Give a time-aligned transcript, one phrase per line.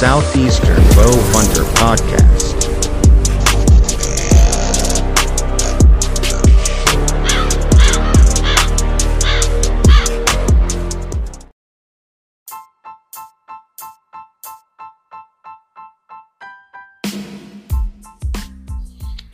[0.00, 2.56] Southeastern Bow Hunter Podcast.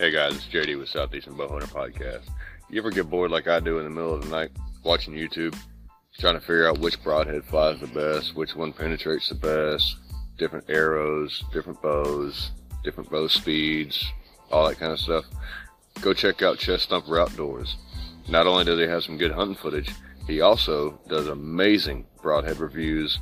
[0.00, 2.28] Hey guys, it's JD with Southeastern Bowhunter Podcast.
[2.68, 4.50] You ever get bored like I do in the middle of the night
[4.82, 5.56] watching YouTube,
[6.18, 9.96] trying to figure out which broadhead flies the best, which one penetrates the best,
[10.36, 12.50] different arrows, different bows,
[12.84, 14.04] different bow speeds,
[14.50, 15.24] all that kind of stuff?
[16.00, 17.76] Go check out Chest Thumper Outdoors.
[18.28, 19.90] Not only does he have some good hunting footage,
[20.26, 23.18] he also does amazing broadhead reviews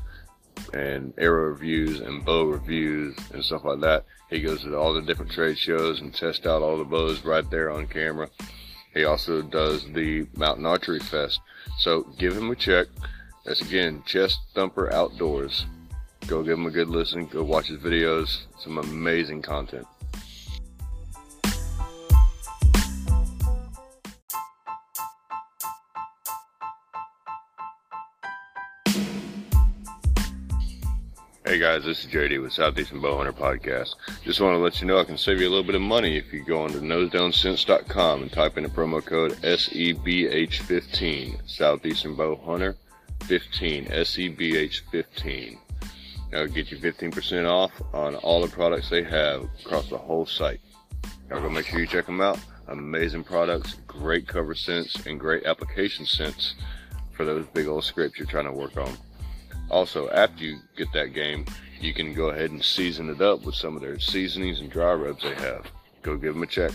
[0.72, 4.04] and arrow reviews and bow reviews and stuff like that.
[4.30, 7.48] He goes to all the different trade shows and tests out all the bows right
[7.50, 8.28] there on camera.
[8.94, 11.40] He also does the Mountain Archery Fest.
[11.78, 12.86] So give him a check.
[13.44, 15.66] That's again, Chest Thumper Outdoors.
[16.26, 17.26] Go give him a good listen.
[17.26, 18.44] Go watch his videos.
[18.58, 19.86] Some amazing content.
[31.46, 33.96] Hey guys, this is JD with Southeastern Bowhunter Podcast.
[34.24, 36.16] Just want to let you know I can save you a little bit of money
[36.16, 42.76] if you go on to nosedownscents.com and type in the promo code SEBH15, Southeastern Bowhunter
[43.26, 45.58] 15, SEBH15.
[46.34, 50.60] That'll get you 15% off on all the products they have across the whole site.
[51.30, 52.40] Now go make sure you check them out.
[52.66, 56.56] Amazing products, great cover scents, and great application scents
[57.12, 58.96] for those big old scrapes you're trying to work on.
[59.70, 61.44] Also, after you get that game,
[61.80, 64.92] you can go ahead and season it up with some of their seasonings and dry
[64.92, 65.70] rubs they have.
[66.02, 66.72] Go give them a check.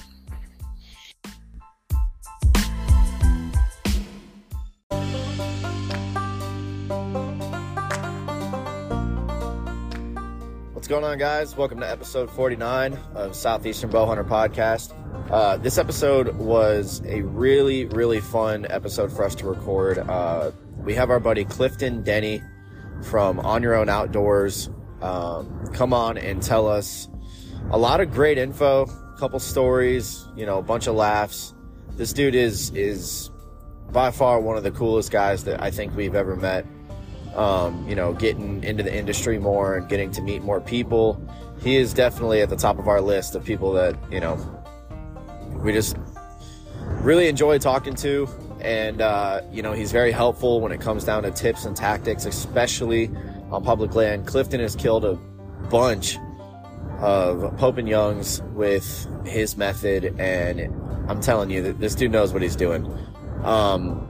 [10.89, 11.55] Going on, guys?
[11.55, 14.95] Welcome to episode 49 of Southeastern Bowhunter Podcast.
[15.31, 19.99] Uh, this episode was a really, really fun episode for us to record.
[19.99, 22.43] Uh, we have our buddy Clifton Denney
[23.05, 24.71] from On Your Own Outdoors
[25.03, 27.07] um, come on and tell us
[27.69, 31.53] a lot of great info, a couple stories, you know, a bunch of laughs.
[31.97, 33.29] This dude is is
[33.91, 36.65] by far one of the coolest guys that I think we've ever met.
[37.35, 41.21] Um, you know, getting into the industry more and getting to meet more people.
[41.61, 44.35] He is definitely at the top of our list of people that, you know,
[45.63, 45.95] we just
[47.01, 48.27] really enjoy talking to.
[48.61, 52.25] And, uh, you know, he's very helpful when it comes down to tips and tactics,
[52.25, 53.09] especially
[53.51, 54.27] on public land.
[54.27, 55.15] Clifton has killed a
[55.69, 56.17] bunch
[56.99, 60.59] of Pope and Youngs with his method, and
[61.09, 62.85] I'm telling you that this dude knows what he's doing.
[63.43, 64.08] Um,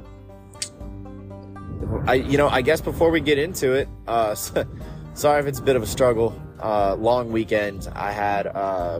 [2.08, 4.36] I, you know, I guess before we get into it, uh,
[5.14, 6.40] sorry if it's a bit of a struggle.
[6.62, 7.88] Uh, long weekend.
[7.96, 9.00] I had, uh,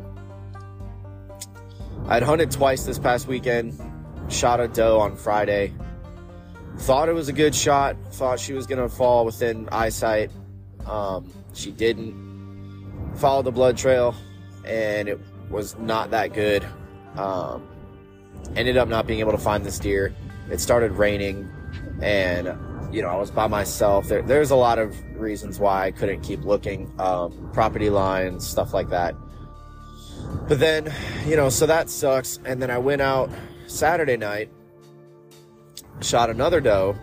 [2.08, 3.78] I'd hunted twice this past weekend.
[4.30, 5.74] Shot a doe on Friday.
[6.78, 7.98] Thought it was a good shot.
[8.12, 10.32] Thought she was gonna fall within eyesight.
[10.88, 13.14] Um, she didn't.
[13.16, 14.16] Followed the blood trail,
[14.66, 15.20] and it
[15.50, 16.66] was not that good.
[17.18, 17.68] Um,
[18.56, 20.16] ended up not being able to find this deer.
[20.50, 21.50] It started raining,
[22.02, 22.48] and
[22.92, 24.08] you know I was by myself.
[24.08, 26.92] There, there's a lot of reasons why I couldn't keep looking.
[27.00, 29.16] Um, property lines, stuff like that.
[30.48, 30.94] But then,
[31.28, 32.40] you know, so that sucks.
[32.46, 33.30] And then I went out
[33.68, 34.52] Saturday night,
[36.02, 36.96] shot another doe,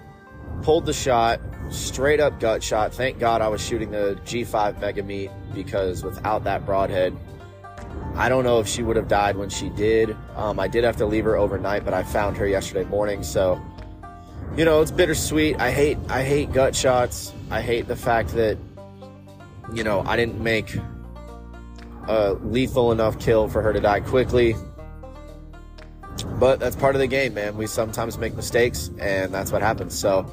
[0.63, 2.93] pulled the shot, straight up gut shot.
[2.93, 7.17] Thank God I was shooting the G5 Mega Meat because without that broadhead,
[8.15, 10.17] I don't know if she would have died when she did.
[10.37, 13.23] Um, I did have to leave her overnight, but I found her yesterday morning.
[13.23, 13.61] So,
[14.57, 15.61] you know, it's bittersweet.
[15.61, 17.33] I hate I hate gut shots.
[17.51, 18.59] I hate the fact that,
[19.73, 20.77] you know, I didn't make
[22.09, 24.55] a lethal enough kill for her to die quickly.
[26.39, 27.57] But that's part of the game, man.
[27.57, 29.99] We sometimes make mistakes, and that's what happens.
[29.99, 30.31] So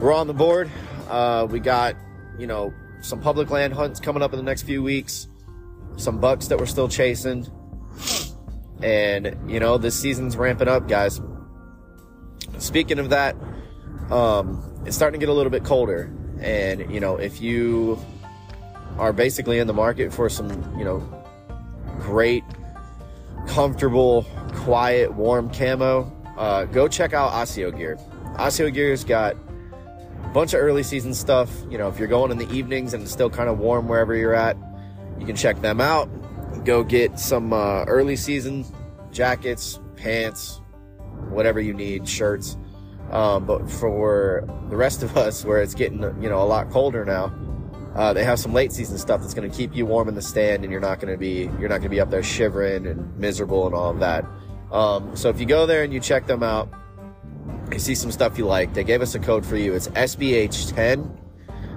[0.00, 0.70] we're on the board.
[1.08, 1.94] Uh, we got,
[2.38, 5.28] you know, some public land hunts coming up in the next few weeks,
[5.96, 7.46] some bucks that we're still chasing.
[8.82, 11.20] And, you know, this season's ramping up, guys.
[12.58, 13.36] Speaking of that,
[14.10, 16.12] um, it's starting to get a little bit colder.
[16.40, 17.98] And, you know, if you
[18.98, 20.98] are basically in the market for some, you know,
[22.00, 22.44] great,
[23.46, 24.24] comfortable,
[24.54, 27.96] quiet, warm camo, uh, go check out Asio Gear.
[28.36, 29.36] Asio Gear's got
[30.24, 31.50] a bunch of early season stuff.
[31.70, 34.14] You know, if you're going in the evenings and it's still kind of warm wherever
[34.14, 34.56] you're at,
[35.18, 36.08] you can check them out.
[36.64, 38.64] Go get some uh, early season
[39.10, 40.60] jackets, pants,
[41.30, 42.56] whatever you need, shirts.
[43.10, 47.04] Um, but for the rest of us, where it's getting you know a lot colder
[47.04, 47.32] now,
[47.94, 50.22] Uh, they have some late season stuff that's going to keep you warm in the
[50.22, 52.86] stand, and you're not going to be you're not going to be up there shivering
[52.86, 54.24] and miserable and all of that.
[54.70, 56.68] Um, so if you go there and you check them out,
[57.72, 58.74] you see some stuff you like.
[58.74, 59.74] They gave us a code for you.
[59.74, 61.16] It's SBH10.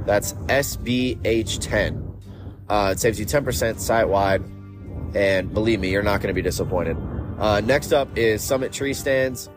[0.05, 2.07] That's SBH10.
[2.69, 4.43] Uh, it saves you 10% site wide,
[5.15, 6.97] and believe me, you're not going to be disappointed.
[7.41, 9.49] Uh, next up is Summit Tree Stands.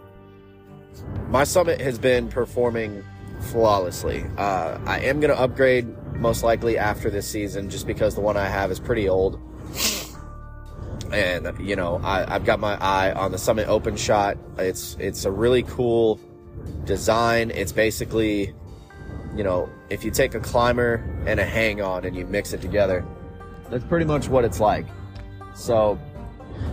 [1.28, 3.04] My Summit has been performing
[3.52, 4.25] flawlessly.
[4.38, 8.38] Uh, I am going to upgrade most likely after this season just because the one
[8.38, 9.38] I have is pretty old.
[11.12, 14.38] And, you know, I, I've got my eye on the Summit Open Shot.
[14.56, 16.19] It's, it's a really cool
[16.86, 17.50] design.
[17.50, 18.54] It's basically,
[19.36, 22.62] you know, if you take a climber and a hang on and you mix it
[22.62, 23.04] together,
[23.69, 24.86] that's pretty much what it's like.
[25.54, 25.98] So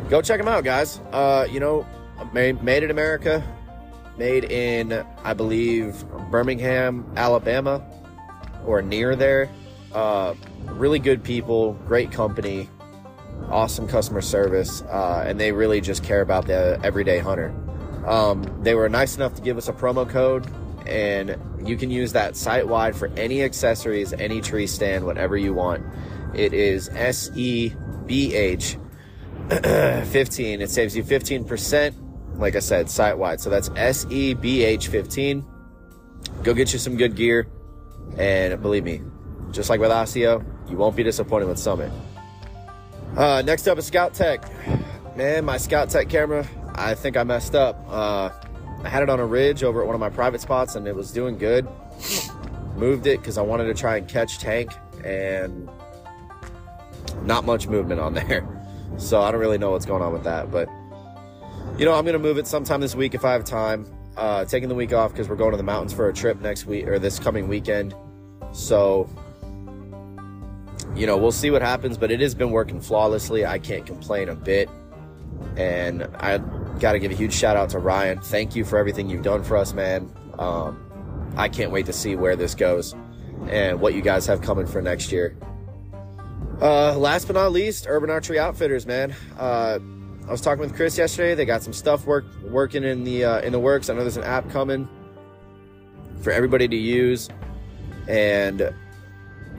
[0.09, 0.99] go check them out, guys.
[1.11, 1.85] Uh, you know,
[2.33, 3.43] made, made in America,
[4.17, 7.81] made in, I believe, Birmingham, Alabama,
[8.65, 9.49] or near there.
[9.93, 10.35] Uh,
[10.65, 12.69] really good people, great company,
[13.49, 17.53] awesome customer service, uh, and they really just care about the everyday hunter.
[18.05, 20.47] Um, they were nice enough to give us a promo code,
[20.87, 25.53] and you can use that site wide for any accessories, any tree stand, whatever you
[25.53, 25.85] want.
[26.33, 28.77] It is SEBH
[29.49, 30.61] 15.
[30.61, 33.41] It saves you 15%, like I said, site wide.
[33.41, 35.45] So that's SEBH 15.
[36.43, 37.47] Go get you some good gear,
[38.17, 39.01] and believe me,
[39.51, 41.91] just like with Asio, you won't be disappointed with Summit.
[43.15, 44.43] Uh, next up is Scout Tech.
[45.17, 47.83] Man, my Scout Tech camera I think I messed up.
[47.87, 48.29] Uh,
[48.83, 50.95] I had it on a ridge over at one of my private spots and it
[50.95, 51.67] was doing good.
[52.75, 54.71] Moved it because I wanted to try and catch tank
[55.03, 55.69] and
[57.23, 58.47] not much movement on there.
[58.97, 60.51] So I don't really know what's going on with that.
[60.51, 60.69] But,
[61.77, 63.85] you know, I'm going to move it sometime this week if I have time.
[64.17, 66.65] Uh, taking the week off because we're going to the mountains for a trip next
[66.65, 67.95] week or this coming weekend.
[68.51, 69.09] So,
[70.95, 73.45] you know, we'll see what happens, but it has been working flawlessly.
[73.45, 74.69] I can't complain a bit.
[75.55, 76.39] And I
[76.79, 78.19] got to give a huge shout out to Ryan.
[78.19, 80.11] Thank you for everything you've done for us, man.
[80.37, 82.93] Um, I can't wait to see where this goes
[83.47, 85.37] and what you guys have coming for next year.
[86.61, 89.15] Uh, last but not least, Urban Archery Outfitters, man.
[89.37, 89.79] Uh,
[90.27, 91.33] I was talking with Chris yesterday.
[91.33, 93.89] They got some stuff work working in the uh, in the works.
[93.89, 94.87] I know there's an app coming
[96.21, 97.29] for everybody to use,
[98.07, 98.73] and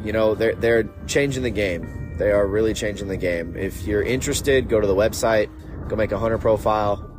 [0.04, 2.16] you know they're they're changing the game.
[2.18, 3.56] They are really changing the game.
[3.56, 5.50] If you're interested, go to the website,
[5.88, 7.12] go make a hunter profile,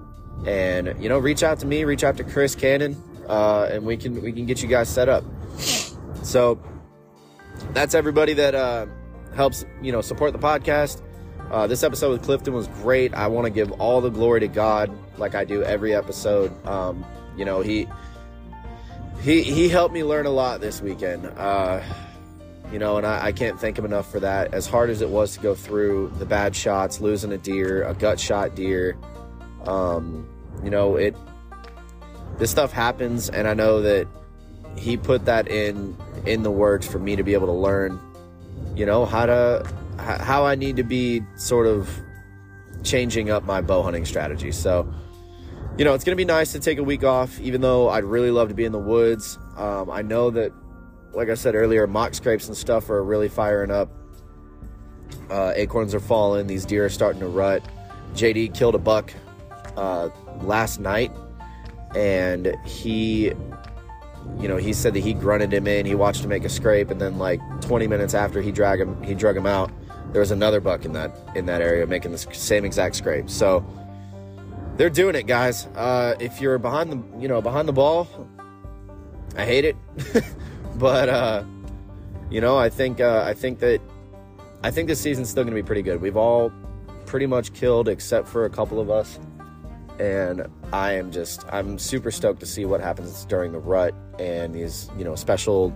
[0.46, 3.96] and you know reach out to me reach out to chris cannon uh, and we
[3.96, 5.24] can we can get you guys set up
[6.22, 6.60] so
[7.72, 8.86] that's everybody that uh,
[9.36, 11.02] helps you know support the podcast.
[11.52, 13.14] Uh, this episode with clifton was great.
[13.14, 16.52] I want to give all the glory to god like i do every episode.
[16.66, 17.06] Um,
[17.38, 17.88] you know he
[19.22, 21.26] he he helped me learn a lot this weekend.
[21.26, 21.82] Uh,
[22.72, 24.54] you know and I, I can't thank him enough for that.
[24.54, 27.94] As hard as it was to go through the bad shots losing a deer a
[27.94, 28.98] gut shot deer
[29.66, 30.28] um,
[30.64, 31.16] you know, it
[32.38, 34.08] this stuff happens, and I know that
[34.76, 35.96] he put that in
[36.26, 38.00] in the works for me to be able to learn,
[38.76, 39.68] you know, how to
[39.98, 41.90] how I need to be sort of
[42.84, 44.52] changing up my bow hunting strategy.
[44.52, 44.92] So,
[45.78, 48.04] you know, it's going to be nice to take a week off, even though I'd
[48.04, 49.38] really love to be in the woods.
[49.58, 50.52] Um, I know that,
[51.14, 53.90] like I said earlier, mock scrapes and stuff are really firing up.
[55.30, 56.48] Uh, acorns are falling.
[56.48, 57.64] These deer are starting to rut.
[58.14, 59.14] JD killed a buck
[59.78, 60.10] uh,
[60.42, 61.12] last night,
[61.96, 63.34] and he,
[64.40, 65.86] you know, he said that he grunted him in.
[65.86, 69.02] He watched him make a scrape, and then like 20 minutes after he drag him,
[69.04, 69.72] he drug him out.
[70.12, 73.30] There was another buck in that in that area making the same exact scrape.
[73.30, 73.66] So
[74.78, 75.68] they're doing it, guys.
[75.76, 78.08] Uh, if you're behind the, you know, behind the ball,
[79.36, 79.76] I hate it,
[80.76, 81.44] but uh,
[82.30, 83.82] you know, I think uh, I think that
[84.64, 86.02] I think this season's still going to be pretty good.
[86.02, 86.52] We've all
[87.06, 89.20] pretty much killed except for a couple of us
[90.00, 94.56] and I am just I'm super stoked to see what happens during the rut and
[94.56, 95.72] these you know special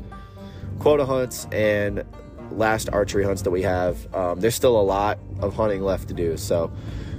[0.79, 2.03] quota hunts and
[2.51, 4.13] last archery hunts that we have.
[4.15, 6.71] Um, there's still a lot of hunting left to do, so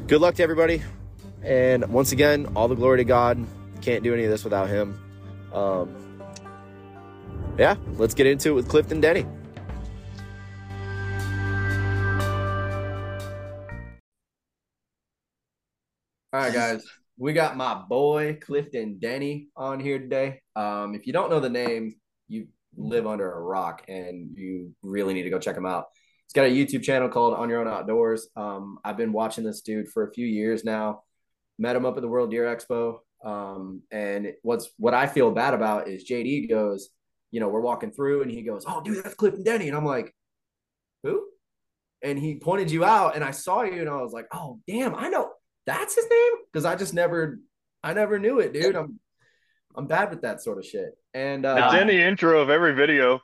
[0.09, 0.83] good luck to everybody.
[1.45, 3.47] And once again, all the glory to God.
[3.81, 5.01] Can't do any of this without Him.
[5.55, 6.21] Um,
[7.57, 9.25] yeah, let's get into it with Clifton Denney.
[16.33, 16.85] All right, guys.
[17.21, 20.41] We got my boy Clifton Denney on here today.
[20.55, 21.97] Um, if you don't know the name,
[22.29, 22.47] you
[22.77, 25.87] live under a rock and you really need to go check him out.
[26.27, 28.29] He's got a YouTube channel called On Your Own Outdoors.
[28.37, 31.03] Um, I've been watching this dude for a few years now.
[31.59, 32.99] Met him up at the World Deer Expo.
[33.25, 36.91] Um, and what's what I feel bad about is JD goes,
[37.33, 39.67] you know, we're walking through and he goes, Oh, dude, that's Clifton Denney.
[39.67, 40.15] And I'm like,
[41.03, 41.27] Who?
[42.01, 44.95] And he pointed you out and I saw you and I was like, Oh, damn,
[44.95, 45.33] I know
[45.69, 46.33] that's his name.
[46.53, 47.41] Cause I just never
[47.83, 48.75] I never knew it, dude.
[48.77, 48.99] I'm
[49.77, 50.97] I'm bad with that sort of shit.
[51.15, 53.21] And uh, It's in the intro of every video.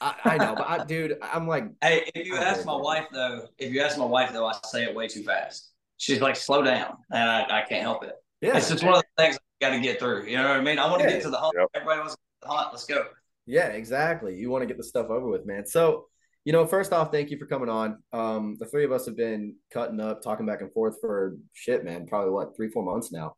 [0.00, 2.82] I, I know, but I, dude, I'm like, Hey, if you ask my okay.
[2.82, 5.70] wife though, if you ask my wife though, I say it way too fast.
[5.96, 8.14] She's like, slow down, and I, I can't help it.
[8.40, 10.26] yeah, It's just one of the things I got to get through.
[10.26, 10.78] You know what I mean?
[10.80, 11.14] I want to Yeah.
[11.14, 11.54] get to the hunt.
[11.56, 11.68] Yep.
[11.76, 12.68] Everybody wants to get to the hunt.
[12.72, 13.04] Let's go.
[13.46, 14.36] Yeah, exactly.
[14.36, 15.64] You want to get the stuff over with, man.
[15.66, 16.08] So,
[16.44, 18.02] you know, first off, thank you for coming on.
[18.12, 21.84] Um, the three of us have been cutting up, talking back and forth for shit,
[21.84, 23.34] man, probably what, three, four months now.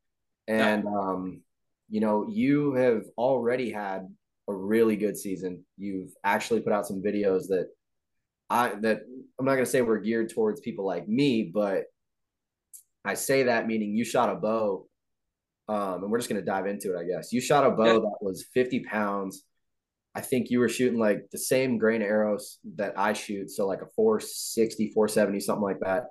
[0.49, 1.43] And um,
[1.89, 4.09] you know, you have already had
[4.49, 5.65] a really good season.
[5.77, 7.69] You've actually put out some videos that
[8.51, 9.03] I that
[9.39, 11.85] I'm not gonna say we're geared towards people like me, but
[13.05, 14.87] I say that meaning you shot a bow.
[15.69, 17.33] Um, and we're just gonna dive into it, I guess.
[17.33, 17.99] You shot a bow Yeah.
[18.01, 19.45] that was 50 pounds.
[20.17, 23.83] I think you were shooting like the same grain arrows that I shoot, so like
[23.83, 26.07] a 460, 470, something like that.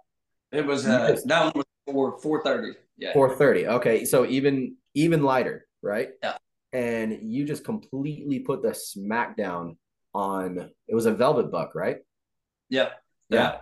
[0.52, 2.74] It was uh, that one was four thirty.
[2.98, 3.14] Yeah.
[3.14, 3.68] 430.
[3.68, 6.10] Okay, so even even lighter, right?
[6.22, 6.38] Yeah.
[6.72, 9.78] And you just completely put the smack down
[10.14, 11.98] on it was a velvet buck, right?
[12.70, 12.90] Yeah,
[13.30, 13.58] Yeah.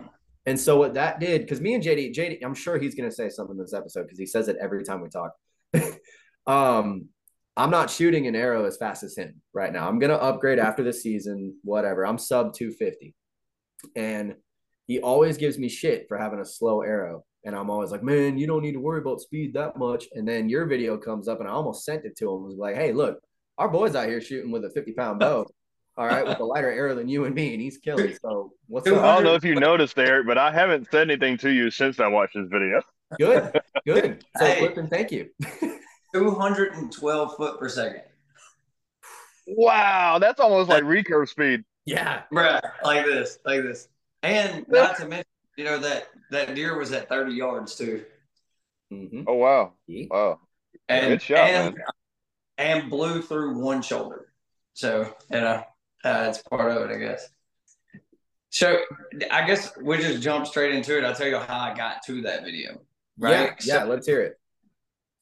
[0.45, 3.29] And so what that did, because me and JD, JD, I'm sure he's gonna say
[3.29, 5.31] something in this episode because he says it every time we talk.
[6.47, 7.07] um,
[7.55, 9.87] I'm not shooting an arrow as fast as him right now.
[9.87, 12.05] I'm gonna upgrade after the season, whatever.
[12.05, 13.13] I'm sub 250.
[13.95, 14.35] And
[14.87, 17.25] he always gives me shit for having a slow arrow.
[17.45, 20.05] And I'm always like, man, you don't need to worry about speed that much.
[20.13, 22.43] And then your video comes up and I almost sent it to him.
[22.43, 23.19] was like, hey, look,
[23.57, 25.45] our boy's out here shooting with a 50 pound bow.
[25.95, 28.15] All right, with a lighter arrow than you and me, and he's killing.
[28.19, 28.97] So what's up?
[29.03, 31.99] I don't know if you noticed, Eric, but I haven't said anything to you since
[31.99, 32.81] I watched this video.
[33.19, 34.25] Good, good.
[34.39, 34.57] So, Hey.
[34.57, 35.29] Clifton, thank you.
[36.13, 38.03] Two hundred and twelve foot per second.
[39.47, 41.63] Wow, that's almost like recurve speed.
[41.85, 43.89] Yeah, Bruh, like this, like this.
[44.21, 45.25] And not to mention,
[45.57, 48.05] you know, that that deer was at 30 yards too.
[48.91, 49.25] Mhm.
[49.27, 50.39] Oh wow, wow.
[50.87, 51.85] And Good shot, and, man.
[52.57, 54.27] and blew through one shoulder.
[54.73, 55.63] So, you know,
[56.03, 57.29] uh, it's part of it, I guess.
[58.49, 58.81] So
[59.31, 61.03] I guess we just jump straight into it.
[61.03, 62.79] I'll tell you how I got to that video.
[63.17, 63.53] Right.
[63.63, 63.83] Yeah, yeah.
[63.85, 64.39] Let's hear it.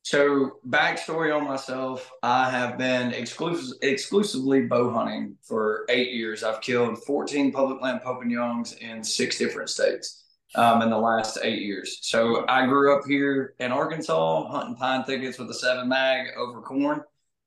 [0.03, 6.43] So, backstory on myself: I have been exclusive, exclusively bow hunting for eight years.
[6.43, 10.23] I've killed 14 public land Pope and Youngs in six different states
[10.55, 11.99] um, in the last eight years.
[12.01, 16.61] So, I grew up here in Arkansas hunting pine thickets with a seven mag over
[16.61, 17.01] corn.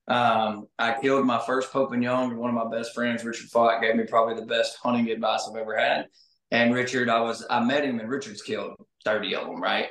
[0.07, 2.37] Um, I killed my first Young.
[2.37, 5.57] One of my best friends, Richard Fott, gave me probably the best hunting advice I've
[5.57, 6.07] ever had.
[6.51, 9.89] And Richard, I was I met him, and Richard's killed 30 of them, right?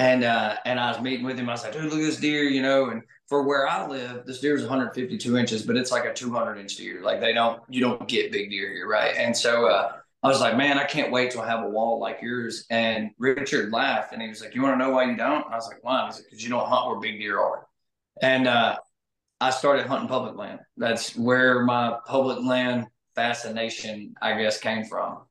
[0.00, 1.50] And uh, and I was meeting with him.
[1.50, 2.88] I was like, dude, look at this deer, you know.
[2.88, 6.56] And for where I live, this deer is 152 inches, but it's like a 200
[6.56, 7.02] inch deer.
[7.02, 9.14] Like they don't, you don't get big deer here, right?
[9.14, 9.92] And so uh,
[10.22, 12.64] I was like, man, I can't wait till I have a wall like yours.
[12.70, 15.44] And Richard laughed, and he was like, you want to know why you don't?
[15.44, 16.06] And I was like, why?
[16.06, 17.66] He's like, because you don't hunt where big deer are.
[18.22, 18.78] And uh,
[19.38, 20.60] I started hunting public land.
[20.78, 25.24] That's where my public land fascination, I guess, came from.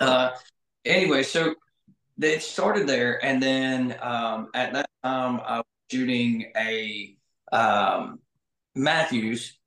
[0.00, 0.30] Uh,
[0.84, 1.54] anyway, so
[2.20, 7.16] it started there, and then um, at that time I was shooting a
[7.52, 8.20] um,
[8.74, 9.58] Matthews.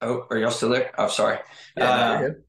[0.00, 0.90] Oh, are y'all still there?
[0.98, 1.38] I'm oh, sorry.
[1.76, 2.44] Yeah, Uh, no, you're good.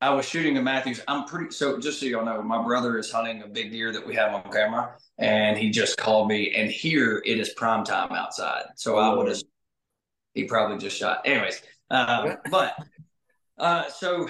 [0.00, 1.00] I was shooting a Matthews.
[1.08, 4.06] I'm pretty so just so y'all know, my brother is hunting a big deer that
[4.06, 6.54] we have on camera, and he just called me.
[6.54, 9.38] And here it is prime time outside, so I would have.
[10.34, 11.22] He probably just shot.
[11.24, 12.74] Anyways, um, but
[13.58, 14.28] uh, so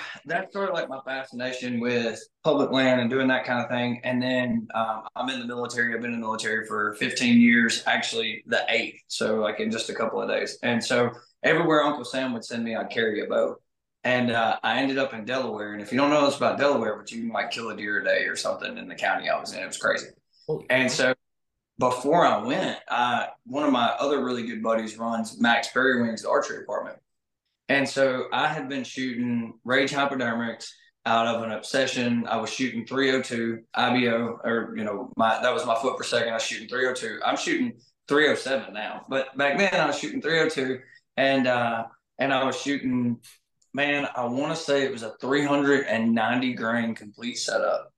[0.50, 4.00] sort of like my fascination with public land and doing that kind of thing.
[4.04, 5.94] And then um, I'm in the military.
[5.94, 9.02] I've been in the military for 15 years, actually the eighth.
[9.08, 10.58] So like in just a couple of days.
[10.62, 11.10] And so
[11.42, 13.56] everywhere Uncle Sam would send me, I'd carry a bow.
[14.04, 15.72] And uh, I ended up in Delaware.
[15.72, 18.00] And if you don't know this about Delaware, but you can like kill a deer
[18.00, 19.62] a day or something in the county I was in.
[19.62, 20.06] It was crazy.
[20.70, 21.14] And so
[21.78, 26.22] before I went, I, one of my other really good buddies runs Mack's Prairie Wings,
[26.22, 26.98] the archery department.
[27.68, 30.70] And so I had been shooting Rage Hypodermics
[31.04, 32.26] out of an obsession.
[32.26, 36.30] I was shooting 302 IBO, or, you know, my that was my foot per second.
[36.30, 37.20] I was shooting 302.
[37.24, 39.04] I'm shooting 307 now.
[39.08, 40.80] But back then I was shooting 302
[41.16, 41.84] and uh
[42.18, 43.20] and I was shooting
[43.74, 47.92] man, I want to say it was a 390 grain complete setup.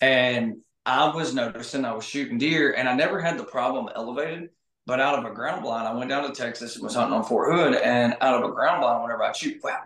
[0.00, 4.50] And I was noticing I was shooting deer and I never had the problem elevated.
[4.90, 7.22] But out of a ground blind, I went down to Texas and was hunting on
[7.22, 7.74] Fort Hood.
[7.74, 9.84] And out of a ground blind, whenever I shoot, wow,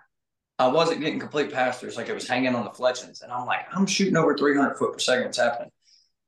[0.59, 1.99] I wasn't getting complete pass-throughs.
[1.99, 3.21] Like it was hanging on the fletchings.
[3.21, 5.27] And I'm like, I'm shooting over 300 foot per second.
[5.27, 5.71] It's happening?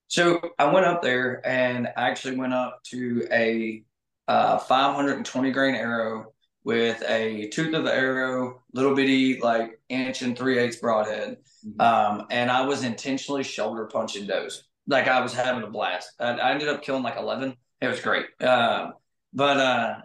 [0.09, 3.83] So I went up there and I actually went up to a
[4.28, 10.37] uh, 520 grain arrow with a tooth of the arrow, little bitty like inch and
[10.37, 11.38] three eighths broadhead.
[11.66, 11.80] Mhm.
[11.80, 14.64] Um, and I was intentionally shoulder punching does.
[14.87, 16.11] Like I was having a blast.
[16.21, 17.56] I, I ended up killing like 11.
[17.80, 18.26] It was great.
[18.40, 18.95] Um,
[19.33, 20.00] but, uh,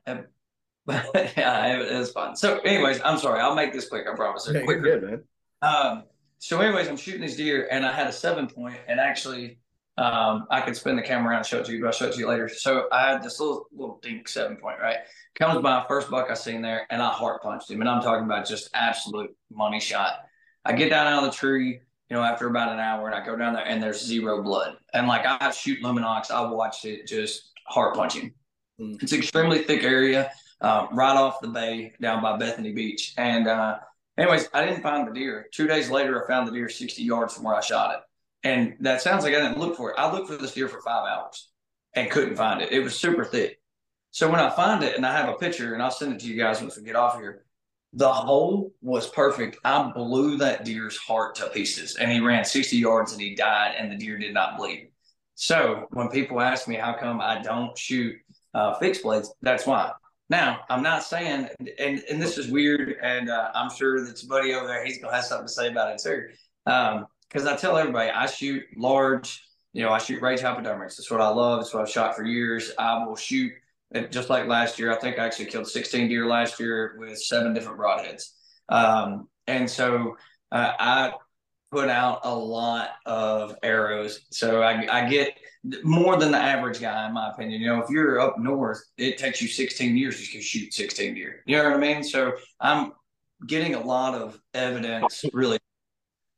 [0.85, 1.05] but
[1.37, 2.35] yeah, it, it was fun.
[2.35, 3.39] So anyways, I'm sorry.
[3.39, 4.05] I'll make this quick.
[4.11, 4.49] I promise.
[4.51, 5.23] Yeah, Quick you're good, man.
[5.61, 6.03] um,
[6.39, 9.59] so, anyways, I'm shooting these deer, and I had a seven point, and actually,
[9.99, 12.07] um, I could spin the camera around and show it to you, but I'll show
[12.07, 12.49] it to you later.
[12.49, 14.97] So, I had this little little dink seven point, right?
[15.35, 18.25] Comes by first buck I seen there, and I heart punched him, and I'm talking
[18.25, 20.15] about just absolute money shot.
[20.65, 23.23] I get down out of the tree, you know, after about an hour, and I
[23.23, 27.05] go down there, and there's zero blood, and like I shoot Lumenoks, I watched it
[27.05, 28.33] just heart punching.
[28.79, 29.01] Mm.
[29.01, 33.47] It's an extremely thick area, uh, right off the bay down by Bethany Beach, and
[33.47, 33.79] uh,
[34.17, 35.47] Anyways, I didn't find the deer.
[35.51, 38.01] Two days later, I found the deer 60 yards from where I shot it.
[38.47, 39.95] And that sounds like I didn't look for it.
[39.97, 41.49] I looked for this deer for five hours
[41.93, 42.71] and couldn't find it.
[42.71, 43.59] It was super thick.
[44.11, 46.27] So when I find it and I have a picture and I'll send it to
[46.27, 47.45] you guys once we get off here,
[47.93, 49.57] the hole was perfect.
[49.63, 53.75] I blew that deer's heart to pieces and he ran 60 yards and he died
[53.77, 54.90] and the deer did not bleed.
[55.35, 58.15] So when people ask me how come I don't shoot
[58.53, 59.91] uh, fixed blades, that's why.
[60.29, 64.53] Now, I'm not saying, and, and this is weird, and uh, I'm sure that's buddy
[64.53, 66.27] over there, he's to have something to say about it too.
[66.65, 70.95] Because I tell everybody, I shoot large, you know, I shoot rage hypodermics.
[70.95, 71.59] That's what I love.
[71.59, 72.71] That's what I've shot for years.
[72.79, 73.51] I will shoot,
[74.09, 77.53] just like last year, I think I actually killed 16 deer last year with seven
[77.53, 78.29] different broadheads.
[78.69, 80.15] Um, and so
[80.51, 81.13] uh, I
[81.71, 84.25] put out a lot of arrows.
[84.31, 85.37] So I, I get
[85.83, 87.61] more than the average guy, in my opinion.
[87.61, 91.41] You know, if you're up north, it takes you 16 years to shoot 16 deer.
[91.45, 92.03] You know what I mean?
[92.03, 92.91] So I'm
[93.47, 95.59] getting a lot of evidence, really.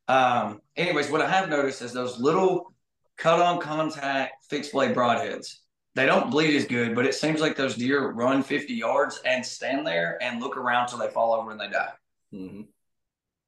[0.08, 2.74] Um, anyways, what I have noticed is those little
[3.18, 5.56] cut on contact fixed blade broadheads.
[5.96, 9.46] They don't bleed as good, but it seems like those deer run 50 yards and
[9.46, 11.92] stand there and look around till they fall over and they die.
[12.34, 12.62] Mm-hmm.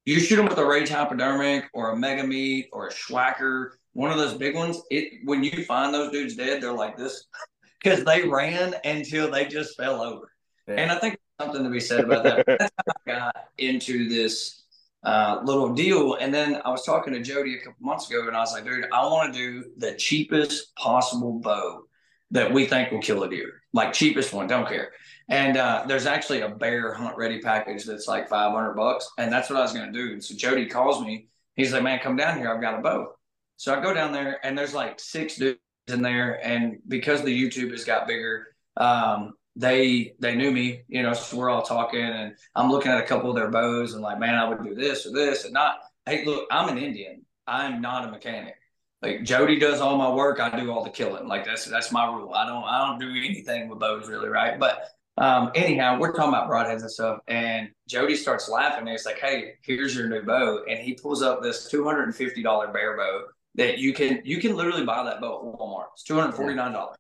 [0.05, 4.11] You shoot them with a rage hypodermic or a mega meat or a Swhacker, one
[4.11, 4.81] of those big ones.
[4.91, 7.25] It when you find those dudes dead, they're like this
[7.83, 10.31] because they ran until they just fell over.
[10.67, 10.75] Yeah.
[10.75, 12.45] And I think something to be said about that.
[12.47, 14.63] That's how I got into this
[15.03, 16.15] uh, little deal.
[16.15, 18.65] And then I was talking to Jody a couple months ago, and I was like,
[18.65, 21.83] dude, I want to do the cheapest possible bow
[22.31, 24.91] that we think will kill a deer, like cheapest one, don't care.
[25.27, 29.09] And uh, there's actually a bear hunt ready package that's like 500 bucks.
[29.17, 30.21] And that's what I was going to do.
[30.21, 31.27] So Jody calls me.
[31.55, 32.53] He's like, man, come down here.
[32.53, 33.13] I've got a bow.
[33.57, 36.45] So I go down there and there's like six dudes in there.
[36.45, 41.37] And because the YouTube has got bigger, um, they they knew me, you know, so
[41.37, 44.35] we're all talking and I'm looking at a couple of their bows and like, man,
[44.35, 47.21] I would do this or this and not, hey, look, I'm an Indian.
[47.47, 48.55] I'm not a mechanic.
[49.01, 51.27] Like Jody does all my work, I do all the killing.
[51.27, 52.33] Like that's that's my rule.
[52.33, 54.59] I don't I don't do anything with bows really, right?
[54.59, 58.81] But um, anyhow, we're talking about broadheads and stuff, and Jody starts laughing.
[58.81, 62.03] And he's like, "Hey, here's your new bow," and he pulls up this two hundred
[62.03, 63.23] and fifty dollar bear bow
[63.55, 65.85] that you can you can literally buy that bow at Walmart.
[65.93, 66.97] It's two hundred forty nine dollars.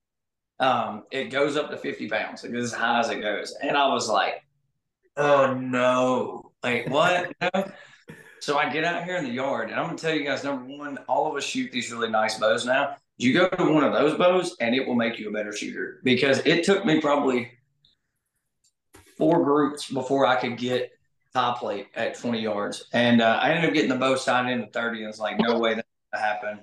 [0.59, 2.43] Um, it goes up to fifty pounds.
[2.45, 4.35] It goes as high as it goes, and I was like,
[5.17, 6.51] "Oh no!
[6.63, 7.71] Like what?" No.
[8.39, 10.65] So I get out here in the yard, and I'm gonna tell you guys, number
[10.65, 12.95] one, all of us shoot these really nice bows now.
[13.17, 15.99] You go to one of those bows, and it will make you a better shooter
[16.03, 17.51] because it took me probably
[19.17, 20.91] four groups before I could get
[21.33, 22.85] top plate at 20 yards.
[22.93, 24.99] And uh, I ended up getting the bow signed into 30.
[24.99, 26.61] And it's like, no way that happened.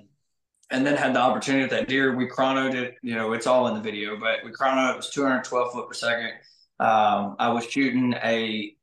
[0.71, 2.15] And then had the opportunity with that deer.
[2.15, 5.09] We chronoed it, you know, it's all in the video, but we chronoed it was
[5.11, 6.31] 212 foot per second.
[6.79, 8.75] Um, I was shooting a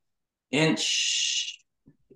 [0.52, 1.58] inch,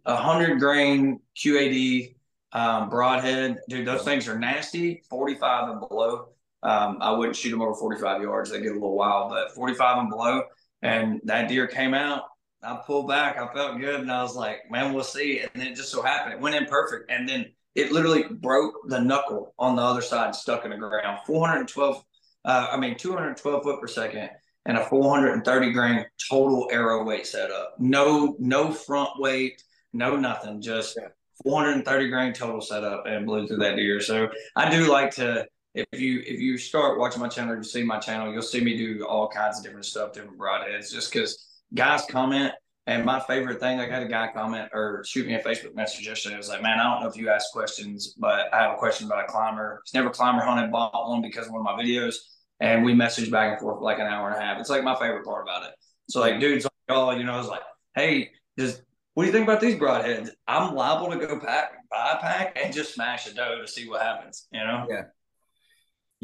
[0.06, 2.14] a hundred grain QAD
[2.52, 3.58] um, broadhead.
[3.68, 6.28] Dude, those things are nasty, 45 and below.
[6.62, 8.50] Um, I wouldn't shoot them over 45 yards.
[8.50, 10.44] They get a little wild, but 45 and below.
[10.84, 12.22] And that deer came out.
[12.62, 13.38] I pulled back.
[13.38, 14.00] I felt good.
[14.00, 15.40] And I was like, man, we'll see.
[15.40, 16.34] And then it just so happened.
[16.34, 17.10] It went in perfect.
[17.10, 21.20] And then it literally broke the knuckle on the other side, stuck in the ground.
[21.26, 22.04] 412,
[22.44, 24.30] uh, I mean, 212 foot per second
[24.66, 27.74] and a 430 grain total arrow weight setup.
[27.78, 30.62] No, no front weight, no nothing.
[30.62, 30.98] Just
[31.42, 34.00] 430 grain total setup and blew through that deer.
[34.00, 37.64] So I do like to if you if you start watching my channel, or you
[37.64, 41.12] see my channel, you'll see me do all kinds of different stuff, different broadheads, just
[41.12, 42.52] because guys comment.
[42.86, 45.74] And my favorite thing, like I got a guy comment or shoot me a Facebook
[45.74, 46.34] message yesterday.
[46.34, 48.76] It was like, man, I don't know if you ask questions, but I have a
[48.76, 49.80] question about a climber.
[49.84, 52.16] He's never climber hunted, bought one because of one of my videos.
[52.60, 54.60] And we messaged back and forth for like an hour and a half.
[54.60, 55.74] It's like my favorite part about it.
[56.10, 57.62] So like dudes like y'all, you know, I was like,
[57.94, 58.82] hey, just
[59.14, 60.28] what do you think about these broadheads?
[60.46, 63.88] I'm liable to go pack, buy a pack and just smash a doe to see
[63.88, 64.86] what happens, you know?
[64.90, 65.04] Yeah.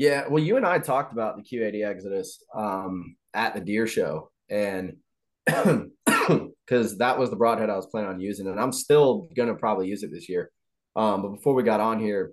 [0.01, 4.31] Yeah, well, you and I talked about the QAD Exodus um, at the deer show,
[4.49, 4.97] and
[5.45, 9.89] because that was the broadhead I was planning on using, and I'm still gonna probably
[9.89, 10.51] use it this year.
[10.97, 12.33] Um, but before we got on here,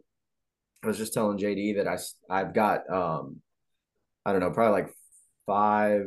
[0.81, 1.97] I was just telling JD that I
[2.33, 3.41] I've got um,
[4.25, 4.93] I don't know, probably like
[5.45, 6.05] five,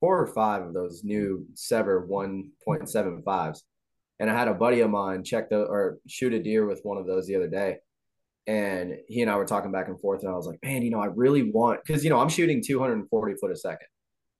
[0.00, 3.62] four or five of those new Sevr one point seven fives,
[4.18, 6.96] and I had a buddy of mine check the or shoot a deer with one
[6.96, 7.76] of those the other day,
[8.48, 10.90] and he and I were talking back and forth, and I was like, man, you
[10.90, 13.86] know, I really want because you know I'm shooting 240 foot a second,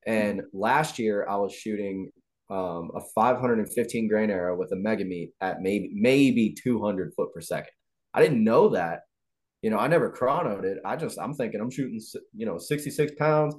[0.05, 2.11] and last year I was shooting
[2.49, 7.39] um, a 515 grain arrow with a mega meat at maybe maybe 200 foot per
[7.39, 7.71] second.
[8.11, 9.01] I didn't know that.
[9.61, 10.79] You know, I never chronoed it.
[10.83, 12.01] I just I'm thinking I'm shooting
[12.35, 13.55] you know 66 pounds,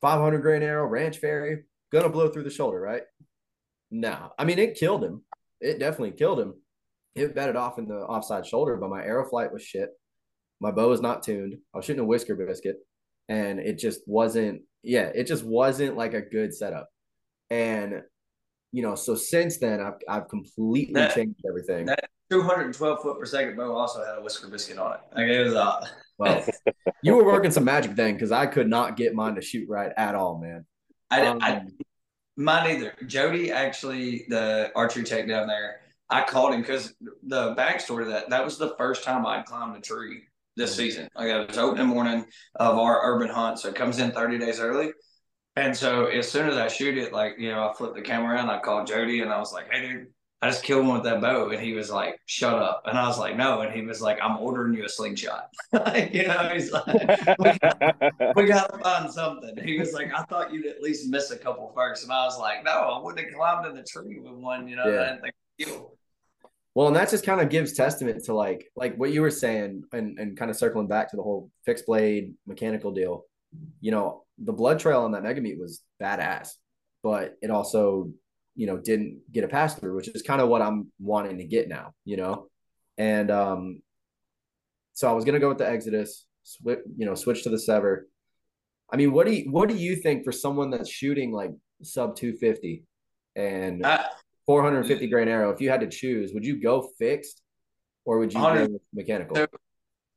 [0.00, 3.02] 500 grain arrow, ranch fairy, gonna blow through the shoulder, right?
[3.90, 5.24] No, I mean it killed him.
[5.60, 6.54] It definitely killed him.
[7.14, 9.90] It bedded off in the offside shoulder, but my arrow flight was shit.
[10.60, 11.56] My bow was not tuned.
[11.74, 12.76] I was shooting a whisker biscuit,
[13.28, 14.62] and it just wasn't.
[14.82, 16.88] Yeah, it just wasn't like a good setup.
[17.50, 18.02] And
[18.72, 21.86] you know, so since then, I've I've completely that, changed everything.
[21.86, 25.00] That 212 foot per second bow also had a whisker biscuit on it.
[25.14, 25.86] Like it was uh
[26.18, 26.44] well,
[27.02, 29.92] you were working some magic then because I could not get mine to shoot right
[29.96, 30.64] at all, man.
[31.10, 31.62] I, um, I
[32.36, 32.94] mine either.
[33.06, 35.80] Jody actually, the archery tech down there,
[36.12, 39.80] I called him because the backstory that that was the first time I'd climbed a
[39.80, 40.22] tree
[40.56, 40.78] this mm-hmm.
[40.78, 41.08] season.
[41.16, 44.60] Like it was opening morning of our urban hunt, so it comes in 30 days
[44.60, 44.90] early.
[45.56, 48.34] And so as soon as I shoot it, like, you know, I flip the camera
[48.34, 50.06] around, I called Jody and I was like, hey, dude,
[50.40, 51.50] I just killed one with that bow.
[51.50, 52.84] And he was like, shut up.
[52.86, 53.60] And I was like, no.
[53.60, 55.50] And he was like, I'm ordering you a slingshot.
[56.10, 56.86] you know, he's like,
[57.38, 59.58] we got, we got to find something.
[59.62, 62.04] He was like, I thought you'd at least miss a couple first.
[62.04, 64.76] And I was like, no, I wouldn't have climbed in the tree with one, you
[64.76, 65.00] know, yeah.
[65.00, 65.90] I didn't think you.
[66.74, 69.84] Well, and that just kind of gives testament to like like what you were saying
[69.92, 73.26] and, and kind of circling back to the whole fixed blade mechanical deal.
[73.80, 76.52] You know, the blood trail on that mega meat was badass,
[77.02, 78.10] but it also,
[78.54, 81.44] you know, didn't get a pass through, which is kind of what I'm wanting to
[81.44, 82.48] get now, you know?
[82.96, 83.82] And um
[84.94, 88.02] so I was gonna go with the Exodus, switch, you know, switch to the Sevr.
[88.90, 91.50] I mean, what do you what do you think for someone that's shooting like
[91.82, 92.84] sub 250
[93.36, 94.04] and uh,
[94.46, 95.50] 450 grain arrow?
[95.50, 97.42] If you had to choose, would you go fixed
[98.04, 99.36] or would you go mechanical?
[99.36, 99.46] So,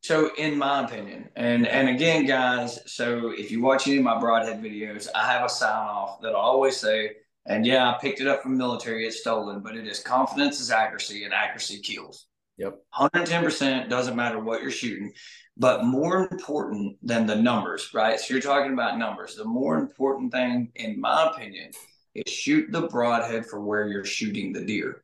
[0.02, 4.20] so, in my opinion, and and again, guys, so if you watch any of my
[4.20, 7.14] broadhead videos, I have a sign off that I always say,
[7.48, 10.70] and yeah, I picked it up from military, it's stolen, but it is confidence is
[10.70, 12.28] accuracy, and accuracy kills.
[12.58, 12.80] Yep.
[12.98, 15.12] 110% doesn't matter what you're shooting.
[15.58, 18.20] But more important than the numbers, right?
[18.20, 19.36] So you're talking about numbers.
[19.36, 21.72] The more important thing, in my opinion,
[22.16, 25.04] is shoot the broadhead for where you're shooting the deer.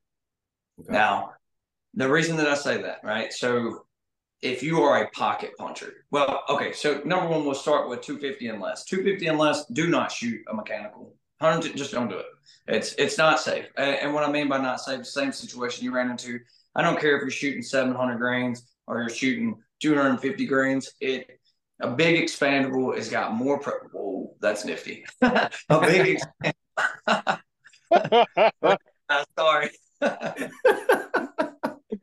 [0.80, 0.92] Okay.
[0.92, 1.32] Now,
[1.94, 3.32] the reason that I say that, right?
[3.34, 3.86] So
[4.42, 6.72] if you are a pocket puncher, well, okay.
[6.72, 8.86] So number one, we'll start with 250 and less.
[8.86, 11.16] 250 and less, do not shoot a mechanical.
[11.40, 12.26] 100, just don't do it.
[12.68, 13.66] It's it's not safe.
[13.76, 16.40] And, and what I mean by not safe, same situation you ran into.
[16.76, 20.94] I don't care if you're shooting 700 grains or you're shooting 250 grains.
[21.02, 21.40] It
[21.82, 23.60] a big expandable has got more.
[23.60, 25.04] Pro- Whoa, that's nifty.
[25.22, 25.50] a
[25.82, 26.20] big.
[27.92, 29.70] uh, sorry.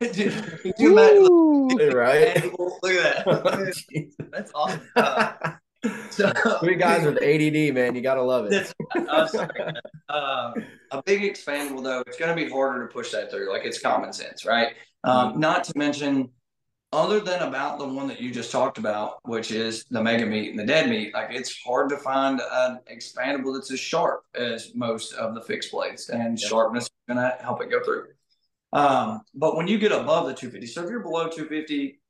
[0.00, 0.16] Could
[0.78, 1.96] you imagine?
[1.96, 2.58] right?
[2.58, 3.74] Look at that.
[4.32, 4.80] That's awesome.
[4.94, 5.32] Uh,
[6.10, 7.94] so, Three guys with ADD, man.
[7.94, 8.72] You gotta love it.
[10.08, 10.52] Uh,
[10.90, 13.52] a big expandable, though, it's going to be harder to push that through.
[13.52, 14.68] Like it's common sense, right?
[15.04, 15.40] Um, mm-hmm.
[15.40, 16.30] Not to mention,
[16.92, 20.50] other than about the one that you just talked about, which is the mega meat
[20.50, 24.74] and the dead meat, like it's hard to find an expandable that's as sharp as
[24.74, 26.48] most of the fixed blades, and yep.
[26.48, 28.06] sharpness is going to help it go through.
[28.72, 32.00] Um, but when you get above the 250, so if you're below 250,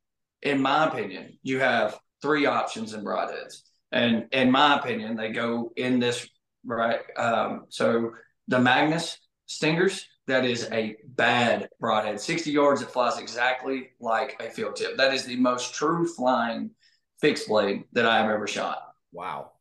[0.42, 3.62] in my opinion, you have three options in broadheads.
[3.90, 6.28] And in my opinion, they go in this
[6.64, 7.00] right.
[7.16, 8.12] Um, so
[8.48, 12.20] the Magnus Stingers, that is a bad broadhead.
[12.20, 14.96] 60 yards, it flies exactly like a field tip.
[14.96, 16.70] That is the most true flying
[17.20, 18.92] fixed blade that I have ever shot.
[19.12, 19.52] Wow.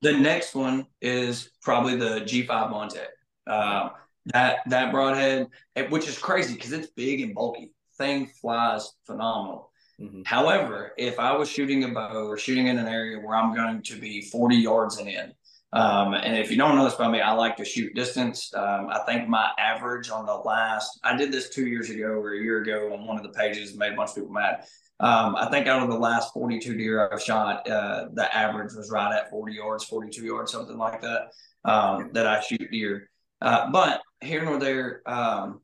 [0.00, 3.06] The next one is probably the G5 Montec.
[3.46, 3.90] Uh,
[4.26, 5.48] that that broadhead,
[5.90, 7.72] which is crazy because it's big and bulky.
[7.98, 9.70] Thing flies phenomenal.
[10.00, 10.22] Mm-hmm.
[10.24, 13.82] However, if I was shooting a bow or shooting in an area where I'm going
[13.82, 15.32] to be 40 yards and in,
[15.72, 18.52] um, and if you don't know this about me, I like to shoot distance.
[18.54, 22.34] Um, I think my average on the last, I did this two years ago or
[22.34, 24.66] a year ago on one of the pages, made a bunch of people mad.
[25.00, 28.90] Um, I think out of the last 42 deer I've shot, uh, the average was
[28.90, 31.32] right at 40 yards, 42 yards, something like that,
[31.64, 33.08] um, that I shoot deer.
[33.40, 35.60] Uh, but here nor there, um,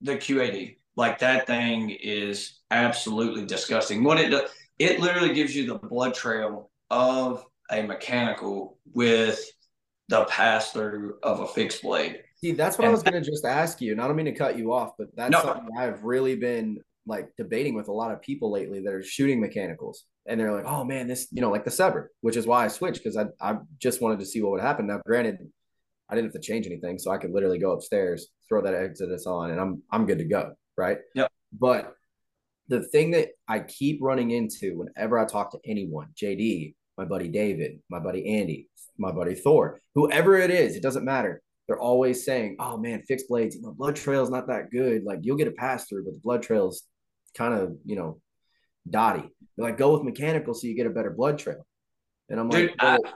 [0.00, 4.02] the QAD, like that thing is absolutely disgusting.
[4.02, 9.44] What it does, it literally gives you the blood trail of a mechanical with
[10.08, 12.22] the pass through of a fixed blade.
[12.36, 13.92] See, that's what And- I was going to just ask you.
[13.92, 15.40] And I don't mean to cut you off, but that's No.
[15.42, 19.40] something I've really been like debating with a lot of people lately that are shooting
[19.40, 20.04] mechanicals.
[20.26, 22.68] And they're like, oh man, this, you know, like the Sevr, which is why I
[22.68, 24.86] switched because I, I just wanted to see what would happen.
[24.88, 25.38] Now, granted,
[26.08, 26.98] I didn't have to change anything.
[26.98, 30.24] So I could literally go upstairs, throw that Exodus on, and I'm, I'm good to
[30.24, 30.52] go.
[30.76, 30.98] Right.
[31.14, 31.30] Yep.
[31.58, 31.94] But
[32.68, 37.28] the thing that I keep running into whenever I talk to anyone, JD, my buddy
[37.28, 41.42] David, my buddy Andy, my buddy Thor, whoever it is, it doesn't matter.
[41.66, 45.04] They're always saying, "Oh man, fixed blades, you know, blood trail's not that good.
[45.04, 46.84] Like you'll get a pass through, but the blood trail's
[47.34, 48.20] kind of, you know,
[48.88, 49.28] dotty.
[49.56, 51.66] They're like, go with mechanical so you get a better blood trail."
[52.28, 53.12] And I'm Dude, like, I,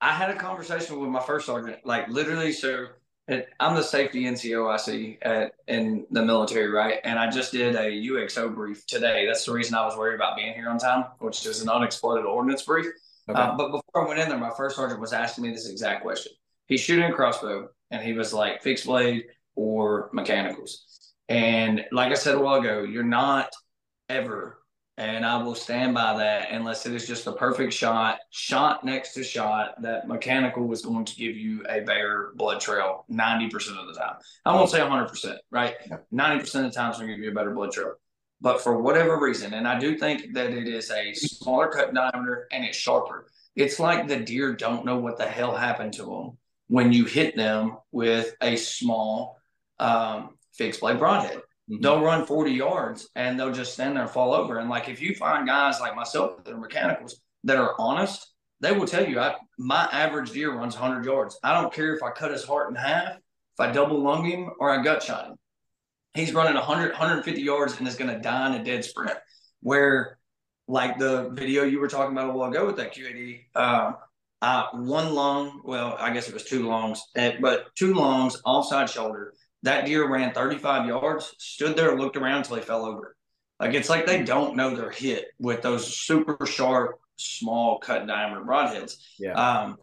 [0.00, 2.52] I had a conversation with my first sergeant, like literally.
[2.52, 2.88] So
[3.28, 6.98] I'm the safety NCOIC at in the military, right?
[7.04, 9.26] And I just did a UXO brief today.
[9.26, 12.24] That's the reason I was worried about being here on time, which is an unexploded
[12.24, 12.86] ordnance brief.
[13.28, 13.40] okay.
[13.40, 16.02] Uh, but before I went in there, my first sergeant was asking me this exact
[16.02, 16.32] question.
[16.66, 21.14] He's shooting a crossbow, and he was like, fixed blade or mechanicals.
[21.28, 23.52] And like I said a while ago, you're not
[24.08, 24.61] ever,
[24.98, 29.14] and I will stand by that unless it is just a perfect shot, shot next
[29.14, 33.86] to shot, that mechanical was going to give you a better blood trail 90% of
[33.86, 34.16] the time.
[34.44, 35.76] I won't say 100%, right?
[36.12, 37.94] 90% of the time it's going to give you a better blood trail.
[38.42, 42.48] But for whatever reason, and I do think that it is a smaller cut diameter
[42.52, 43.28] and it's sharper.
[43.56, 47.36] It's like the deer don't know what the hell happened to them when you hit
[47.36, 49.38] them with a small
[49.78, 51.40] um, fixed blade broadhead.
[51.72, 51.80] Mhm.
[51.80, 54.58] They'll run 40 yards and they'll just stand there and fall over.
[54.58, 58.28] And like if you find guys like myself that are mechanicals that are honest,
[58.60, 61.38] they will tell you I, my average deer runs 100 yards.
[61.42, 64.50] I don't care if I cut his heart in half, if I double lung him,
[64.58, 65.36] or I gut shot him.
[66.14, 69.18] He's running 100, 150 yards and is going to die in a dead sprint.
[69.62, 70.18] Where,
[70.68, 73.92] like the video you were talking about a while ago with that QAD, uh,
[74.42, 78.90] uh, one lung, well, I guess it was two lungs, eh, but two lungs, offside
[78.90, 79.34] shoulder.
[79.62, 83.16] That deer ran 35 yards, stood there, looked around until he fell over.
[83.60, 88.44] Like it's like they don't know they're hit with those super sharp, small cut diameter
[88.44, 88.96] broadheads.
[89.18, 89.32] yeah.
[89.34, 89.78] Um,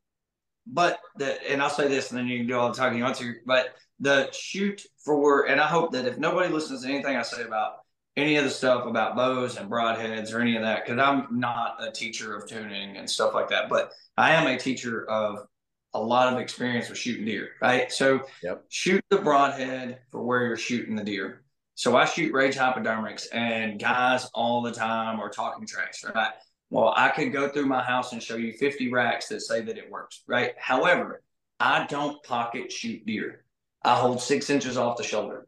[0.68, 3.04] but the and I'll say this, and then you can do all the talking you
[3.04, 3.36] want to.
[3.46, 7.44] But the shoot for, and I hope that if nobody listens to anything I say
[7.44, 7.74] about
[8.18, 11.78] any of the stuff about bows and broadheads or any of that, because I'm not
[11.86, 15.48] a teacher of tuning and stuff like that, but I am a teacher of
[15.94, 17.92] a lot of experience with shooting deer, right?
[17.92, 18.66] So Yep.
[18.70, 21.44] shoot the broadhead for where you're shooting the deer.
[21.76, 26.34] So I shoot rage hypodermics, and guys all the time are talking trash, right?
[26.70, 29.78] Well, I could go through my house and show you 50 racks that say that
[29.78, 30.54] it works, right?
[30.60, 31.24] However,
[31.60, 33.44] I don't pocket shoot deer.
[33.84, 35.48] I hold six inches off the shoulder.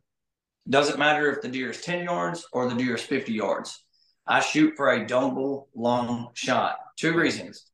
[0.70, 3.84] Doesn't matter if the deer is 10 yards or the deer is 50 yards.
[4.26, 6.78] I shoot for a double lung shot.
[6.98, 7.71] Two reasons.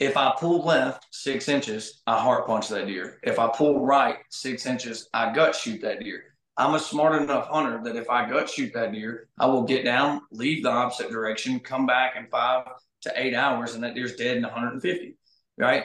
[0.00, 3.18] If I pull left six inches, I heart punch that deer.
[3.24, 6.22] If I pull right six inches, I gut shoot that deer.
[6.56, 9.84] I'm a smart enough hunter that if I gut shoot that deer, I will get
[9.84, 12.66] down, leave the opposite direction, come back in five
[13.02, 15.16] to eight hours, and that deer's dead in 150.
[15.56, 15.84] Right?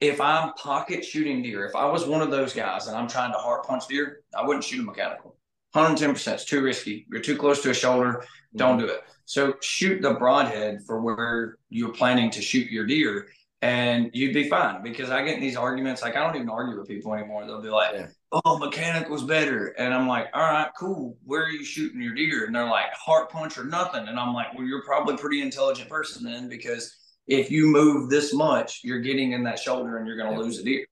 [0.00, 3.32] If I'm pocket shooting deer, if I was one of those guys and I'm trying
[3.32, 5.36] to heart punch deer, I wouldn't shoot a mechanical.
[5.74, 7.06] 110% is too risky.
[7.10, 8.24] You're too close to a shoulder.
[8.56, 8.86] Don't mm-hmm.
[8.86, 9.02] do it.
[9.24, 13.28] So shoot the broadhead for where you're planning to shoot your deer,
[13.62, 14.82] and you'd be fine.
[14.82, 17.46] Because I get in these arguments, like I don't even argue with people anymore.
[17.46, 18.06] They'll be like, Yeah.
[18.44, 21.18] "Oh, mechanical's better," and I'm like, "All right, cool.
[21.24, 24.32] Where are you shooting your deer?" And they're like, "Heart punch or nothing." And I'm
[24.34, 26.96] like, "Well, you're probably a pretty intelligent person then, because
[27.26, 30.44] if you move this much, you're getting in that shoulder and you're going to Yeah.
[30.44, 30.86] lose a deer."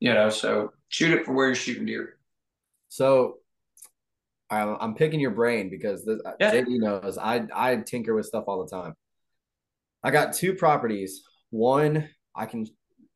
[0.00, 2.18] You know, so shoot it for where you're shooting deer.
[2.88, 3.38] So
[4.50, 6.52] I- I'm picking your brain because this, uh, Yeah.
[6.52, 8.94] JD knows I I tinker with stuff all the time.
[10.02, 11.24] I got two properties.
[11.50, 12.66] One I can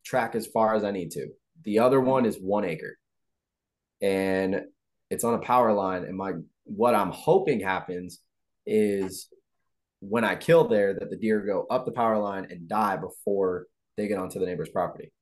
[0.05, 1.29] track as far as I need to.
[1.65, 2.99] The other one is one acre,
[4.01, 4.63] and
[5.11, 6.05] it's on a power line.
[6.05, 6.33] And my
[6.65, 8.21] what I'm hoping happens
[8.67, 9.29] is
[10.01, 13.67] when I kill there that the deer go up the power line and die before
[13.97, 15.13] they get onto the neighbor's property.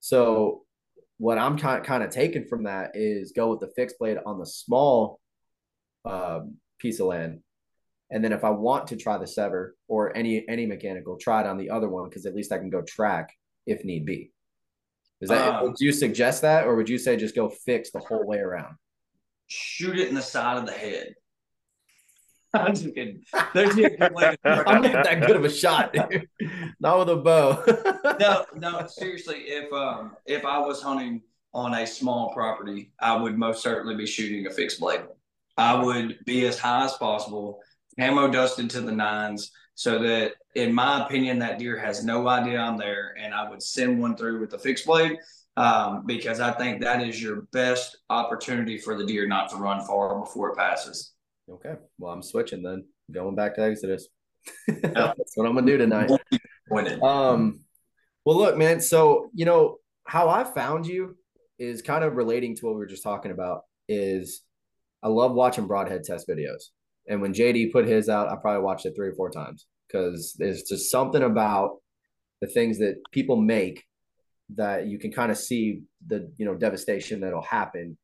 [0.00, 0.64] So
[1.18, 4.38] what I'm kind kind of taking from that is go with the fixed blade on
[4.38, 5.20] the small
[6.04, 7.40] um, piece of land,
[8.10, 11.46] and then if I want to try the Sevr or any any mechanical, try it
[11.46, 13.30] on the other one because at least I can go track
[13.66, 14.32] if need be.
[15.20, 18.00] Is that Um, would you suggest that, or would you say just go fix the
[18.00, 18.76] whole way around?
[19.46, 21.14] Shoot it in the side of the head.
[22.54, 23.22] I'm just kidding.
[23.54, 26.28] There's a good way to I'm not that good of a shot, dude.
[26.80, 27.62] not with a bow.
[28.18, 29.36] no, no, seriously.
[29.46, 34.06] If um if I was hunting on a small property, I would most certainly be
[34.06, 35.02] shooting a fixed blade.
[35.56, 37.60] I would be as high as possible,
[37.98, 42.58] camo dusted to the nines, so that, in my opinion, that deer has no idea
[42.58, 45.18] I'm there, and I would send one through with the fixed blade
[45.56, 49.84] um, because I think that is your best opportunity for the deer not to run
[49.84, 51.12] far before it passes.
[51.50, 51.74] Okay.
[51.98, 52.86] Well, I'm switching then.
[53.10, 54.08] Going back to Exodus.
[54.68, 56.10] That's what I'm gonna do tonight.
[57.02, 57.60] Um,
[58.24, 58.80] well, look, man.
[58.80, 61.16] So you know how I found you
[61.58, 63.62] is kind of relating to what we were just talking about.
[63.88, 64.42] Is
[65.02, 66.68] I love watching broadhead test videos,
[67.10, 70.34] and when JD put his out, I probably watched it three or four times because
[70.38, 71.78] there's just something about
[72.40, 73.84] the things that people make
[74.54, 77.98] that you can kind of see the you know devastation that'll happen.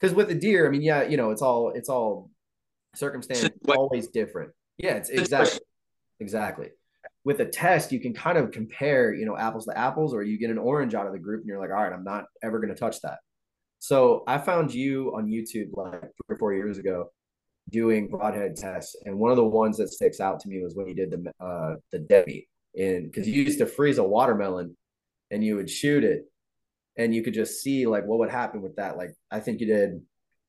[0.00, 2.30] Because with the deer, I mean, yeah, you know, it's all it's all
[2.94, 4.52] circumstance always different.
[4.78, 5.60] Yeah, it's exactly
[6.20, 6.70] exactly.
[7.24, 10.38] With a test, you can kind of compare, you know, apples to apples, or you
[10.38, 12.60] get an orange out of the group and you're like, all right, I'm not ever
[12.60, 13.18] going to touch that.
[13.80, 17.10] So I found you on YouTube like three or four years ago
[17.72, 20.86] doing broadhead tests, and one of the ones that sticks out to me was when
[20.86, 24.76] you did the uh, the Debbie, and because you used to freeze a watermelon
[25.30, 26.26] and you would shoot it,
[26.96, 28.96] and you could just see like what would happen with that.
[28.96, 30.02] Like I think you did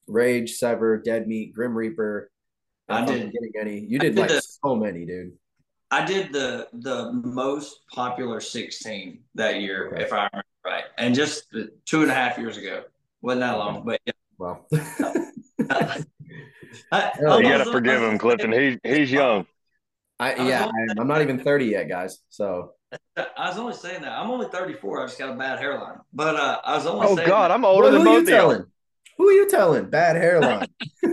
[0.07, 2.29] Rage, Sevr, Dead Meat, Grim Reaper,
[2.89, 3.79] I didn't getting any.
[3.79, 5.33] You did, did like the, so many, dude.
[5.91, 10.03] I did the the most popular sixteen that year, okay.
[10.03, 11.53] if I remember right, and just
[11.85, 12.83] two and a half years ago.
[13.21, 14.13] wasn't that long, but yeah.
[14.37, 14.67] Well,
[16.91, 18.51] I, I, you got to forgive him, Clifton.
[18.51, 19.45] He's he's young.
[20.19, 22.19] I yeah, I, I'm not even thirty yet, guys.
[22.29, 22.73] So
[23.17, 25.01] I was only saying that I'm only 34.
[25.01, 27.07] I just got a bad hairline, but uh, I was only.
[27.07, 27.51] Oh God, that.
[27.51, 28.67] I'm older well, than both of you.
[29.17, 29.89] Who are you telling?
[29.89, 30.67] Bad hairline.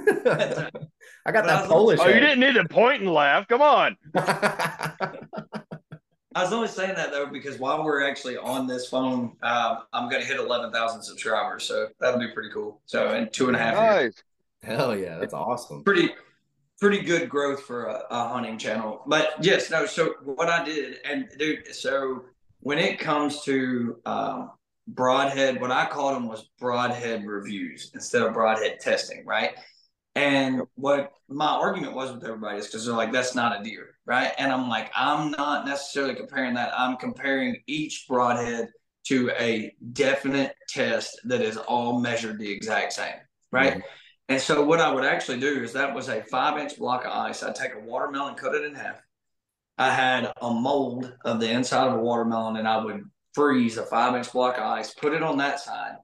[1.27, 2.01] I got that Polish.
[2.01, 2.14] Oh, head.
[2.14, 3.46] you didn't need to point and laugh.
[3.49, 3.96] Come on.
[6.33, 10.09] I was only saying that though because while we're actually on this phone, uh, I'm
[10.09, 12.81] going to hit 11,000 subscribers, so that'll be pretty cool.
[12.87, 14.01] So in two and a half nice.
[14.01, 14.14] years.
[14.62, 15.83] Hell yeah, that's awesome.
[15.85, 16.11] Pretty,
[16.79, 19.03] pretty good growth for a, a hunting channel.
[19.07, 19.87] But yes, no.
[19.87, 22.25] So what I did, and dude, so
[22.61, 24.51] when it comes to um,
[24.87, 29.53] broadhead, what I called them was broadhead reviews instead of broadhead testing, right?
[30.14, 33.94] And what my argument was with everybody is because they're like, that's not a deer,
[34.05, 34.33] right?
[34.38, 36.73] And I'm like, I'm not necessarily comparing that.
[36.79, 38.68] I'm comparing each broadhead
[39.05, 43.14] to a definite test that is all measured the exact same,
[43.53, 43.75] right?
[43.75, 43.81] Mm-hmm.
[44.31, 47.11] And so what I would actually do is that was a five inch block of
[47.11, 47.43] ice.
[47.43, 49.03] I'd take a watermelon, cut it in half.
[49.77, 53.85] I had a mold of the inside of a watermelon, and I would freeze a
[53.85, 55.97] five inch block of ice, put it on that side,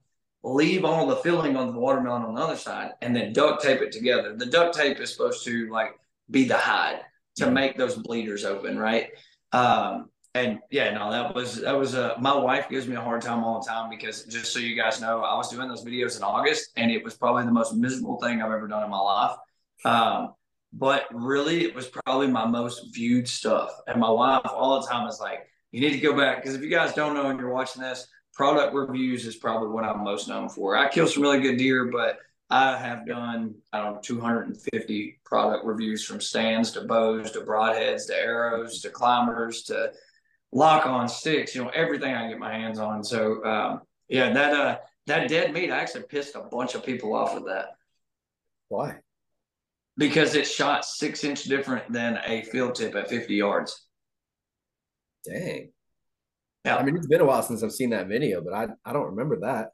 [0.43, 3.81] leave all the filling on the watermelon on the other side, and then duct tape
[3.81, 4.35] it together.
[4.37, 5.93] The duct tape is supposed to like
[6.29, 7.03] be the hide
[7.37, 9.11] to make those bleeders open, right?
[9.53, 13.23] Um, and yeah, no, that was that was uh, my wife gives me a hard
[13.23, 16.19] time all the time because just so you guys know, I was doing those videos
[16.19, 18.99] in August, and it was probably the most miserable thing I've ever done in my
[18.99, 19.37] life.
[19.85, 20.35] Um,
[20.75, 23.71] but really, it was probably my most viewed stuff.
[23.87, 26.61] And my wife all the time is like, "You need to go back because if
[26.61, 30.29] you guys don't know and you're watching this, product reviews is probably what I'm most
[30.29, 30.77] known for.
[30.77, 32.19] I kill some really good deer, but
[32.49, 38.07] I have done, I don't know, 250 product reviews from stands to bows to broadheads
[38.07, 39.93] to arrows to climbers to
[40.57, 43.05] lock on sticks, you know, everything I get my hands on.
[43.05, 47.15] So, um, yeah, that, uh, that dead meat, I actually pissed a bunch of people
[47.15, 47.77] off with that.
[48.69, 48.97] Why?
[49.99, 53.87] Because it shot six inch different than a field tip at 50 yards.
[55.25, 55.73] Dang.
[56.65, 56.77] Yeah.
[56.77, 59.11] I mean, it's been a while since I've seen that video, but I, I don't
[59.11, 59.73] remember that.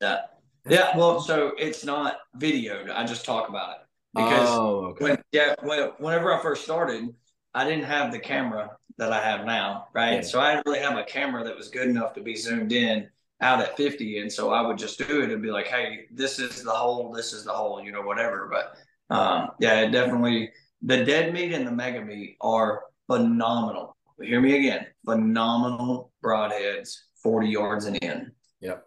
[0.00, 0.20] Yeah.
[0.68, 0.96] Yeah.
[0.96, 2.90] Well, so it's not videoed.
[2.90, 5.04] I just talk about it because oh, okay.
[5.04, 7.08] when, yeah, when, whenever I first started,
[7.54, 9.88] I didn't have the camera that I have now.
[9.94, 10.14] Right.
[10.14, 10.20] Yeah.
[10.22, 13.08] So I didn't really have a camera that was good enough to be zoomed in
[13.40, 14.18] out at 50.
[14.18, 17.12] And so I would just do it and be like, Hey, this is the hole.
[17.12, 18.48] This is the hole, you know, whatever.
[18.50, 20.50] But, um, yeah, it definitely
[20.82, 26.96] the dead meat and the mega meat are phenomenal but hear me again phenomenal broadheads,
[27.22, 28.30] 40 yards and in.
[28.60, 28.86] Yep.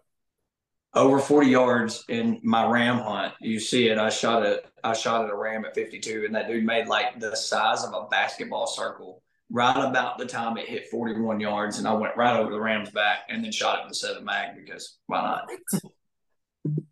[0.94, 3.34] Over 40 yards in my ram hunt.
[3.40, 3.98] You see it.
[3.98, 4.64] I shot it.
[4.82, 7.92] I shot at a ram at 52, and that dude made like the size of
[7.92, 11.78] a basketball circle right about the time it hit 41 yards.
[11.78, 14.24] And I went right over the ram's back and then shot it with a seven
[14.24, 15.48] mag because why not?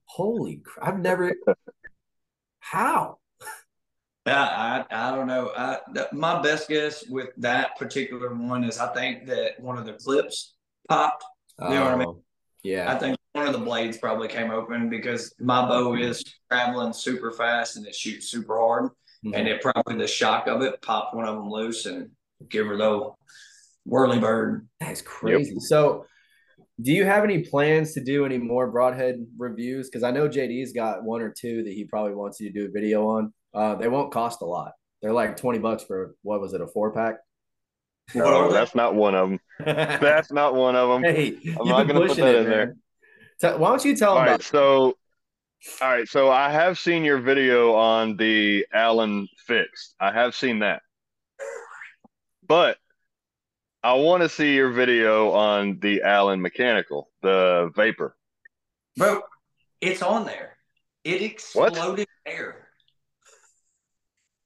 [0.04, 0.88] Holy crap.
[0.88, 1.34] I've never.
[2.60, 3.18] How?
[4.26, 5.52] Yeah, I, I don't know.
[5.54, 5.78] I,
[6.12, 10.54] my best guess with that particular one is I think that one of the clips
[10.88, 11.24] popped.
[11.60, 12.08] You know what I mean?
[12.08, 12.22] Oh,
[12.62, 12.90] yeah.
[12.90, 17.32] I think one of the blades probably came open because my bow is traveling super
[17.32, 18.84] fast and it shoots super hard.
[19.24, 19.34] Mm-hmm.
[19.34, 22.10] And it probably the shock of it popped one of them loose and
[22.48, 23.10] give her the
[23.84, 24.68] whirly bird.
[24.80, 25.52] That's crazy.
[25.52, 25.60] Yep.
[25.62, 26.06] So,
[26.80, 29.88] do you have any plans to do any more broadhead reviews?
[29.88, 32.66] Because I know JD's got one or two that he probably wants you to do
[32.66, 33.32] a video on.
[33.54, 34.72] Uh, they won't cost a lot.
[35.00, 37.16] They're like 20 bucks for what was it, a four pack?
[38.14, 38.54] No, they?
[38.54, 39.40] that's not one of them.
[39.64, 41.04] That's not one of them.
[41.04, 42.66] hey, you've not gonna put pushing that it, in there.
[42.66, 42.80] man.
[43.40, 44.96] Tell- why don't you tell All them right, about so
[45.80, 49.94] all right, so I have seen your video on the Allen fixed.
[49.98, 50.82] I have seen that.
[52.46, 52.78] But
[53.82, 58.16] I want to see your video on the Allen mechanical, the vapor.
[58.96, 59.22] Bro,
[59.80, 60.56] it's on there.
[61.04, 61.20] It
[61.54, 61.72] What?
[61.72, 62.68] exploded air.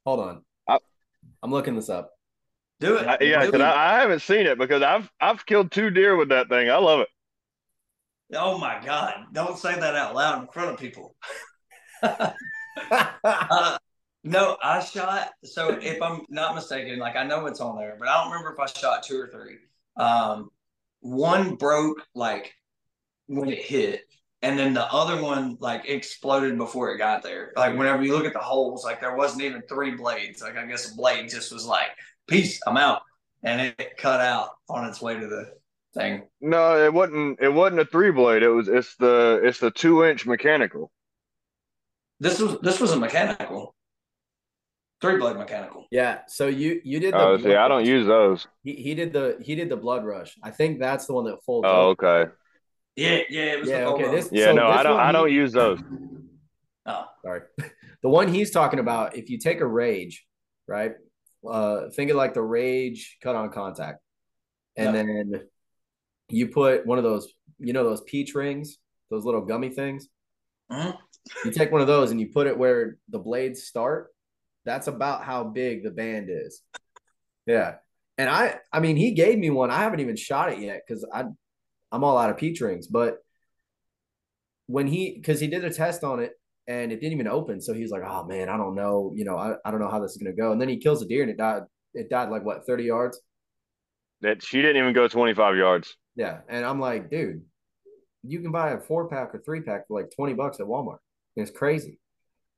[0.04, 0.44] Hold on.
[0.68, 0.78] I-
[1.42, 2.10] I'm looking this up.
[2.80, 3.06] Do it.
[3.06, 3.64] I, yeah, Do 'cause it.
[3.64, 6.70] I, I haven't seen it because I've I've killed two deer with that thing.
[6.70, 7.08] I love it.
[8.34, 9.14] Oh my God.
[9.32, 11.14] Don't say that out loud in front of people.
[12.90, 13.76] Uh,
[14.24, 15.30] no, I shot.
[15.44, 18.52] So if I'm not mistaken, like I know it's on there, but I don't remember
[18.52, 19.56] if I shot two or three.
[19.96, 20.50] Um,
[21.00, 22.54] one broke like
[23.26, 24.02] when it hit,
[24.42, 27.52] and then the other one like exploded before it got there.
[27.56, 30.42] Like whenever you look at the holes, like there wasn't even three blades.
[30.42, 31.88] Like I guess a blade just was like,
[32.26, 33.02] "Peace, I'm out,"
[33.42, 35.52] and it cut out on its way to the
[35.94, 36.22] thing.
[36.40, 37.38] No, it wasn't.
[37.40, 38.42] It wasn't a three blade.
[38.42, 38.68] It was.
[38.68, 39.40] It's the.
[39.42, 40.90] It's the two inch mechanical.
[42.20, 43.74] This was this was a mechanical,
[45.00, 45.86] three blade mechanical.
[45.90, 46.20] yeah.
[46.28, 48.46] So you you did the Oh, see, I don't use those.
[48.64, 50.36] he, he did the he did the blood rush.
[50.42, 52.06] I think that's the one that folds Oh, over.
[52.06, 52.32] okay.
[52.96, 54.04] Yeah, yeah, it was Yeah, the okay.
[54.04, 54.10] Volvo.
[54.12, 55.00] This Yeah, so no, this I don't.
[55.00, 55.78] I he- don't use those.
[56.86, 57.42] Oh, sorry.
[58.00, 60.24] The one he's talking about, if you take a rage,
[60.68, 60.92] right?
[61.48, 63.98] Uh think of like the rage cut on contact.
[64.76, 65.02] And Yeah.
[65.02, 65.48] then
[66.28, 68.78] you put one of those, you know, those peach rings,
[69.10, 70.08] those little gummy things.
[70.70, 70.96] Mhm.
[71.44, 74.08] You take one of those and you put it where the blades start.
[74.68, 76.60] That's about how big the band is.
[77.46, 77.76] Yeah.
[78.18, 79.70] And I I mean he gave me one.
[79.70, 81.24] I haven't even shot it yet because I
[81.90, 82.86] I'm all out of peach rings.
[82.86, 83.16] But
[84.66, 86.32] when he because he did a test on it
[86.66, 87.62] and it didn't even open.
[87.62, 90.00] So he's like, oh man, I don't know, you know, I, I don't know how
[90.00, 90.52] this is gonna go.
[90.52, 91.62] And then he kills a deer and it died,
[91.94, 93.18] it died like what, 30 yards?
[94.20, 95.96] That she didn't even go 25 yards.
[96.14, 96.40] Yeah.
[96.48, 97.42] And I'm like, dude,
[98.22, 100.98] you can buy a four pack or three pack for like 20 bucks at Walmart.
[101.36, 101.98] It's crazy.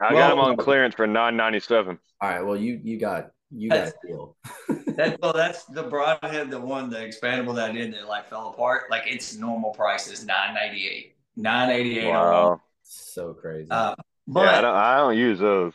[0.00, 1.98] I Well- got them on clearance for 9.97.
[2.22, 2.40] All right.
[2.44, 4.36] Well, you you got you got a That's- deal.
[4.96, 8.48] that, well, that's the broadhead, the one, the expandable that I did that like fell
[8.50, 8.90] apart.
[8.90, 12.08] Like its normal price is nine ninety eight, nine eighty eight.
[12.08, 12.60] Wow.
[12.82, 13.70] so crazy.
[13.70, 13.94] Uh,
[14.26, 15.72] but yeah, I don't, I don't use those.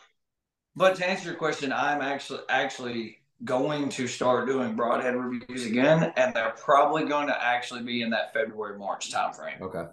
[0.76, 6.14] but to answer your question, I'm actually actually going to start doing broadhead reviews again,
[6.16, 9.86] and they're probably going to actually be in that February March timeframe okay.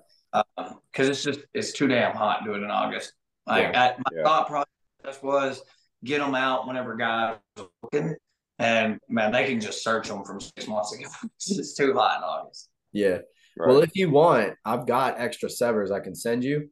[0.93, 3.15] because it's just it's too damn hot doing it in August.
[3.47, 3.83] Like Yeah.
[3.83, 4.25] I, my Yeah.
[4.25, 5.63] thought process was
[6.05, 8.17] get them out whenever guys are looking,
[8.59, 11.09] and man, they can just search them from six months ago.
[11.37, 12.71] it's too hot in August.
[12.93, 13.19] Yeah.
[13.57, 13.69] Right.
[13.69, 16.71] Well, if you want, I've got extra Sevrs I can send you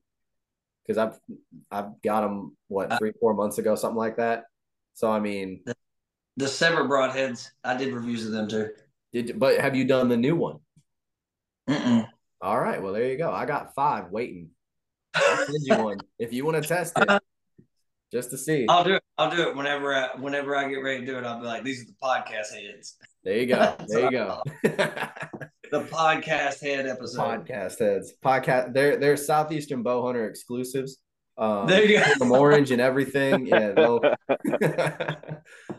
[0.87, 1.19] because I've
[1.71, 4.45] I've got them what uh, three four months ago something like that.
[4.95, 5.63] So I mean,
[6.37, 8.71] The Sevr broadheads, I did reviews of them too.
[9.13, 10.59] did but have you done the new one?
[11.69, 12.09] Mm-mm.
[12.41, 12.83] All right.
[12.83, 13.31] Well, there you go.
[13.31, 14.51] I got five waiting.
[15.15, 17.23] I'll send you one if you want to test it,
[18.13, 18.67] just to see.
[18.69, 19.03] I'll do it.
[19.19, 21.25] I'll do it whenever I whenever I get ready to do it.
[21.25, 22.97] I'll be like, these are the podcast heads.
[23.25, 23.77] There you go.
[23.89, 24.43] There you go.
[25.71, 27.47] The podcast head episode.
[27.47, 28.13] Podcast heads.
[28.25, 28.75] Podcast.
[28.75, 30.99] They're they're southeastern bow hunter exclusives.
[31.39, 32.05] Um, There you go.
[32.19, 33.47] Them orange and everything.
[33.47, 33.73] Yeah.
[33.73, 34.01] They'll...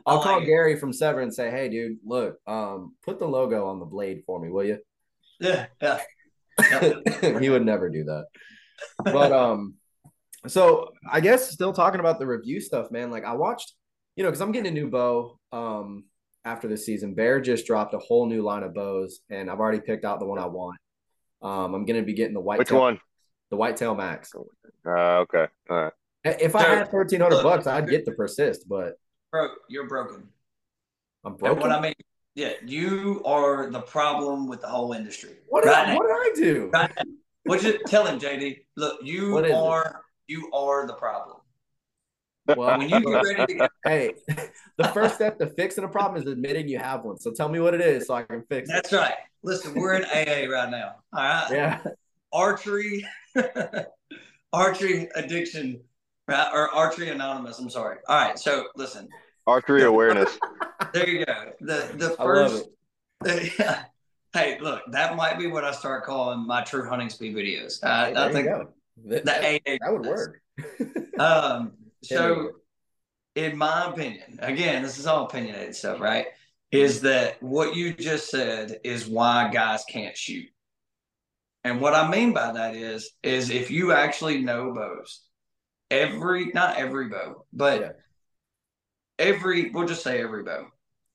[0.06, 0.46] I'll I call it.
[0.46, 4.24] Gary from Sevr and say, "Hey, dude, look, um, put the logo on the blade
[4.26, 4.80] for me, will you?"
[5.40, 6.00] Yeah, yeah.
[7.40, 8.26] he would never do that.
[9.04, 9.76] But um,
[10.48, 13.12] so I guess still talking about the review stuff, man.
[13.12, 13.74] Like I watched,
[14.16, 16.06] you know, because I'm getting a new bow um
[16.46, 17.14] after this season.
[17.14, 20.26] Bear just dropped a whole new line of bows, and I've already picked out the
[20.26, 20.78] one I want.
[21.42, 22.60] Um, I'm gonna be getting the white.
[22.60, 23.00] Which one?
[23.50, 24.34] The Whitetail Max.
[24.86, 25.48] Uh, okay.
[25.70, 25.94] All right.
[26.24, 28.98] If I had thirteen hundred bucks, I'd get the persist, but
[29.32, 30.28] Bro, you're broken.
[31.24, 31.60] I'm And broken.
[31.62, 31.94] what I mean,
[32.36, 35.38] yeah, you are the problem with the whole industry.
[35.50, 36.70] what, did right I, what did I do?
[36.74, 37.04] Right now.
[37.44, 38.60] What you tell him, JD?
[38.78, 39.56] Look, you What is it?
[39.56, 41.38] are you are the problem.
[42.48, 44.14] Well, When you get ready to get hey,
[44.78, 47.18] the first step to fixing a problem is admitting you have one.
[47.20, 48.74] So tell me what it is so I can fix it.
[48.74, 49.14] that's right.
[49.44, 50.96] Listen, we're in AA right now.
[51.14, 51.48] All right.
[51.52, 51.82] Yeah.
[52.34, 53.06] archery
[54.54, 55.82] archery addiction
[56.28, 56.50] right?
[56.54, 59.10] or archery anonymous i'm sorry all right so listen
[59.48, 60.38] Archery awareness.
[60.94, 62.70] there you go the the I love first
[63.26, 63.84] it.
[64.34, 68.06] Hey look that might be what i start calling my true hunting speed videos uh,
[68.06, 68.68] Hey, i think you go.
[69.06, 70.42] That, that, that would work.
[71.20, 71.74] um
[72.04, 72.52] so
[73.36, 76.26] in my opinion, again, this is all opinionated stuff, right?
[76.72, 80.48] Is that what you just said is why guys can't shoot.
[81.64, 85.22] And what I mean by that is, is if you actually know bows,
[85.90, 87.92] every not every bow, but Yeah.
[89.18, 90.68] every we'll just say every bow.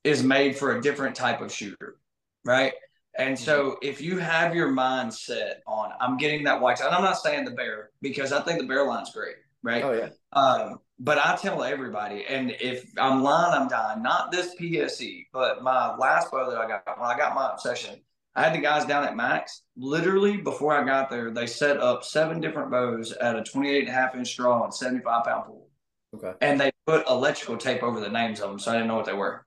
[0.05, 1.97] is made for a different type of shooter,
[2.45, 2.73] right?
[3.19, 7.03] And so if you have your mind set on, I'm getting that white, and I'm
[7.03, 9.83] not saying the bear because I think the bear line's great, right?
[9.83, 10.09] Oh yeah.
[10.33, 14.03] Um, but I tell everybody, and if I'm lying, I'm dying.
[14.03, 18.01] Not this PSE, but my last bow that I got when I got my obsession,
[18.35, 19.63] I had the guys down at Mack's.
[19.77, 23.89] Literally before I got there, they set up seven different bows at a 28 and
[23.89, 25.69] a half inch straw and 75 pound pool.
[26.15, 26.33] Okay.
[26.41, 29.07] And they put electrical tape over the names of them, so I didn't know what
[29.07, 29.46] they were.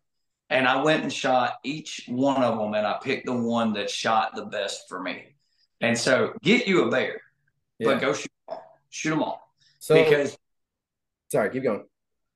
[0.50, 3.90] And I went and shot each one of them, and I picked the one that
[3.90, 5.36] shot the best for me.
[5.82, 7.22] And so, get you a bear,
[7.78, 7.88] Yeah.
[7.90, 8.80] but go shoot them all.
[8.90, 10.38] Shoot them all So because
[11.32, 11.86] sorry, keep going.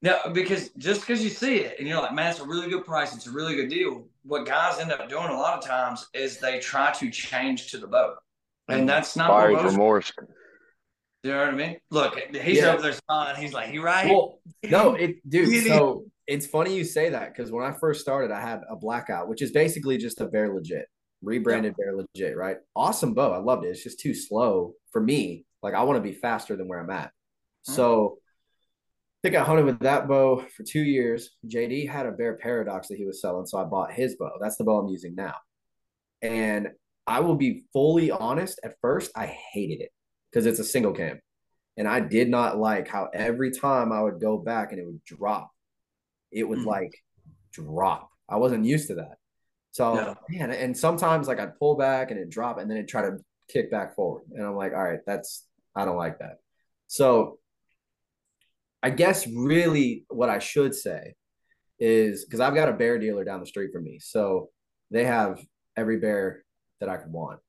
[0.01, 2.86] no, because just because you see it and you're like, man, it's a really good
[2.86, 4.07] price, it's a really good deal.
[4.24, 7.78] What guys end up doing a lot of times is they try to change to
[7.80, 8.16] the boat,
[8.70, 8.88] and mm-hmm.
[8.88, 10.11] that's not what Buyer's most, remorse.
[11.24, 11.78] you know what I mean.
[11.89, 12.74] Look, he's Yeah.
[12.74, 13.41] over there smiling.
[13.41, 14.09] He's like, you right?
[14.09, 15.66] Well, no, it dude.
[15.66, 19.28] So it's funny you say that because when I first started, I had a blackout,
[19.28, 20.88] which is basically just a Bear Legit,
[21.21, 22.57] rebranded Bear Legit, right?
[22.76, 23.34] Awesome bow.
[23.34, 23.69] I loved it.
[23.69, 25.45] It's just too slow for me.
[25.61, 27.11] Like I want to be faster than where I'm at.
[27.67, 27.74] Mm.
[27.76, 28.17] So
[29.24, 31.32] I think I hunted with that bow for two years.
[31.47, 34.32] JD had a Bear Paradox that he was selling, so I bought his bow.
[34.41, 35.36] That's the bow I'm using now.
[36.21, 36.69] And
[37.05, 38.59] I will be fully honest.
[38.63, 39.89] At first, I hated it
[40.32, 41.19] because it's a single cam.
[41.76, 45.03] And I did not like how every time I would go back and it would
[45.03, 45.53] drop,
[46.34, 46.65] it would Mhm.
[46.65, 46.93] like
[47.51, 48.09] drop.
[48.27, 49.17] I wasn't used to that.
[49.71, 50.15] So, Yeah.
[50.29, 53.17] man, and sometimes like I'd pull back and it'd drop and then it'd try to
[53.47, 54.23] kick back forward.
[54.31, 56.39] And I'm like, all right, that's, I don't like that.
[56.88, 57.39] So,
[58.81, 61.15] I guess really what I should say
[61.79, 63.99] is because I've got a bear dealer down the street from me.
[63.99, 64.51] So
[64.91, 65.43] they have
[65.75, 66.43] every bear
[66.79, 67.39] that I could want.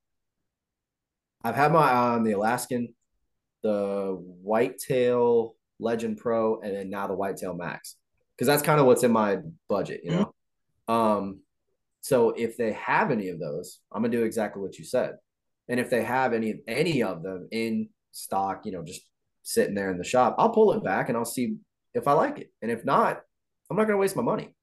[1.43, 2.95] I've had my eye on the Alaskan,
[3.61, 7.97] the Whitetail Legend Pro, and then now the Whitetail Max.
[8.35, 9.37] Because that's kind of what's in my
[9.69, 10.33] budget, you know.
[10.87, 11.39] Um,
[12.01, 15.15] so if they have any of those, I'm gonna do exactly what you said.
[15.67, 19.01] And if they have any any of them in stock, you know, just
[19.43, 21.55] sitting there in the shop, I'll pull it back and I'll see
[21.93, 22.51] if I like it.
[22.61, 23.21] And if not,
[23.69, 24.53] I'm not gonna waste my money.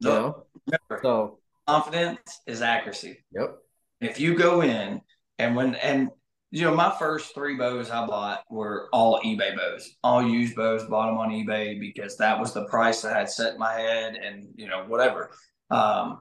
[0.00, 0.46] You Look, know?
[0.66, 3.24] remember, So confidence is accuracy.
[3.32, 3.56] yep.
[4.00, 5.00] if you go in
[5.38, 6.10] and when and
[6.54, 10.84] you know my first three bows I bought were all eBay bows, all used bows,
[10.84, 14.14] bought them on eBay because that was the price I had set in my head,
[14.14, 15.32] and you know whatever.
[15.72, 16.20] Um,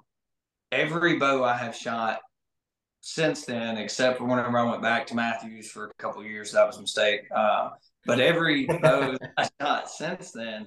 [0.72, 2.20] every bow I have shot
[3.02, 6.52] since then, except for whenever I went back to Mathews for a couple of years,
[6.54, 7.22] that was a mistake.
[7.36, 7.70] Uh,
[8.08, 10.66] but every bow I shot since then,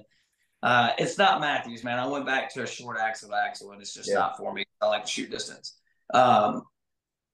[0.63, 1.99] uh, it's not Mathews, man.
[1.99, 4.19] I went back to a short axle axle, and it's just Yeah.
[4.19, 4.63] not for me.
[4.81, 5.77] I like to shoot distance.
[6.13, 6.63] Um,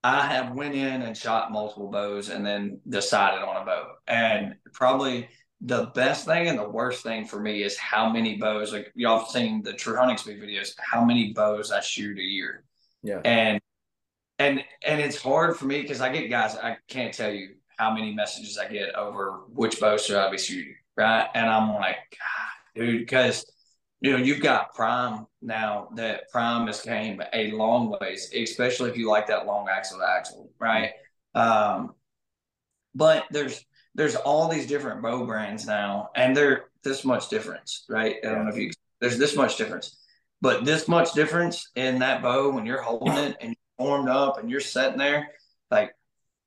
[0.04, 3.92] I have went in and shot multiple bows and then decided on a bow.
[4.06, 5.28] And probably
[5.62, 8.70] the best thing and the worst thing for me is how many bows.
[8.70, 12.22] Like y'all have seen the True Hunting Speed videos, how many bows I shoot a
[12.22, 12.64] year.
[13.02, 13.22] Yeah.
[13.24, 13.58] And
[14.38, 16.54] and and it's hard for me because I get guys.
[16.54, 20.36] I can't tell you how many messages I get over which bow should I be
[20.36, 21.28] shooting, right?
[21.34, 23.46] And I'm like, God, dude, because
[24.04, 28.98] you know, you've got Prime now that Prime has came a long ways, especially if
[28.98, 30.90] you like that long axle to axle, right?
[31.34, 31.94] Um,
[32.94, 38.16] but there's there's all these different bow brands now, and they're this much difference, right?
[38.22, 39.96] I don't know if you there's this much difference,
[40.42, 44.38] but this much difference in that bow when you're holding it and you're formed up
[44.38, 45.28] and you're sitting there,
[45.70, 45.94] like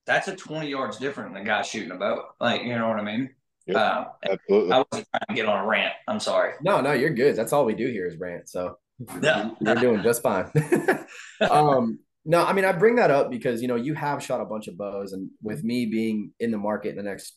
[0.06, 2.24] that's a 20 yards different than a guy shooting a bow.
[2.40, 3.32] Like, you know what I mean?
[3.68, 3.76] Yep.
[3.78, 4.72] Uh, Absolutely.
[4.72, 5.94] I wasn't trying to get on a rant.
[6.08, 6.54] I'm sorry.
[6.62, 7.36] No, no, you're good.
[7.36, 8.50] That's all we do here is rant.
[8.50, 8.78] So
[9.22, 9.52] Yeah.
[9.60, 10.50] you're doing just fine.
[11.50, 14.46] um, no, I mean, I bring that up because, you know, you have shot a
[14.46, 17.34] bunch of bows and with me being in the market in the next,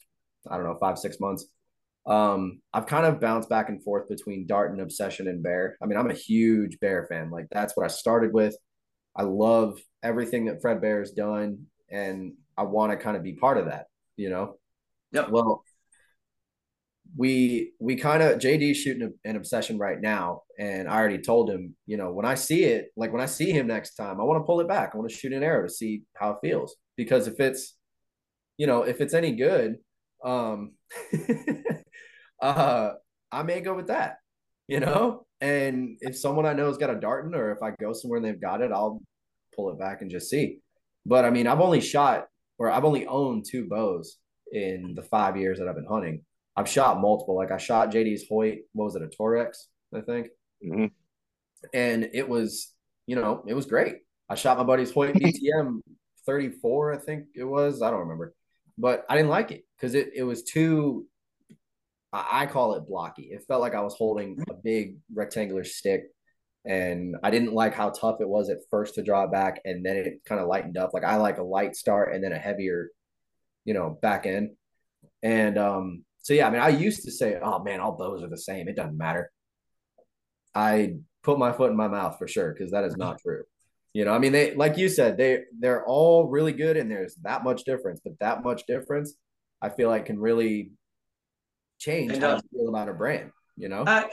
[0.50, 1.46] I don't know, five, six months,
[2.06, 5.76] um, I've kind of bounced back and forth between dart and obsession and bear.
[5.82, 7.30] I mean, I'm a huge bear fan.
[7.30, 8.56] Like that's what I started with.
[9.14, 13.34] I love everything that Fred Bear has done and I want to kind of be
[13.34, 14.56] part of that, you know?
[15.12, 15.30] Yep.
[15.30, 15.64] Well,
[17.16, 21.74] we we kind of JD's shooting an obsession right now, and I already told him,
[21.86, 24.40] you know, when I see it, like when I see him next time, I want
[24.40, 24.90] to pull it back.
[24.92, 26.76] I want to shoot an arrow to see how it feels.
[26.96, 27.76] Because if it's,
[28.58, 29.76] you know, if it's any good,
[30.24, 30.72] um,
[32.42, 32.92] uh,
[33.32, 34.16] I may go with that,
[34.68, 35.26] you know.
[35.40, 38.26] And if someone I know has got a Darton, or if I go somewhere and
[38.26, 39.00] they've got it, I'll
[39.56, 40.58] pull it back and just see.
[41.06, 42.26] But I mean, I've only shot,
[42.58, 44.18] or I've only owned two bows
[44.52, 46.24] in the five years that I've been hunting.
[46.56, 47.36] I've shot multiple.
[47.36, 48.60] Like I shot JD's Hoyt.
[48.72, 49.02] What was it?
[49.02, 49.56] A Torrex,
[49.94, 50.28] I think.
[50.62, 50.86] hmm
[51.74, 52.72] And it was,
[53.06, 53.96] you know, it was great.
[54.28, 55.80] I shot my buddy's Hoyt BTM
[56.26, 57.82] 34, I think it was.
[57.82, 58.34] I don't remember,
[58.78, 61.06] but I didn't like it because it it was too.
[62.12, 63.24] I I call it blocky.
[63.32, 66.04] It felt like I was holding a big rectangular stick.
[66.66, 69.84] and I didn't like how tough it was at first to draw it back, and
[69.84, 70.92] then it kind of lightened up.
[70.94, 72.90] Like I like a light start and then a heavier,
[73.64, 74.52] you know, back end.
[75.22, 78.28] And um, so yeah, I mean, I used to say, "Oh man, all bows are
[78.28, 78.68] the same.
[78.68, 79.30] It doesn't matter."
[80.54, 83.44] I put my foot in my mouth for sure because that is not true.
[83.92, 87.16] You know, I mean, they like you said, they they're all really good, and there's
[87.22, 89.14] that much difference, but that much difference,
[89.60, 90.72] I feel like can really
[91.78, 93.32] change And, how you feel about a brand.
[93.56, 94.04] You know, I,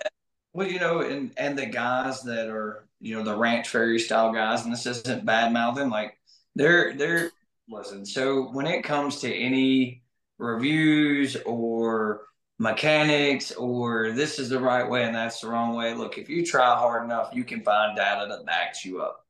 [0.54, 4.34] well, you know, and and the guys that are, you know, the ranch fairy style
[4.34, 6.18] guys, and this isn't bad mouthing, like
[6.56, 7.32] they're they're
[7.70, 8.06] listen.
[8.06, 10.02] So when it comes to any
[10.38, 12.28] reviews or
[12.60, 16.46] mechanics or this is the right way and that's the wrong way, look, if you
[16.46, 19.26] try hard enough, you can find data that backs you up.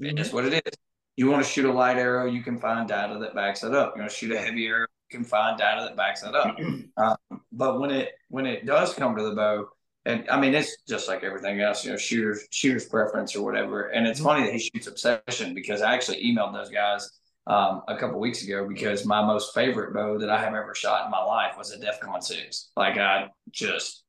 [0.00, 0.72] It's what it is.
[1.16, 3.94] You want to shoot a light arrow, you can find data that backs it up.
[3.96, 6.56] You want to shoot a heavy arrow, you can find data that backs it up.
[6.96, 7.14] Uh,
[7.52, 9.68] but when it when it does come to the bow,
[10.04, 13.88] and I mean it's just like everything else, you know, shooters shooters preference or whatever.
[13.88, 17.17] And it's funny that he shoots obsession because I actually emailed those guys
[17.48, 21.04] um, a couple weeks ago because my most favorite bow that I have ever shot
[21.06, 22.70] in my life was a DEFCON six.
[22.76, 24.04] Like I just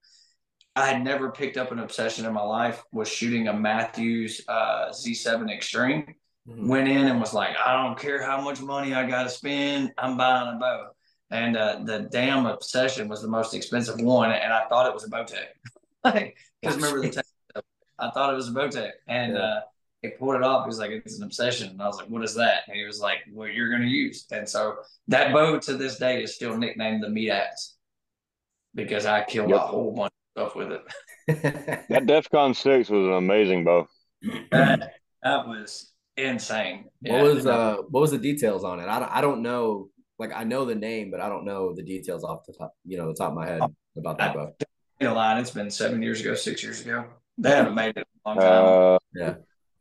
[0.75, 2.83] I had never picked up an obsession in my life.
[2.91, 6.05] Was shooting a Mathews uh, Z7 Extreme.
[6.47, 6.67] Mhm.
[6.67, 9.91] Went in and was like, I don't care how much money I got to spend.
[9.97, 10.89] I'm buying a bow.
[11.31, 15.03] And uh, the damn obsession was the most expensive one, and I thought it was
[15.05, 15.47] a Bowtech.
[16.03, 17.23] Like, because remember the?
[17.99, 19.39] I thought it was a Bowtech, and Yeah.
[19.39, 19.61] uh,
[20.01, 20.65] he pulled it off.
[20.65, 22.85] He was like, "It's an obsession," and I was like, "What is that?" And he
[22.85, 24.75] was like, "What you're going to use." And so
[25.07, 27.75] that bow to this day is still nicknamed the meat axe
[28.75, 30.81] because I killed a whole bunch of stuff with it.
[31.89, 33.87] That DEFCON six was an amazing bow.
[34.51, 34.93] that,
[35.23, 36.85] that was insane.
[37.01, 38.87] What was uh what was the details on it?
[38.87, 39.89] I don't, I don't know.
[40.17, 42.97] Like I know the name, but I don't know the details off the top, you
[42.97, 43.61] know, the top of my head
[43.97, 44.51] about that bow.
[44.99, 45.37] in a line?
[45.37, 47.05] It's been seven years ago, six years ago.
[47.37, 48.65] They haven't made it a long time.
[48.65, 49.35] Uh, Yeah.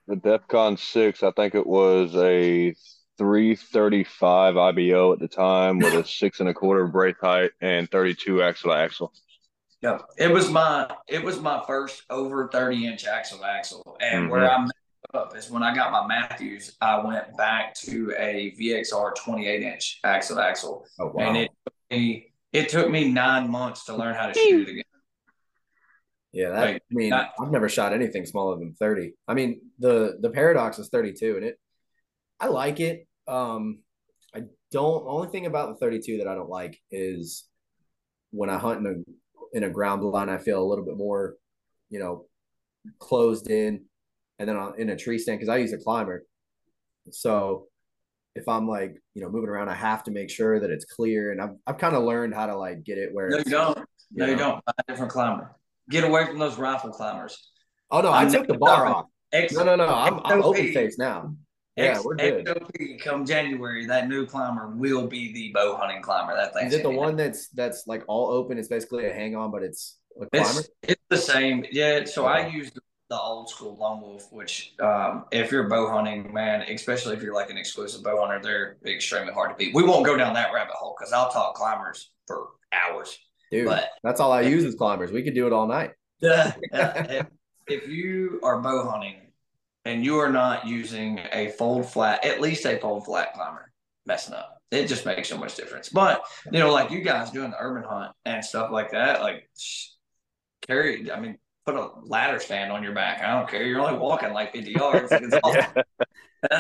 [0.09, 2.75] The DEFCON six, I think it was a
[3.19, 7.51] three thirty five IBO at the time with a six and a quarter brace height
[7.61, 9.13] and thirty two axle to axle.
[9.83, 14.25] Yeah, it was my it was my first over thirty inch axle to axle, and
[14.27, 14.31] Mhm.
[14.31, 14.73] where I messed
[15.13, 19.63] up is when I got my Mathews, I went back to a VXR twenty eight
[19.63, 21.27] inch axle to axle, Oh wow.
[21.29, 24.73] and it took me it took me nine months to learn how to shoot it
[24.73, 24.85] again.
[26.33, 29.13] Yeah, that like, I mean, I've never shot anything smaller than 30.
[29.27, 31.59] I mean, the the paradox is 32 and it
[32.41, 33.07] I like it.
[33.27, 33.81] Um
[34.35, 37.45] I don't only thing about the 32 that I don't like is
[38.31, 41.37] when I hunt in a in a ground blind, I feel a little bit more,
[41.89, 42.27] you know,
[42.99, 43.85] closed in,
[44.39, 46.25] and then on, in a tree stand because I use a climber.
[47.11, 47.69] So
[48.35, 51.33] if I'm like, you know, moving around, I have to make sure that it's clear,
[51.33, 53.79] and I've I've kind of learned how to like get it where No, you don't.
[54.13, 54.39] No, you know.
[54.39, 54.65] don't.
[54.65, 55.58] Buy a different climber.
[55.91, 57.51] Get away from those rifle climbers.
[57.91, 59.07] Oh no, I I'm took the bar off.
[59.33, 61.35] X, No, no, no, I'm I'm open face now.
[61.77, 62.47] Yeah, X, we're good.
[62.47, 66.35] XOP come January, that new climber will be the bow hunting climber.
[66.35, 66.67] That thing.
[66.67, 68.59] Is it the one that's that's like all open?
[68.59, 70.61] It's basically a hang on, but it's a climber.
[70.61, 71.65] It's, it's the same.
[71.71, 72.05] Yeah.
[72.05, 72.81] So I use the,
[73.11, 77.35] the old school lone wolf, which um, if you're bow hunting, man, especially if you're
[77.35, 79.75] like an exclusive bow hunter, they're extremely hard to beat.
[79.75, 83.17] We won't go down that rabbit hole because I'll talk climbers for hours.
[83.51, 85.11] Dude, But that's all I use is climbers.
[85.11, 85.93] We could do it all night.
[86.21, 87.27] if,
[87.67, 89.33] if you are bow hunting
[89.85, 93.73] and you are not using a fold flat, at least a fold flat climber,
[94.07, 94.61] messing up.
[94.71, 95.89] It just makes so much difference.
[95.89, 96.23] But
[96.53, 99.49] you know, like you guys doing the urban hunt and stuff like that, like
[100.67, 101.11] carry.
[101.11, 103.23] I mean, put a ladder stand on your back.
[103.23, 103.65] I don't care.
[103.65, 105.13] You're only walking like 50 yards.
[105.13, 105.65] It's awesome.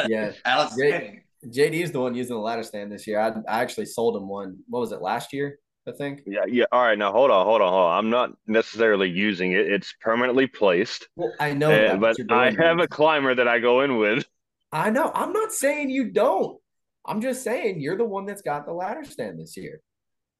[0.08, 0.32] Yeah.
[0.44, 1.22] Outstanding.
[1.46, 3.20] JD is the one using the ladder stand this year.
[3.20, 4.58] I, I actually sold him one.
[4.66, 5.60] What was it last year?
[5.88, 6.22] I think.
[6.26, 6.64] Yeah, yeah.
[6.72, 7.98] All right, now hold on, hold on, hold on.
[7.98, 9.66] I'm not necessarily using it.
[9.66, 12.84] It's permanently placed, Well, I know, uh, that, but I have it.
[12.84, 14.26] a climber that I go in with.
[14.72, 15.10] I know.
[15.14, 16.60] I'm not saying you don't.
[17.06, 19.80] I'm just saying you're the one that's got the ladder stand this year.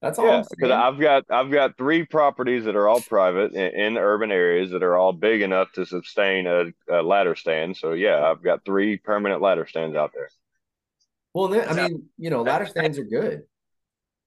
[0.02, 0.72] That's all Yeah, I'm because saying.
[0.72, 4.82] I've got I've got three properties that are all private in, in urban areas that
[4.82, 7.76] are all big enough to sustain a, a ladder stand.
[7.76, 10.28] So yeah, I've got three permanent ladder stands out there.
[11.34, 13.42] well, then, I mean, you know, ladder stands are good.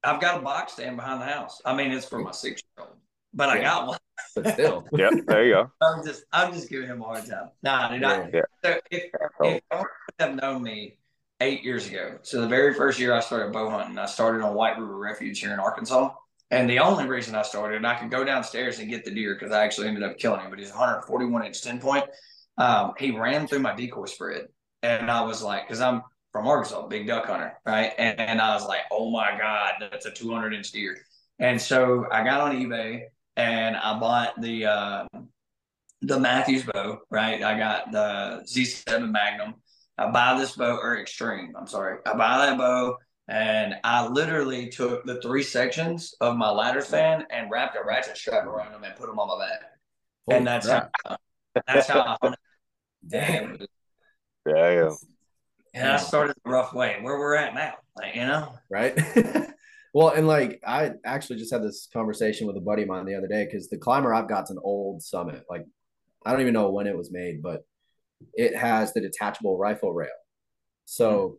[0.04, 1.62] I've got a box stand behind the house.
[1.66, 2.98] I mean, it's for my six year old,
[3.34, 3.98] but I got one.
[4.36, 5.72] But still, Yep, there you go.
[5.82, 7.50] I'm just, I'm just giving him a hard time.
[7.64, 8.04] Nah, dude.
[8.04, 8.42] I, Yeah.
[8.64, 9.04] So if,
[9.42, 9.88] if you would
[10.20, 10.98] have known me
[11.40, 14.54] eight years ago, so the very first year I started bow hunting, I started on
[14.54, 16.14] White River Refuge here in Arkansas.
[16.52, 19.36] And the only reason I started, and I could go downstairs and get the deer
[19.36, 22.06] because I actually ended up killing him, but he's 141 inch 10 point.
[22.58, 24.48] Um, he ran through my decoy spread.
[24.84, 27.94] And I was like, because I'm from Arkansas, big duck hunter, right?
[27.98, 30.98] And, and I was like, oh my God, that's a 200 inch deer.
[31.40, 33.04] And so I got on eBay
[33.36, 35.06] and I bought the, uh,
[36.02, 37.44] the Mathews bow, right?
[37.44, 39.56] I got the Z7 Magnum.
[39.98, 41.54] I buy this bow or Extreme.
[41.58, 42.00] I'm sorry.
[42.06, 47.26] I buy that bow and I literally took the three sections of my ladder fan
[47.30, 49.62] and wrapped a ratchet strap around them and put them on my back.
[50.28, 50.92] Holy and that's crap.
[51.06, 51.18] how
[51.68, 52.40] that's how I hunted.
[53.08, 53.58] Damn.
[54.46, 54.96] Damn.
[55.74, 56.98] Yeah, And I started the rough way.
[57.02, 58.58] Where we're at now, like, you know.
[58.70, 58.98] right?
[59.94, 63.16] well, and like I actually just had this conversation with a buddy of mine the
[63.16, 65.44] other day because the climber I've got's an old Summit.
[65.50, 65.66] Like
[66.26, 67.66] I don't even know when it was made, but
[68.34, 70.10] it has the detachable rifle rail.
[70.86, 71.38] So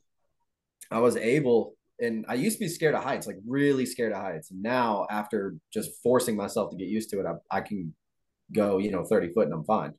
[0.90, 0.96] hmm.
[0.96, 4.18] I was able, and I used to be scared of heights, like really scared of
[4.18, 4.50] heights.
[4.50, 7.94] Now, after just forcing myself to get used to it, I, I can
[8.52, 9.94] go, you know, 30 foot and I'm fine.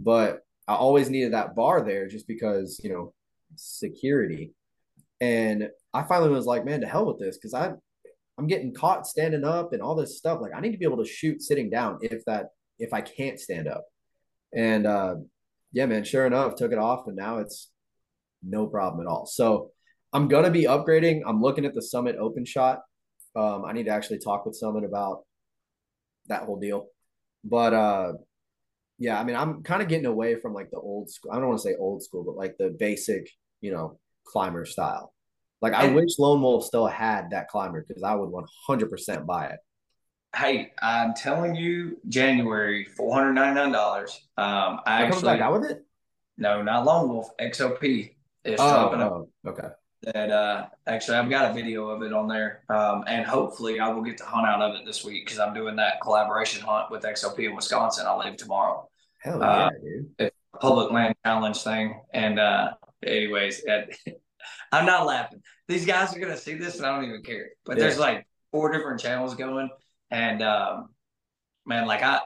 [0.00, 3.14] But I always needed that bar there just because, you know,
[3.56, 4.52] security.
[5.20, 7.72] And I finally was like, man, to hell with this because I
[8.36, 10.40] I'm getting caught standing up and all this stuff.
[10.40, 12.48] Like I need to be able to shoot sitting down if that
[12.78, 13.84] if I can't stand up.
[14.52, 15.16] And uh
[15.72, 17.70] yeah, man, sure enough, took it off and now it's
[18.42, 19.26] no problem at all.
[19.26, 19.70] So
[20.12, 21.22] I'm gonna be upgrading.
[21.26, 22.80] I'm looking at the Summit Open Shot.
[23.36, 25.24] Um, I need to actually talk with Summit about
[26.26, 26.86] that whole deal.
[27.44, 28.12] But uh
[28.98, 31.32] yeah, I mean, I'm kind of getting away from like the old school.
[31.32, 33.28] I don't want to say old school, but like the basic,
[33.64, 35.14] you know, climber style.
[35.62, 39.46] Like I And- wish Lone Wolf still had that climber because I would 100% buy
[39.46, 39.58] it.
[40.36, 44.20] Hey, I'm telling you, January, four hundred ninety nine dollars.
[44.36, 45.84] Um, I coming actually out with it?
[46.36, 47.30] no, not Lone Wolf.
[47.40, 49.12] XOP is Oh, dropping up.
[49.12, 49.68] oh, okay.
[50.02, 53.88] That uh, actually, I've got a video of it on there, um, and hopefully, I
[53.88, 56.90] will get to hunt out of it this week because I'm doing that collaboration hunt
[56.90, 58.04] with XOP in Wisconsin.
[58.06, 58.88] I'll leave tomorrow.
[59.22, 60.32] Hell Uh, yeah, dude.
[60.60, 62.00] public land challenge thing.
[62.12, 62.74] And uh
[63.06, 63.92] anyways, and
[64.72, 65.40] I'm not laughing.
[65.68, 67.50] These guys are gonna see this and I don't even care.
[67.64, 69.70] But there's like four different channels going.
[70.10, 70.88] And um
[71.66, 72.20] man, like I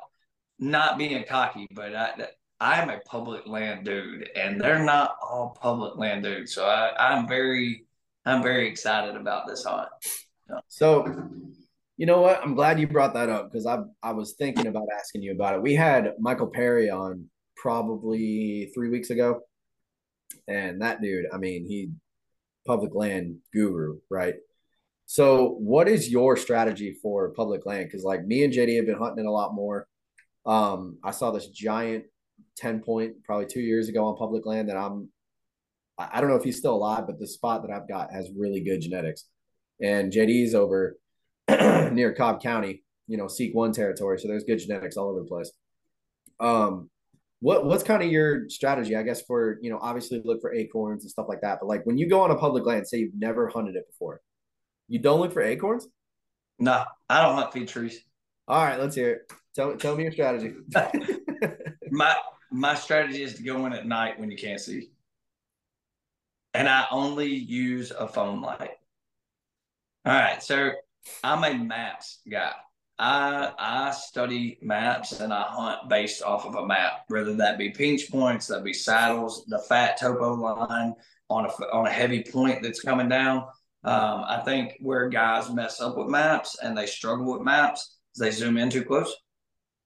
[0.59, 2.29] not being cocky, but I
[2.61, 6.53] I'm a public land dude and they're not all public land dudes.
[6.53, 7.85] So I, I'm very
[8.25, 9.89] I'm very excited about this hunt.
[10.69, 11.07] So,
[11.97, 12.43] you know what?
[12.43, 15.55] I'm glad you brought that up because I I was thinking about asking you about
[15.55, 15.63] it.
[15.63, 17.27] We had Michael Perry on
[17.57, 19.41] probably three weeks ago,
[20.49, 21.91] and that dude, I mean, he
[22.67, 24.35] public land guru, right?
[25.07, 27.87] So, what is your strategy for public land?
[27.87, 29.87] Because like me and JD have been hunting it a lot more.
[30.45, 32.05] Um, I saw this giant
[32.57, 35.09] ten point probably two years ago on public land that I'm.
[35.99, 38.61] I don't know if he's still alive, but the spot that I've got has really
[38.61, 39.25] good genetics,
[39.83, 40.97] and JD's over
[41.49, 44.19] near Cobb County, you know, Seek One territory.
[44.19, 45.51] So there's good genetics all over the place.
[46.39, 46.91] Um,
[47.41, 48.97] what what's kind of your strategy?
[48.97, 51.59] I guess for you know, obviously look for acorns and stuff like that.
[51.61, 54.21] But like when you go on a public land, say you've never hunted it before,
[54.89, 55.87] you don't look for acorns.
[56.59, 58.01] No, I don't hunt feed trees.
[58.49, 59.33] All right, let's hear it.
[59.55, 60.55] Tell tell me your strategy.
[61.91, 62.17] my
[62.51, 64.89] my strategy is to go in at night when you can't see
[66.55, 68.71] and i only use a phone light
[70.07, 70.71] all right so
[71.23, 72.53] i'm a maps guy
[72.99, 77.71] i i study maps and i hunt based off of a map whether that be
[77.71, 80.95] pinch points that be saddles the fat topo line
[81.31, 83.45] on a on a heavy point that's coming down.
[83.85, 88.21] Um, i think where guys mess up with maps and they struggle with maps is
[88.21, 89.15] they zoom in too close.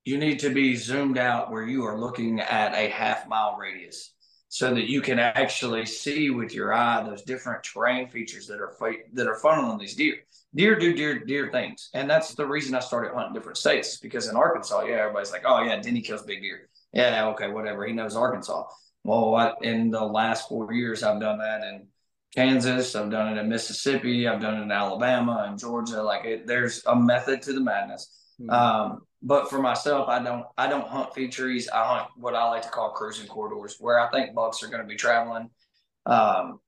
[0.04, 4.11] You need to be zoomed out where you are looking at a half mile radius
[4.52, 8.76] so that you can actually see with your eye those different terrain features that are
[9.14, 10.16] that are funneling these deer.
[10.54, 13.96] Deer do deer deer things, and that's the reason I started hunting different states.
[13.96, 17.86] Because in Arkansas, yeah, everybody's like, "Oh yeah, Denney kills big deer." Yeah, okay, whatever.
[17.86, 18.64] He knows Arkansas.
[19.04, 21.86] Well, I, in the last four years, I've done that in
[22.36, 22.94] Kansas.
[22.94, 24.28] I've done it in Mississippi.
[24.28, 26.02] I've done it in Alabama and Georgia.
[26.02, 28.14] Like, it, there's a method to the madness.
[28.50, 31.68] Um, but for myself, I don't I don't hunt feed trees.
[31.68, 34.82] I hunt what I like to call cruising corridors, where I think bucks are going
[34.82, 35.48] to be traveling.
[36.06, 36.60] Um,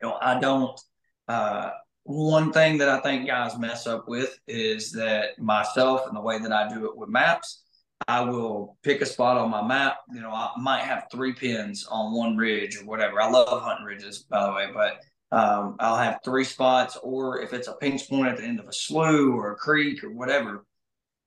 [0.00, 0.78] you know, I don't.
[1.26, 1.70] Uh,
[2.04, 6.38] one thing that I think guys mess up with is that myself and the way
[6.38, 7.64] that I do it with maps,
[8.06, 9.98] I will pick a spot on my map.
[10.14, 13.20] You know, I might have three pins on one ridge or whatever.
[13.20, 15.00] I love hunting ridges, by the way, but
[15.36, 18.68] um, I'll have three spots, or if it's a pinch point at the end of
[18.68, 20.64] a slough or a creek or whatever,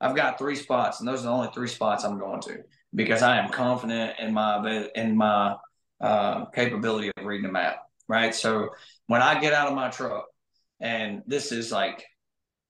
[0.02, 2.58] I've got three spots, and those are the only three spots I'm going to
[2.94, 5.56] because I am confident in my in my
[6.02, 7.78] uh, capability of reading a map.
[8.08, 8.34] Right.
[8.34, 8.70] So
[9.08, 10.26] when I get out of my truck,
[10.80, 12.04] and this is like,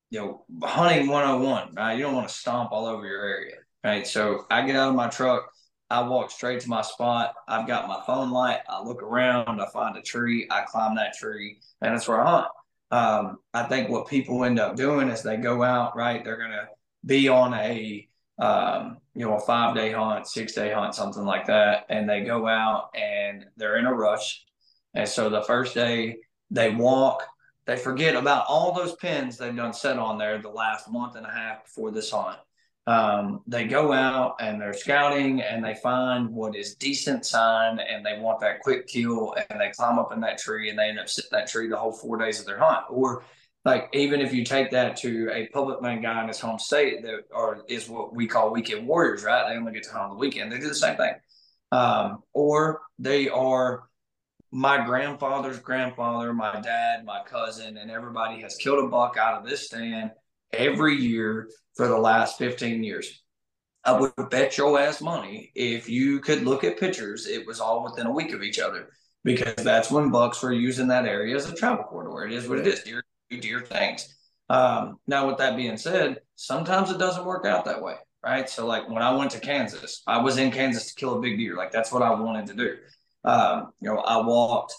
[0.10, 1.94] you know, hunting 101, right?
[1.94, 3.56] You don't want to stomp all over your area.
[3.84, 4.06] Right.
[4.06, 5.50] So I get out of my truck.
[5.90, 7.34] I walk straight to my spot.
[7.48, 8.60] I've got my phone light.
[8.70, 9.60] I look around.
[9.60, 10.48] I find a tree.
[10.52, 12.48] I climb that tree, and that's where I hunt.
[12.92, 16.24] Um, I think what people end up doing is they go out, right?
[16.24, 16.68] They're gonna
[17.06, 18.08] be on a
[18.42, 21.86] um, you know, a five day hunt, six day hunt, something like that.
[21.90, 24.44] And they go out and they're in a rush.
[24.96, 26.18] And so the first day
[26.50, 27.24] they walk,
[27.66, 31.26] they forget about all those pins they've done set on there the last month and
[31.26, 32.40] a half before this hunt.
[32.88, 38.04] Um, they go out and they're scouting and they find what is decent sign and
[38.04, 41.00] they want that quick kill and they climb up in that tree and they end
[41.00, 42.86] up sitting that tree the whole four days of their hunt.
[42.90, 43.24] Or
[43.64, 47.04] like even if you take that to a public land guy in his home state
[47.04, 49.48] that are is what we call weekend warriors, right?
[49.48, 50.52] They only get to hunt on the weekend.
[50.52, 51.14] They do the same thing.
[51.72, 53.84] Um, or they are
[54.52, 59.50] my grandfather's grandfather, my dad, my cousin, and everybody has killed a buck out of
[59.50, 60.12] this stand
[60.52, 63.22] every year for the last 15 years.
[63.84, 67.84] I would bet your ass money if you could look at pictures, it was all
[67.84, 68.90] within a week of each other
[69.24, 72.26] because that's when bucks were using that area as a travel corridor.
[72.26, 72.82] It is what it is.
[72.82, 73.04] Deer,
[73.40, 74.16] deer things.
[74.50, 78.50] Um, now, with that being said, sometimes it doesn't work out that way, right?
[78.50, 81.38] So, like when I went to Kansas, I was in Kansas to kill a big
[81.38, 81.56] deer.
[81.56, 82.76] Like that's what I wanted to do.
[83.24, 84.74] Um, you know, I walked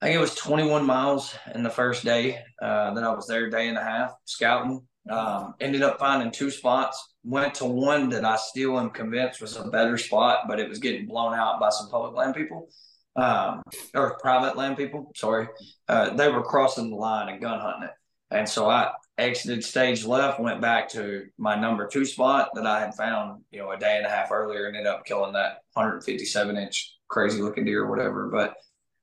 [0.00, 3.50] I think it was 21 miles in the first day uh, that I was there,
[3.50, 4.86] day and a half scouting.
[5.10, 7.14] Um, ended up finding two spots.
[7.22, 10.78] Went to one that I still am convinced was a better spot, but it was
[10.78, 12.68] getting blown out by some public land people
[13.16, 13.62] um,
[13.94, 15.12] or private land people.
[15.14, 15.48] Sorry,
[15.88, 17.94] uh, they were crossing the line and gun hunting it,
[18.30, 22.80] and so I exited stage left, went back to my number two spot that I
[22.80, 25.58] had found, you know, a day and a half earlier, and ended up killing that
[25.74, 28.28] 157 inch crazy looking deer or whatever.
[28.28, 28.54] But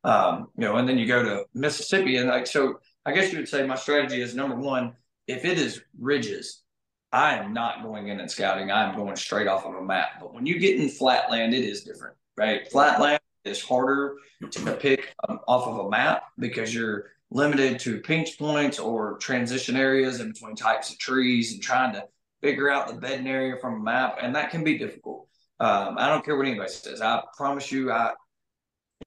[0.04, 3.40] um, you know, and then you go to Mississippi, and like so, I guess you
[3.40, 4.94] would say my strategy is number one,
[5.28, 6.64] if it is ridges,
[7.12, 8.72] I am not going in and scouting.
[8.72, 10.20] I'm going straight off of a map.
[10.20, 12.70] But when you get in flat land, it is different, right?
[12.72, 13.00] Flat
[13.44, 14.16] is harder
[14.52, 19.76] to pick um, off of a map because you're limited to pinch points or transition
[19.76, 22.04] areas in between types of trees and trying to
[22.42, 25.28] figure out the bedding area from a map, and that can be difficult.
[25.60, 27.02] Um, I don't care what anybody says.
[27.02, 28.14] I promise you, I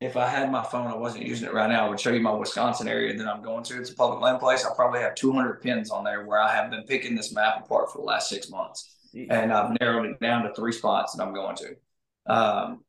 [0.01, 2.21] if I had my phone, I wasn't using it right now, I would show you
[2.21, 3.79] my Wisconsin area that I'm going to.
[3.79, 4.65] It's a public land place.
[4.65, 7.93] I probably have 200 pins on there where I have been picking this map apart
[7.93, 8.97] for the last six months.
[9.29, 11.77] And I've narrowed it down to three spots that I'm going to.
[12.33, 12.85] Um,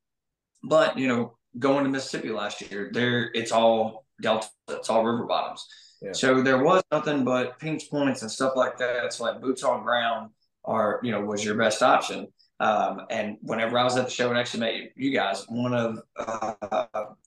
[0.64, 5.26] but, you know, going to Mississippi last year, there it's all delta, it's all river
[5.26, 5.66] bottoms.
[6.02, 6.14] Yeah.
[6.14, 9.06] So there was nothing but pinch points and stuff like that.
[9.06, 10.32] It's like boots on ground
[10.66, 12.28] are, you know, was your best option.
[12.60, 16.00] Um, and whenever I was at the show and actually met you guys, one of
[16.16, 16.54] uh,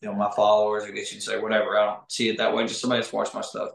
[0.00, 1.76] you know my followers, I guess you'd say, whatever.
[1.76, 2.64] I don't see it that way.
[2.68, 3.70] Just somebody that's watched my stuff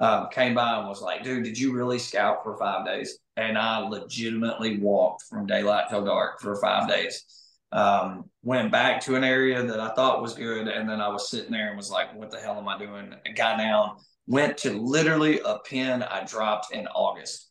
[0.00, 3.56] um, came by and was like, "Dude, did you really scout for five days?" And
[3.56, 7.24] I legitimately walked from daylight till dark for five days.
[7.74, 11.28] Um, went back to an area that I thought was good, and then I was
[11.28, 13.96] sitting there and was like, "What the hell am I doing?" And got down.
[14.26, 17.50] Went to literally a pin I dropped in August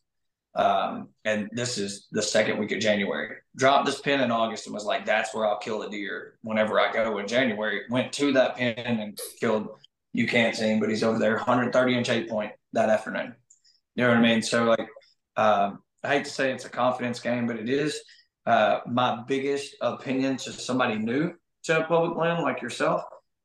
[0.56, 3.36] um, and this is the second week of January.
[3.56, 6.78] Dropped this pin in August and was like, that's where I'll kill a deer whenever
[6.78, 7.82] I go in January.
[7.90, 9.68] Went to that pin and killed,
[10.12, 13.34] you can't see him, but he's over there, 130 inch eight point that afternoon.
[13.96, 14.42] You know what I mean?
[14.42, 14.88] So, like,
[15.36, 18.00] um, I hate to say it's a confidence game, but it is.
[18.46, 21.32] Uh, my biggest opinion to somebody new
[21.64, 23.02] to public land like yourself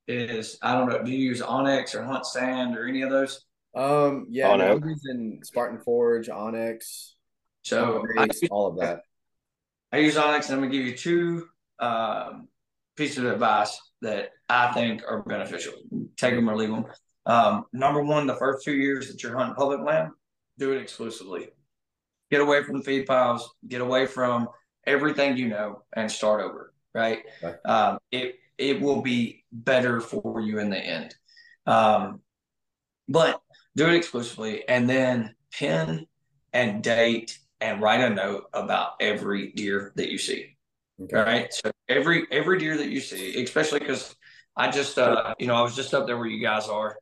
[0.07, 3.45] is I don't know, do you use onX or HuntStand or any of those?
[3.75, 7.11] Um, yeah, no, I'm using Spartan Forge, onX.
[7.61, 8.03] so
[8.49, 9.01] all of that.
[9.91, 11.47] I use onX, and I'm gonna give you two
[11.79, 12.47] um,
[12.95, 15.73] pieces of advice that I think are beneficial.
[16.17, 16.85] Take them or leave them.
[17.25, 20.11] Um, number one, the first two years that you're hunting public land,
[20.57, 21.49] do it exclusively.
[22.31, 23.49] Get away from the feed piles.
[23.67, 24.47] Get away from
[24.89, 26.73] everything you know, and start over.
[26.93, 27.19] Right?
[27.43, 27.55] right.
[27.65, 31.15] Um, it it will be better for you in the end.
[31.65, 32.21] Um,
[33.07, 33.41] but
[33.75, 36.07] do it exclusively, and then pin
[36.51, 40.57] and date and write a note about every deer that you see.
[41.01, 41.15] Okay.
[41.15, 41.53] Right.
[41.53, 44.15] So every every deer that you see, especially because
[44.57, 46.97] I just uh you know I was just up there where you guys are.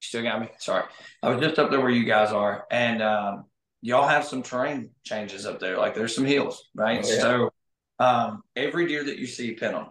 [0.00, 0.48] You still got me.
[0.58, 0.84] Sorry,
[1.22, 3.46] I was just up there where you guys are, and um,
[3.80, 5.78] y'all have some terrain changes up there.
[5.78, 7.04] Like there's some hills, right?
[7.04, 7.20] Oh, yeah.
[7.20, 7.50] So
[7.98, 9.86] um, every deer that you see, pin them.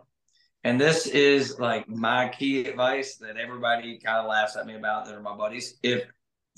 [0.63, 5.05] And this is like my key advice that everybody kind of laughs at me about
[5.05, 5.77] that are my buddies.
[5.83, 6.03] If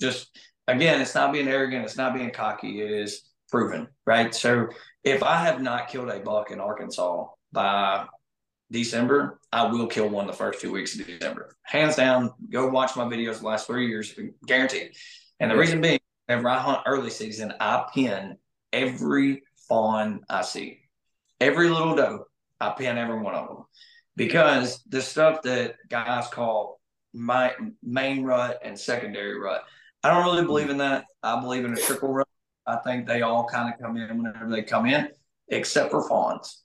[0.00, 4.34] just again, it's not being arrogant, it's not being cocky, it is proven, right?
[4.34, 4.68] So
[5.04, 8.06] if I have not killed a buck in Arkansas by
[8.70, 11.56] December, I will kill one the first two weeks of December.
[11.62, 14.14] Hands down, go watch my videos the last three years,
[14.46, 14.92] guaranteed.
[15.40, 15.98] And the reason being,
[16.30, 18.36] whenever I hunt early season, I pin
[18.72, 20.78] every fawn I see.
[21.40, 22.26] Every little doe,
[22.60, 23.64] I pin every one of them
[24.14, 26.80] because the stuff that guys call
[27.12, 27.52] my
[27.82, 29.64] main rut and secondary rut,
[30.04, 31.06] I don't really believe in that.
[31.20, 32.28] I believe in a trickle rut.
[32.64, 35.08] I think they all kind of come in whenever they come in,
[35.48, 36.62] except for fawns.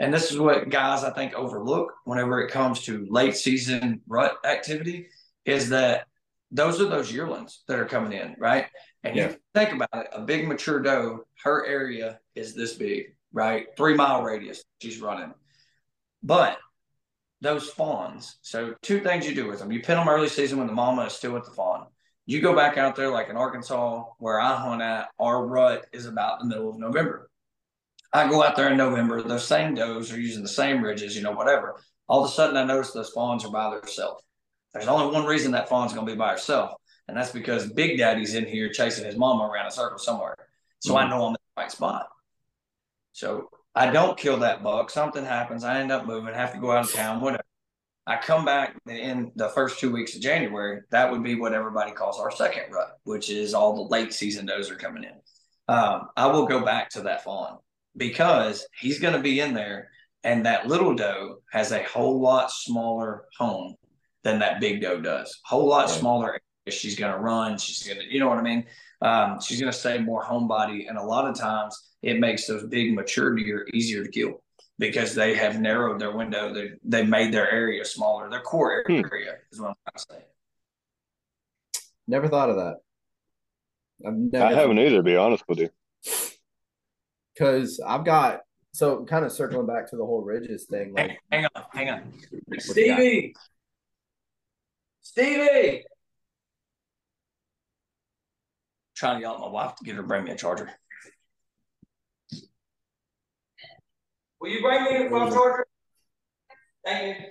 [0.00, 4.36] And this is what guys I think overlook whenever it comes to late season rut
[4.44, 5.06] activity
[5.44, 6.08] is that
[6.50, 8.66] those are those yearlings that are coming in, right?
[9.06, 9.28] And Yeah.
[9.30, 13.68] you think about it, a big mature doe, her area is this big, right?
[13.76, 15.32] Three mile radius she's running.
[16.22, 16.58] But
[17.40, 19.70] those fawns, so two things you do with them.
[19.70, 21.86] You pin them early season when the mama is still with the fawn.
[22.24, 26.06] You go back out there like in Arkansas, where I hunt at, our rut is
[26.06, 27.30] about the middle of November.
[28.12, 31.22] I go out there in November, those same does are using the same ridges, you
[31.22, 31.80] know, whatever.
[32.08, 34.24] All of a sudden I notice those fawns are by themselves.
[34.72, 36.72] There's only one reason that fawn's gonna be by herself,
[37.08, 40.36] and that's because Big Daddy's in here chasing his mama around a circle somewhere.
[40.80, 42.08] So I know I'm in the right spot.
[43.12, 44.90] So I don't kill that buck.
[44.90, 45.64] Something happens.
[45.64, 47.42] I end up moving, have to go out of town, whatever.
[48.06, 50.82] I come back in the first two weeks of January.
[50.90, 54.46] That would be what everybody calls our second rut, which is all the late season
[54.46, 55.14] does are coming in.
[55.68, 57.58] Um, I will go back to that fawn
[57.96, 59.90] because he's going to be in there,
[60.22, 63.74] and that little doe has a whole lot smaller home
[64.22, 65.40] than that big doe does.
[65.44, 66.40] Whole lot smaller.
[66.66, 66.76] Area.
[66.78, 67.58] She's going to run.
[67.58, 68.64] She's going to, you know what I mean.
[69.02, 72.64] Um, she's going to stay more homebody, and a lot of times it makes those
[72.66, 74.42] big mature deer easier to kill
[74.78, 76.52] because they have narrowed their window.
[76.52, 78.30] They they made their area smaller.
[78.30, 79.02] Their core Hmm.
[79.10, 80.26] area is what I'm trying to say.
[82.08, 82.76] Never thought of that.
[84.06, 85.70] I've never I haven't either, to be honest with you.
[87.34, 88.40] because I've got
[88.72, 90.94] so kind of circling back to the whole ridges thing.
[90.94, 92.12] Like, hang on, hang on.
[92.58, 93.34] Stevie,
[95.02, 95.84] Stevie.
[98.96, 100.70] Trying to yell at my wife to get her to bring me a charger.
[104.40, 105.66] Will you bring me a phone charger?
[106.84, 107.26] Thank you.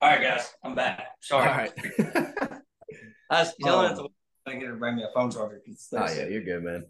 [0.00, 1.02] All right, guys, I'm back.
[1.20, 1.46] Sorry.
[1.48, 1.72] right.
[3.30, 4.08] I was yelling at Um,
[4.44, 5.60] the to get her to bring me a phone charger.
[5.64, 6.84] 'cause oh yeah, you're good, man.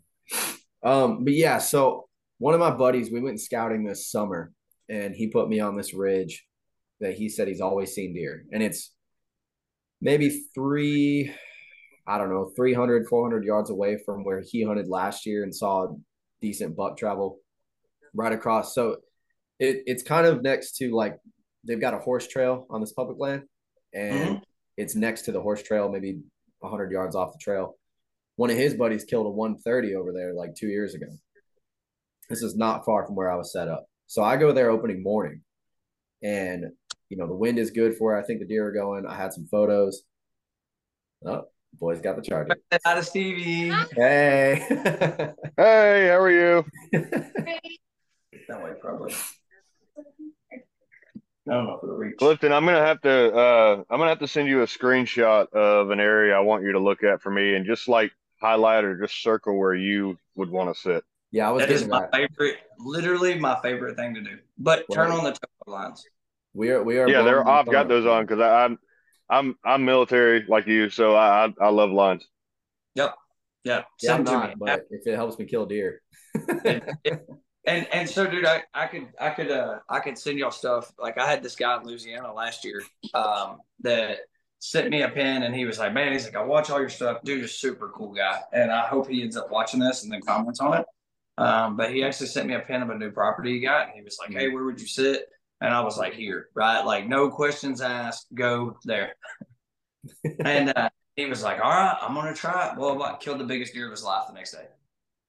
[0.82, 2.08] Um, but yeah, so
[2.38, 4.52] one of my buddies, we went scouting this summer,
[4.88, 6.46] and he put me on this ridge
[7.00, 8.92] that he said he's always seen deer, and it's
[10.00, 11.32] maybe three,
[12.06, 15.88] I don't know, 300, 400 yards away from where he hunted last year and saw
[16.40, 17.38] decent buck travel
[18.14, 18.74] right across.
[18.74, 18.96] So
[19.58, 21.18] it it's kind of next to like
[21.64, 23.42] they've got a horse trail on this public land,
[23.94, 24.42] and mm-hmm.
[24.76, 26.20] it's next to the horse trail, maybe
[26.58, 27.76] 100 yards off the trail.
[28.36, 31.06] One of his buddies killed a 130 over there like two years ago.
[32.28, 33.86] This is not far from where I was set up.
[34.06, 35.42] So I go there opening morning,
[36.22, 36.66] and
[37.08, 38.20] you know the wind is good for it.
[38.20, 39.06] I think the deer are going.
[39.06, 40.02] I had some photos.
[41.24, 41.44] Oh,
[41.78, 42.56] boys got the charger.
[42.84, 43.70] Out of Stevie.
[43.96, 44.64] Hey.
[45.56, 46.64] Hey, how are you?
[48.48, 49.14] That way, probably.
[51.48, 52.16] I don't know if it'll reach.
[52.18, 55.90] Clifton, I'm gonna have to uh I'm gonna have to send you a screenshot of
[55.90, 58.10] an area I want you to look at for me and just like
[58.40, 61.04] highlight or just circle where you would want to sit.
[61.30, 62.12] yeah, I was That is my that.
[62.12, 64.38] favorite, literally my favorite thing to do.
[64.58, 66.04] But turn on the topo lines.
[66.52, 67.08] We are we are.
[67.08, 68.78] Yeah, both there I've got those on because I'm
[69.32, 72.26] I'm I'm military like you, so I I, I love lines.
[72.94, 73.14] Yep.
[73.64, 73.82] Yeah.
[74.00, 74.54] Yeah, I'm not, me.
[74.58, 76.02] but if it helps me kill deer.
[77.64, 80.92] And and so, dude, I, I could I could uh I could send y'all stuff.
[80.98, 82.82] Like I had this guy in Louisiana last year,
[83.14, 84.18] um, that
[84.58, 86.88] sent me a pin, and he was like, "Man, he's like, I watch all your
[86.88, 87.44] stuff, dude.
[87.44, 90.58] Is super cool guy, and I hope he ends up watching this and then comments
[90.58, 90.86] on it."
[91.38, 93.94] Um, but he actually sent me a pin of a new property he got, and
[93.94, 95.28] he was like, "Hey, where would you sit?"
[95.62, 96.84] And I was like, "Here, right?
[96.84, 99.14] Like no questions asked, go there."
[100.44, 103.44] and uh, he was like, "All right, I'm gonna try it." Well, I killed the
[103.44, 104.66] biggest deer of his life the next day,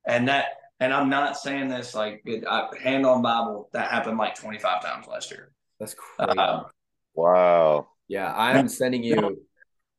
[0.07, 0.45] and that
[0.79, 3.69] and I'm not saying this like it, I, hand on Bible.
[3.73, 5.53] That happened like 25 times last year.
[5.79, 6.37] That's crazy.
[6.37, 6.65] Um,
[7.15, 7.89] Wow.
[8.07, 9.45] yeah, I'm sending you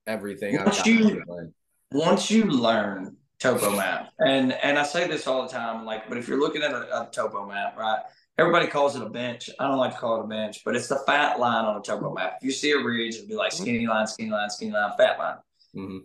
[0.05, 0.57] everything.
[0.57, 1.55] Once you- on the plan.
[1.93, 6.19] once you learn topo map, and and I say this all the time, like, but
[6.19, 8.03] if you're looking at a, a topo map, right?
[8.37, 9.49] Everybody calls it a bench.
[9.61, 11.81] I don't like to call it a bench, but it's the fat line on a
[11.81, 12.39] topo map.
[12.41, 15.19] If you see a ridge, it'd be like skinny line, skinny line, skinny line, fat
[15.19, 15.37] line.
[15.77, 16.01] Mhm.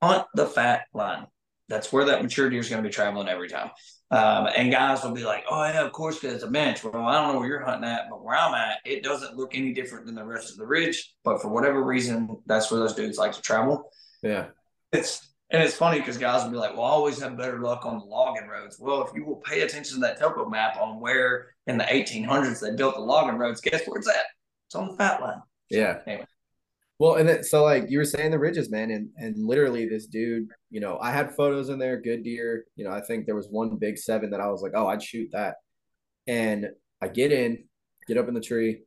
[0.00, 1.26] Hunt the fat line.
[1.68, 3.70] That's where that mature deer is going to be traveling every time.
[4.10, 7.06] Um, and guys will be like, "Oh yeah, of course, because it's a bench." Well,
[7.06, 9.72] I don't know where you're hunting at, but where I'm at, it doesn't look any
[9.72, 11.14] different than the rest of the ridge.
[11.24, 13.90] But for whatever reason, that's where those dudes like to travel.
[14.22, 14.48] Yeah.
[14.92, 17.84] It's and it's funny because guys will be like, "Well, I always have better luck
[17.84, 20.98] on the logging roads." Well, if you will pay attention to that topo map on
[20.98, 24.24] where in the 1800s they built the logging roads, guess where it's at?
[24.66, 25.42] It's on the fat line.
[25.70, 25.98] Yeah.
[26.06, 26.26] Anyway.
[26.98, 30.06] Well, and then, so like you were saying the ridges, man, and and literally this
[30.06, 32.64] dude, you know, I had photos in there, good deer.
[32.76, 35.02] You know, I think there was one big seven that I was like, oh, I'd
[35.02, 35.56] shoot that.
[36.26, 36.70] And
[37.02, 37.64] I get in,
[38.06, 38.82] get up in the tree.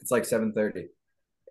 [0.00, 0.86] It's like 7:30.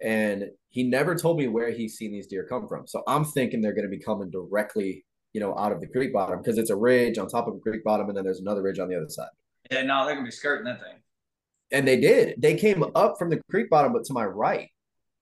[0.01, 2.87] And he never told me where he's seen these deer come from.
[2.87, 6.39] So I'm thinking they're gonna be coming directly you know, out of the creek bottom
[6.39, 8.79] because it's a ridge on top of a creek bottom, and then there's another ridge
[8.79, 9.29] on the other side.
[9.69, 10.97] Yeah, no, they're gonna be skirting that thing.
[11.71, 12.35] And they did.
[12.37, 14.69] They came up from the creek bottom, but to my right.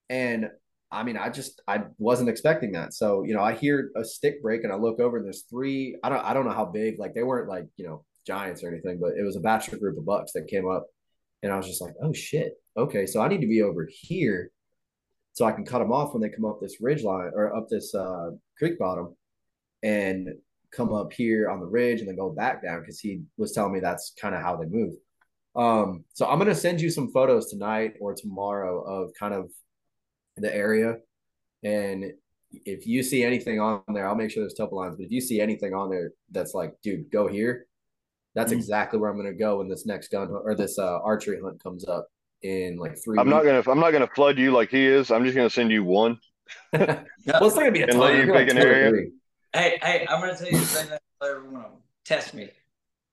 [0.10, 0.50] And
[0.92, 2.94] I mean, I just I wasn't expecting that.
[2.96, 6.00] So, you know, I hear a stick break and I look over and there's three,
[6.04, 8.70] I don't I don't know how big, like they weren't like, you know, giants or
[8.70, 10.88] anything, but it was a bachelor group of bucks that came up.
[11.44, 12.54] And I was just like, oh shit.
[12.76, 13.06] Okay.
[13.06, 14.52] So I need to be over here
[15.34, 17.68] so I can cut them off when they come up this ridge line or up
[17.70, 19.16] this uh, creek bottom
[19.84, 20.30] and
[20.72, 23.74] come up here on the ridge and then go back down because he was telling
[23.74, 24.94] me that's kind of how they move.
[25.56, 29.50] Um, so I'm gonna send you some photos tonight or tomorrow of kind of
[30.38, 30.98] the area,
[31.64, 32.06] and
[32.66, 34.96] if you see anything on there, I'll make sure there's topo lines.
[34.98, 37.66] But if you see anything on there that's like, dude, go here,
[38.36, 38.60] that's Mm-hmm.
[38.60, 41.86] exactly where I'm gonna go when this next gun or this uh, archery hunt comes
[41.88, 42.08] up
[42.42, 43.18] in like three.
[43.20, 45.12] I'm not gonna I'm not gonna flood you like he is.
[45.12, 46.20] I'm just gonna send you one.
[46.74, 48.00] well, it's not gonna be a And ton.
[48.00, 48.90] let you It's like pick an area.
[48.90, 49.12] three.
[49.54, 51.82] Hey, hey, I'm gonna tell you the thing that I tell every one of them.
[52.06, 52.50] Test me.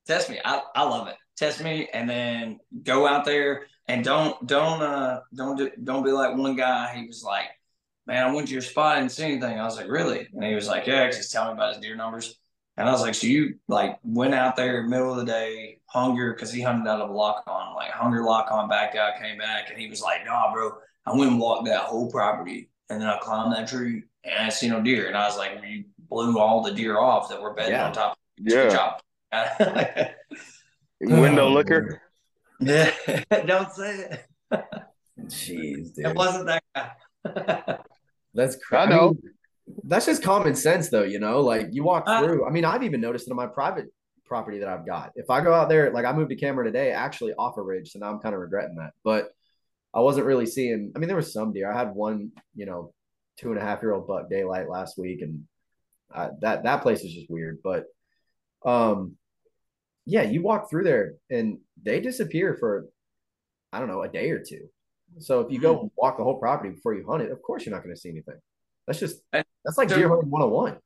[0.06, 0.38] Test me.
[0.44, 1.16] I, I love it.
[1.36, 6.12] Test me and then go out there and don't don't uh don't do, don't be
[6.12, 6.94] like one guy.
[6.96, 7.46] He was like,
[8.06, 9.58] Man, I went to your spot and didn't see anything.
[9.58, 10.28] I was like, Really?
[10.32, 12.38] And he was like, Yeah, just tell me about his deer numbers.
[12.78, 16.32] And I was like, So you like went out there middle of the day, hunger,
[16.34, 19.38] because he hunted out of a lock on, like hunger lock on back out, came
[19.38, 20.72] back, and he was like, Nah, bro,
[21.06, 24.38] I went and walked that whole property and then I climbed that tree and I
[24.42, 25.06] didn't see no deer.
[25.08, 27.86] And I was like, well, you blew all the deer off that were bedding Yeah.
[27.86, 28.18] on top.
[28.38, 28.62] Yeah.
[28.62, 30.10] Good job.
[31.00, 32.00] Window looker.
[32.60, 32.90] yeah,
[33.46, 34.18] don't say
[34.52, 34.64] it.
[35.26, 36.06] Jeez, dude.
[36.06, 36.90] It wasn't that guy.
[38.34, 38.90] That's I crazy.
[38.90, 39.16] know.
[39.84, 41.02] That's just common sense, though.
[41.02, 42.46] You know, like you walk Uh, through.
[42.46, 43.86] I mean, I've even noticed it on my private
[44.24, 45.12] property that I've got.
[45.16, 47.90] If I go out there, like I moved to camera today, actually off a ridge,
[47.92, 48.92] so now I'm kind of regretting that.
[49.04, 49.28] But
[49.94, 50.92] I wasn't really seeing.
[50.94, 51.70] I mean, there was some deer.
[51.70, 52.92] I had one, you know,
[53.38, 55.44] two and a half year old buck daylight last week, and
[56.12, 57.58] I, that that place is just weird.
[57.62, 57.84] But,
[58.64, 59.16] um,
[60.04, 62.86] yeah, you walk through there and they disappear for,
[63.72, 64.68] I don't know, a day or two.
[65.18, 65.86] So if you go Hmm.
[65.96, 68.10] walk the whole property before you hunt it, of course you're not going to see
[68.10, 68.38] anything.
[68.86, 69.20] That's just
[69.66, 70.78] that's like so- deer hunting 101.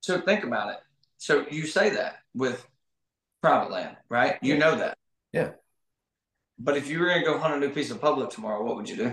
[0.00, 0.78] so think about it.
[1.18, 2.66] So you say that with
[3.42, 4.38] private land, right?
[4.40, 4.96] You know that.
[5.34, 5.50] Yeah.
[6.58, 8.88] But if you were gonna go hunt a new piece of public tomorrow, what would
[8.88, 9.04] you do?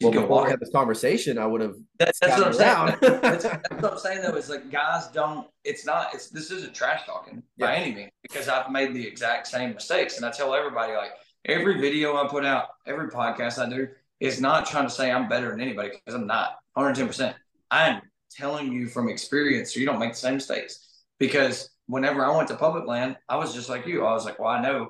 [0.00, 1.76] Well, You'd go before walk we had this conversation, I would have.
[2.00, 2.96] That's, that's what I'm saying.
[3.22, 4.34] that's, that's what I'm saying though.
[4.36, 5.46] Is like guys don't.
[5.62, 6.12] It's not.
[6.14, 7.80] It's this isn't trash talking by Yeah.
[7.80, 11.12] any means because I've made the exact same mistakes, and I tell everybody like
[11.44, 15.28] every video I put out, every podcast I do is not trying to say I'm
[15.28, 16.58] better than anybody because I'm not.
[16.74, 17.06] 110.
[17.06, 17.36] percent
[17.70, 21.02] I'm telling you from experience, so you don't make the same mistakes.
[21.18, 24.04] Because whenever I went to public land, I was just like you.
[24.04, 24.88] I was like, well, I know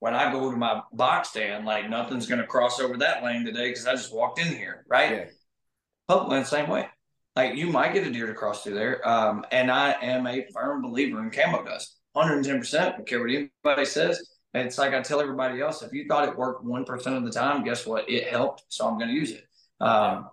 [0.00, 3.44] when I go to my box stand, like nothing's going to cross over that lane
[3.44, 5.10] today because I just walked in here, right?
[5.10, 5.24] Yeah.
[6.06, 6.86] Public land, same way.
[7.36, 9.06] Like you might get a deer to cross through there.
[9.06, 11.96] Um, and I am a firm believer in camo dust.
[12.16, 12.72] 110%.
[12.72, 14.20] Don't care what anybody says.
[14.54, 17.30] And it's like I tell everybody else, if you thought it worked 1% of the
[17.30, 18.08] time, guess what?
[18.08, 18.64] It helped.
[18.68, 19.44] So I'm going to use it.
[19.80, 20.30] Um,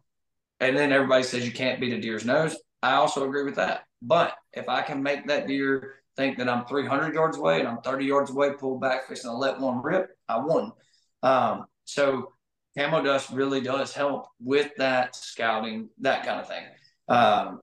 [0.59, 2.55] and then everybody says you can't beat a deer's nose.
[2.81, 3.83] I also agree with that.
[4.01, 7.81] But if I can make that deer think that I'm 300 yards away and I'm
[7.81, 10.71] 30 yards away, pull back, fixing to let one rip, I won.
[11.23, 12.31] Um, so
[12.77, 16.63] camo dust really does help with that scouting, that kind of thing.
[17.09, 17.59] Um,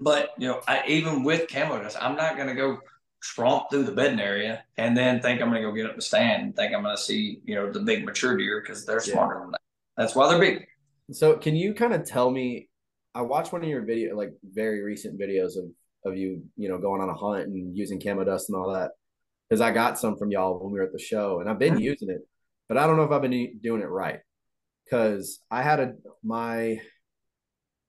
[0.00, 2.78] but you know, I, even with camo dust, I'm not going to go
[3.22, 6.02] tromp through the bedding area and then think I'm going to go get up the
[6.02, 8.96] stand and think I'm going to see you know the big mature deer because they're
[9.04, 9.12] Yeah.
[9.12, 9.60] smarter than that.
[9.96, 10.66] That's why they're big.
[11.12, 12.68] So can you kind of tell me?
[13.14, 15.64] I watched one of your video, like very recent videos of
[16.04, 18.92] of you, you know, going on a hunt and using camo dust and all that,
[19.48, 21.78] because I got some from y'all when we were at the show, and I've been
[21.78, 22.22] using it,
[22.68, 24.20] but I don't know if I've been doing it right.
[24.84, 25.92] Because I had a
[26.24, 26.80] my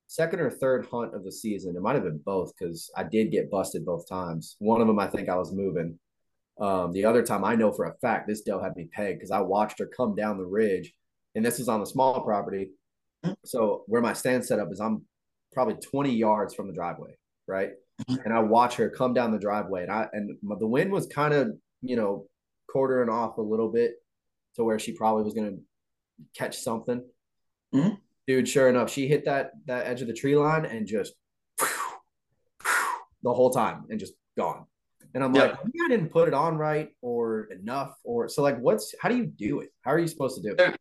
[0.08, 1.76] second or third hunt of the season.
[1.76, 4.56] It might have been both because I did get busted both times.
[4.60, 5.98] One of them, I think I was moving.
[6.60, 9.32] Um, the other time, I know for a fact this doe had me pegged because
[9.32, 10.94] I watched her come down the ridge,
[11.34, 12.70] and this is on the small property.
[13.46, 15.06] So where my stand set up is, I'm
[15.52, 17.16] probably 20 yards from the driveway,
[17.48, 17.72] right?
[18.08, 21.06] And I watch her come down the driveway, and I and my- the wind was
[21.08, 22.28] kind of you know
[22.68, 23.96] quartering off a little bit
[24.56, 25.58] to where she probably was gonna
[26.36, 27.08] catch something.
[27.74, 28.00] Mhm.
[28.28, 31.14] Dude, sure enough, she hit that that edge of the tree line and just
[33.22, 34.66] the whole time and just gone.
[35.14, 35.44] And I'm Yeah.
[35.44, 39.16] like, I didn't put it on right or enough, or so like, what's how do
[39.16, 39.72] you do it?
[39.82, 40.80] How are you supposed to do it?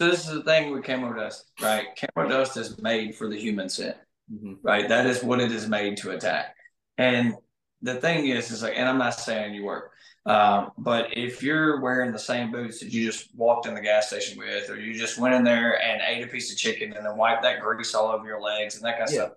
[0.00, 1.86] So this is the thing with camo dust, right?
[2.14, 3.96] Camo dust is made for the human scent.
[4.30, 4.58] Mhm.
[4.62, 4.86] right?
[4.86, 6.54] That is what it is made to attack.
[6.98, 7.34] And
[7.80, 9.92] the thing is, is like, and I'm not saying you work,
[10.26, 14.08] um, but if you're wearing the same boots that you just walked in the gas
[14.08, 17.06] station with, or you just went in there and ate a piece of chicken and
[17.06, 19.20] then wiped that grease all over your legs and that kind of Yeah.
[19.28, 19.32] stuff,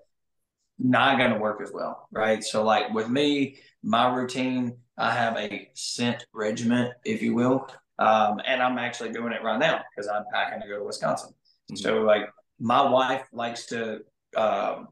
[0.78, 2.44] not going to work as well, right?
[2.44, 7.66] So, like with me, my routine, I have a scent regiment, if you will,
[8.02, 11.32] um, and I'm actually doing it right now because I'm packing to go to Wisconsin.
[11.72, 11.76] Mm-hmm.
[11.78, 12.30] So, like,
[12.60, 14.00] my wife likes to
[14.36, 14.88] um,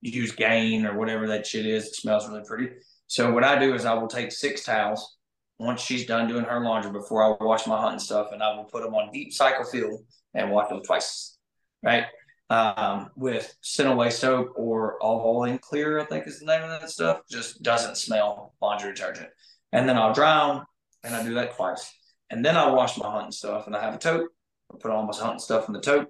[0.00, 1.86] use Gain or whatever that shit is.
[1.86, 2.70] It smells really pretty.
[3.06, 5.16] So, what I do is I will take six towels
[5.58, 8.64] once she's done doing her laundry before I wash my hunting stuff, and I will
[8.64, 10.00] put them on deep cycle field
[10.34, 11.36] and wash them twice,
[11.82, 12.04] right?
[12.50, 16.90] um, with Scent-Away soap or All In Clear, I think is the name of that
[16.90, 17.20] stuff.
[17.30, 19.28] Just doesn't smell laundry detergent.
[19.72, 20.64] And then I'll dry them,
[21.04, 21.92] and I do that twice.
[22.30, 24.30] And then I wash my hunting stuff, and I have a tote.
[24.72, 26.08] I put all my hunting stuff in the tote.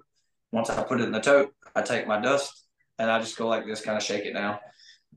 [0.51, 2.65] Once I put it in the tote, I take my dust
[2.97, 4.57] and I just go like this, kind of shake it down.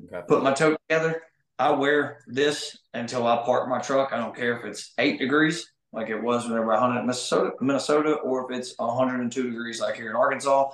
[0.04, 0.20] Okay.
[0.28, 1.22] Put my tote together.
[1.58, 4.12] I wear this until I park my truck.
[4.12, 7.52] I don't care if it's eight degrees, like it was whenever I hunted in Minnesota,
[7.60, 10.70] Minnesota, or if it's 102 degrees, like here in Arkansas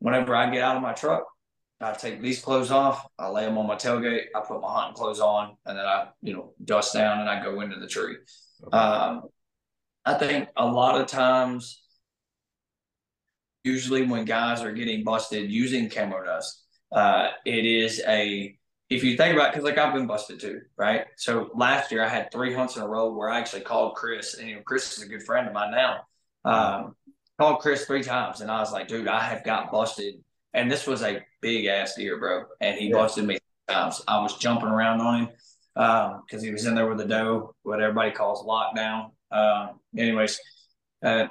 [0.00, 1.24] whenever I get out of my truck,
[1.80, 4.96] I take these clothes off, I lay them on my tailgate, I put my hunting
[4.96, 8.16] clothes on, and then I, you know, dust down and I go into the tree.
[8.64, 8.76] Okay.
[8.76, 9.22] Um,
[10.10, 11.82] I think a lot of times,
[13.62, 18.56] usually when guys are getting busted using camo dust, uh, it is a
[18.88, 21.06] if you think about because like I've been busted too, right?
[21.16, 24.34] So last year I had three hunts in a row where I actually called Chris,
[24.34, 26.00] and you know Chris is a good friend of mine now.
[26.44, 26.96] Um,
[27.38, 30.14] called Chris three times, and I was like, dude, I have got busted.
[30.54, 32.46] And this was a big ass deer, bro.
[32.60, 32.96] And he yeah.
[32.96, 33.38] busted me
[33.68, 34.02] times.
[34.08, 35.28] I was jumping around on him
[35.74, 39.12] because um, he was in there with a doe, what everybody calls lockdown.
[39.30, 40.40] Um, anyways,
[41.04, 41.26] uh,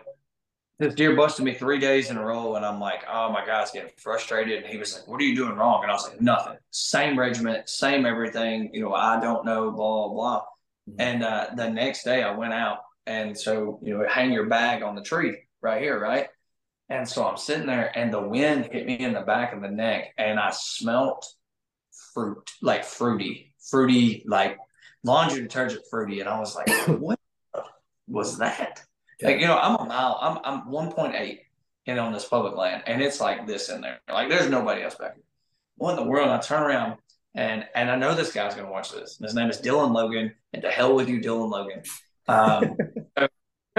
[0.79, 3.67] this deer busted me three days in a row, and I'm like, oh my God,
[3.73, 4.63] getting frustrated.
[4.63, 5.83] And he was like, what are you doing wrong?
[5.83, 6.57] And I was like, nothing.
[6.71, 8.69] Same regiment, same everything.
[8.73, 10.41] You know, I don't know, blah, blah, blah.
[10.89, 11.01] Mm-hmm.
[11.01, 14.83] And uh, the next day I went out, and so, you know, hang your bag
[14.83, 16.27] on the tree right here, right?
[16.89, 19.69] And so I'm sitting there and the wind hit me in the back of the
[19.69, 21.27] neck and I smelt
[22.13, 24.57] fruit, like fruity, fruity, like
[25.03, 26.19] laundry detergent fruity.
[26.19, 26.69] And I was like,
[26.99, 27.18] what
[28.09, 28.81] was that?
[29.21, 31.39] Like, you know, I'm a mile, I'm, I'm 1.8
[31.85, 33.99] you know, on this public land and it's like this in there.
[34.07, 35.23] Like there's nobody else back here.
[35.77, 36.25] What in the world?
[36.25, 36.99] And I turn around
[37.33, 39.17] and, and I know this guy's going to watch this.
[39.21, 41.81] His name is Dylan Logan and to hell with you, Dylan Logan.
[42.27, 42.77] Um,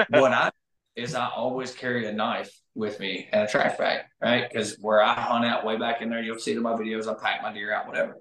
[0.09, 0.51] what I
[0.97, 4.49] is I always carry a knife with me and a trash bag, right?
[4.51, 7.07] Because where I hunt out way back in there, you'll see it in my videos.
[7.07, 8.17] I pack my deer out, whatever.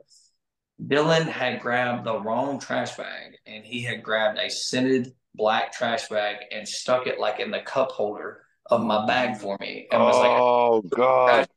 [0.86, 6.10] Dylan had grabbed the wrong trash bag and he had grabbed a scented black trash
[6.10, 9.88] bag and stuck it like in the cup holder of my bag for me.
[9.92, 11.48] And was like, oh god.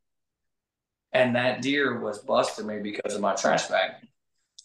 [1.12, 3.90] And that deer was busting me because of my trash bag.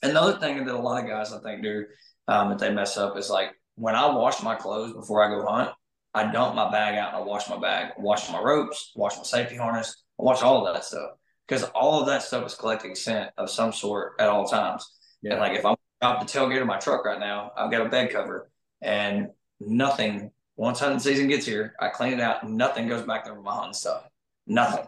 [0.02, 1.86] Another thing that a lot of guys I think do
[2.28, 5.46] um, that they mess up is like when I wash my clothes before I go
[5.46, 5.72] hunt,
[6.14, 9.24] I dump my bag out and I wash my bag, wash my ropes, wash my
[9.24, 11.12] safety harness, I wash all of that stuff
[11.48, 14.90] because all of that stuff is collecting scent of some sort at all times.
[15.22, 15.34] Yeah.
[15.34, 17.90] And like if I'm out the tailgate of my truck right now, I've got a
[17.90, 18.50] bed cover
[18.82, 19.30] and
[19.60, 20.32] nothing.
[20.56, 22.48] Once hunting season gets here, I clean it out.
[22.50, 24.04] Nothing goes back there with my hunting stuff.
[24.48, 24.86] Nothing.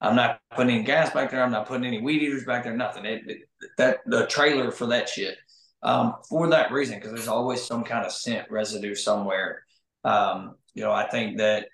[0.00, 1.44] I'm not putting any gas back there.
[1.44, 2.76] I'm not putting any weed eaters back there.
[2.76, 3.04] Nothing.
[3.04, 3.38] It, it
[3.78, 5.36] that the trailer for that shit.
[5.84, 9.64] Um, for that reason, because there's always some kind of scent residue somewhere.
[10.04, 11.68] Um, you know, I think that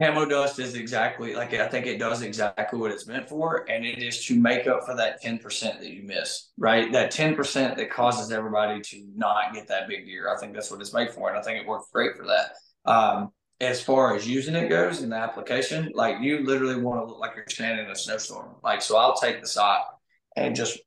[0.00, 3.84] camo dust is exactly like I think it does exactly what it's meant for, and
[3.84, 6.90] it is to make up for that ten percent that you miss, right?
[6.92, 10.34] That ten percent that causes everybody to not get that big deer.
[10.34, 12.90] I think that's what it's made for, and I think it works great for that.
[12.90, 17.06] Um, as far as using it goes in the application, like you literally want to
[17.06, 18.56] look like you're standing in a snowstorm.
[18.62, 19.98] Like so, I'll take the sock
[20.34, 20.78] and just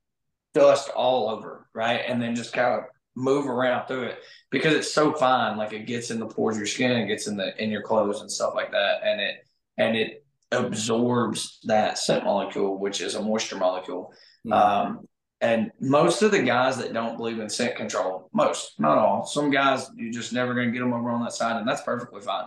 [0.56, 2.85] dust all over, right, and then just kind of
[3.15, 4.19] move around through it
[4.49, 5.57] because it's so fine.
[5.57, 7.81] Like it gets in the pores of your skin, it gets in the in your
[7.81, 13.15] clothes and stuff like that, and it and it absorbs that scent molecule, which is
[13.15, 14.14] a moisture molecule.
[14.45, 14.53] Mm-hmm.
[14.53, 15.07] Um,
[15.41, 19.52] and most of the guys that don't believe in scent control, most, not all, some
[19.52, 22.22] guys you're just never going to get them over on that side, and that's perfectly
[22.22, 22.45] fine.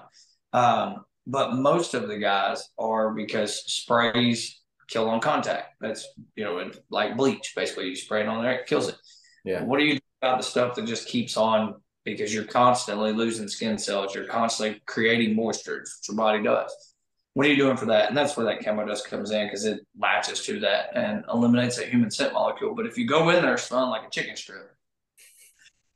[0.53, 5.75] Um, but most of the guys are because sprays kill on contact.
[5.81, 7.53] That's you know like bleach.
[7.55, 8.97] Basically, you spray it on there, it kills it.
[9.45, 9.63] Yeah.
[9.63, 11.75] What do you about the stuff that just keeps on
[12.05, 14.15] because you're constantly losing skin cells.
[14.15, 15.79] You're constantly creating moisture.
[15.79, 16.95] What your body does.
[17.35, 18.09] What are you doing for that?
[18.09, 21.77] And that's where that camo dust comes in because it latches to that and eliminates
[21.77, 22.75] that human scent molecule.
[22.75, 24.71] But if you go in there smelling like a chicken strip,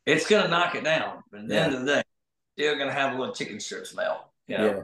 [0.04, 1.22] it's going to knock it down.
[1.30, 1.64] But at the yeah.
[1.64, 2.02] end of the day,
[2.58, 4.32] still going to have a little chicken strip smell.
[4.48, 4.66] You know?
[4.66, 4.82] Yeah.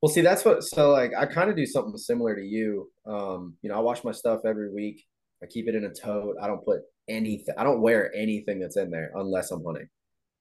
[0.00, 0.62] Well, see, that's what.
[0.62, 2.90] So, like, I kind of do something similar to you.
[3.06, 5.02] Um, you know, I wash my stuff every week.
[5.42, 6.36] I keep it in a tote.
[6.40, 7.54] I don't put anything.
[7.56, 9.88] I don't wear anything that's in there unless I'm hunting.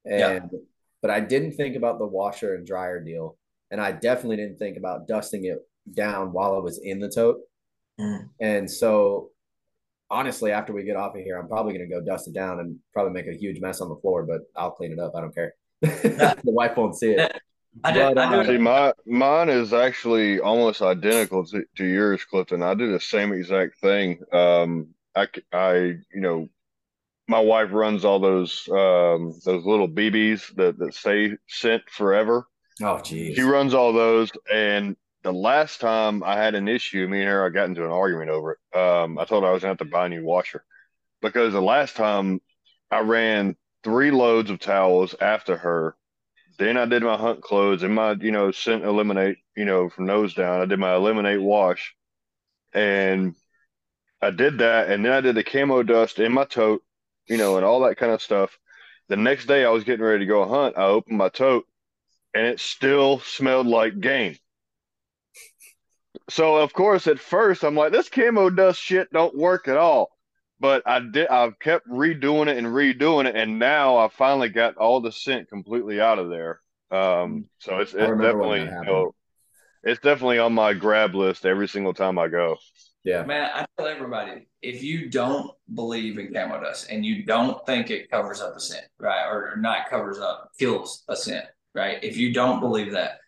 [0.06, 0.60] And yeah.
[1.02, 3.38] but I didn't think about the washer and dryer deal.
[3.72, 5.60] And I definitely didn't think about dusting it
[5.94, 7.40] down while I was in the tote.
[8.00, 8.30] Mm.
[8.40, 9.32] And so
[10.10, 12.78] honestly, after we get off of here, I'm probably gonna go dust it down and
[12.94, 15.14] probably make a huge mess on the floor, but I'll clean it up.
[15.16, 15.54] I don't care.
[15.82, 17.42] the wife won't see it.
[17.84, 18.00] I do.
[18.14, 18.52] But, I uh, do.
[18.52, 22.62] See, my mine is actually almost identical to, to yours, Clifton.
[22.62, 24.22] I do the same exact thing.
[24.32, 25.76] Um, I, c- I,
[26.14, 26.50] you know,
[27.34, 32.48] my wife runs all those um those little BBs that that stay scent forever.
[32.82, 33.36] Oh, geez.
[33.36, 37.46] She runs all those, and the last time I had an issue, me and her,
[37.46, 38.78] I got into an argument over it.
[38.78, 40.64] Um, I told her I was gonna have to buy a new washer
[41.22, 42.40] because the last time
[42.92, 45.96] I ran three loads of towels after her.
[46.60, 50.06] Then I did my hunt clothes and my, you know, scent eliminate, you know, from
[50.06, 50.62] nose down.
[50.62, 51.96] I did my eliminate wash,
[52.74, 53.36] and
[54.22, 56.84] I did that, and then I did the camo dust in my tote,
[57.28, 58.58] you know, and all that kind of stuff.
[59.10, 60.78] The next day I was getting ready to go hunt.
[60.78, 61.66] I opened my tote,
[62.34, 64.38] and it still smelled like game.
[66.30, 70.10] So of course, at first I'm like, this camo dust shit don't work at all.
[70.60, 71.28] But I did.
[71.28, 75.50] I've kept redoing it and redoing it, and now I finally got all the scent
[75.50, 76.62] completely out of there.
[76.90, 79.16] Um, so it's, it's definitely, you know,
[79.84, 82.58] it's definitely on my grab list every single time I go.
[83.04, 83.24] Yeah.
[83.24, 87.90] Man, I tell everybody if you don't believe in camo dust and you don't think
[87.90, 92.02] it covers up a scent, right, or, or not covers up, kills a scent, right?
[92.02, 93.20] If you don't believe that,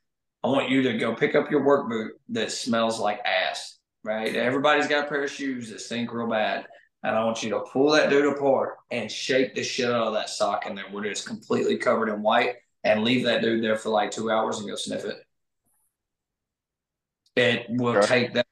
[0.43, 4.33] I want you to go pick up your work boot that smells like ass, right?
[4.33, 6.65] Everybody's got a pair of shoes that stink real bad.
[7.03, 10.13] And I want you to pull that dude apart and shake the shit out of
[10.13, 13.75] that sock in there where it's completely covered in white and leave that dude there
[13.77, 15.17] for like two hours and go sniff it.
[17.35, 18.07] It will Okay.
[18.07, 18.44] take that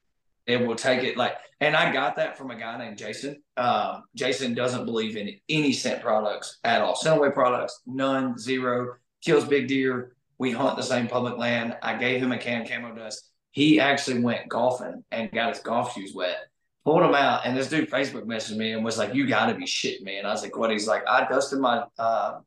[0.46, 3.42] it will take it like and i got that from a guy named jason.
[3.56, 8.94] Um, jason doesn't believe in any scent products at all scent away products none zero
[9.22, 10.16] kills big deer.
[10.36, 11.76] We hunt the same public land.
[11.80, 13.30] I gave him a can of camo dust.
[13.52, 16.38] He actually went golfing and got his golf shoes wet
[16.84, 19.64] pulled them out and this dude facebook messaged me and was like you gotta be
[19.64, 20.18] shitting me.
[20.18, 20.70] And i was like what?
[20.70, 22.40] He's like i dusted my uh,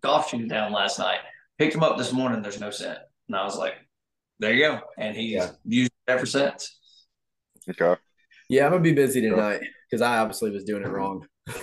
[0.00, 1.18] golf shoes down last night
[1.58, 2.98] picked them up this morning there's no scent.
[3.26, 3.74] And i was like
[4.38, 4.80] there you go.
[4.96, 5.50] And he's Yeah.
[5.66, 6.77] used it ever since
[7.70, 8.00] Okay.
[8.48, 11.26] Yeah, I'm gonna be busy tonight because I obviously was doing it wrong.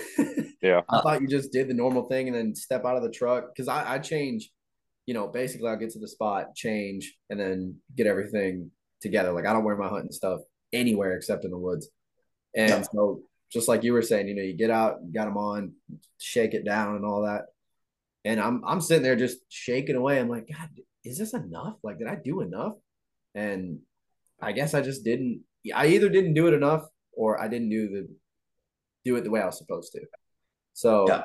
[0.61, 0.82] Yeah.
[0.90, 3.53] I thought you just did the normal thing and then step out of the truck
[3.53, 4.49] because I, I change,
[5.06, 9.32] you know, basically I'll get to the spot, change, and then get everything together.
[9.32, 10.40] Like I don't wear my hunting stuff
[10.73, 11.88] anywhere except in the woods.
[12.56, 12.82] And Yeah.
[12.82, 13.22] so
[13.52, 15.73] just like you were saying, you know, you get out, you got them on,
[16.19, 17.44] shake it down and all that.
[18.23, 20.19] And I'm I'm sitting there just shaking away.
[20.19, 20.69] I'm like, God,
[21.03, 21.76] is this enough?
[21.84, 22.73] Like, did I do enough?
[23.36, 23.82] And
[24.41, 25.41] I guess I just didn't.
[25.73, 28.07] I either didn't do it enough or I didn't do the
[29.03, 30.01] do it the way I was supposed to.
[30.73, 31.23] So Yeah.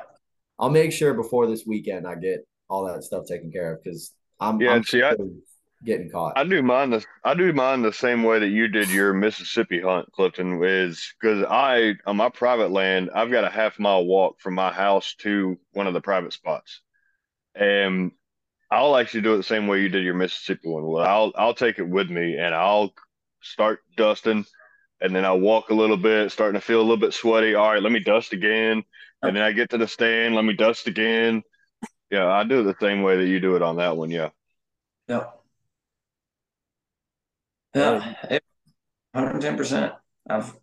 [0.59, 4.13] I'll make sure before this weekend I get all that stuff taken care of because
[4.39, 5.15] I'm Yeah, I'm see, I-
[5.83, 6.37] getting caught.
[6.37, 9.81] I do mine the I do mine the same way that you did your Mississippi
[9.81, 14.39] hunt, Clifton, is because I on my private land, I've got a half mile walk
[14.39, 16.81] from my house to one of the private spots.
[17.55, 18.11] And
[18.69, 21.05] I'll actually do it the same way you did your Mississippi one.
[21.05, 22.93] I'll I'll take it with me and I'll
[23.41, 24.45] start dusting
[25.01, 27.55] and then I'll walk a little bit, starting to feel a little bit sweaty.
[27.55, 28.83] All right, let me dust again.
[29.23, 31.43] And then I get to the stand, let me dust again.
[32.09, 34.11] Yeah, I do it the same way that you do it on that one.
[34.11, 34.29] Yeah.
[35.07, 35.37] Yep.
[37.73, 38.15] Yeah,
[39.15, 39.93] hundred ten percent.
[40.29, 40.53] I've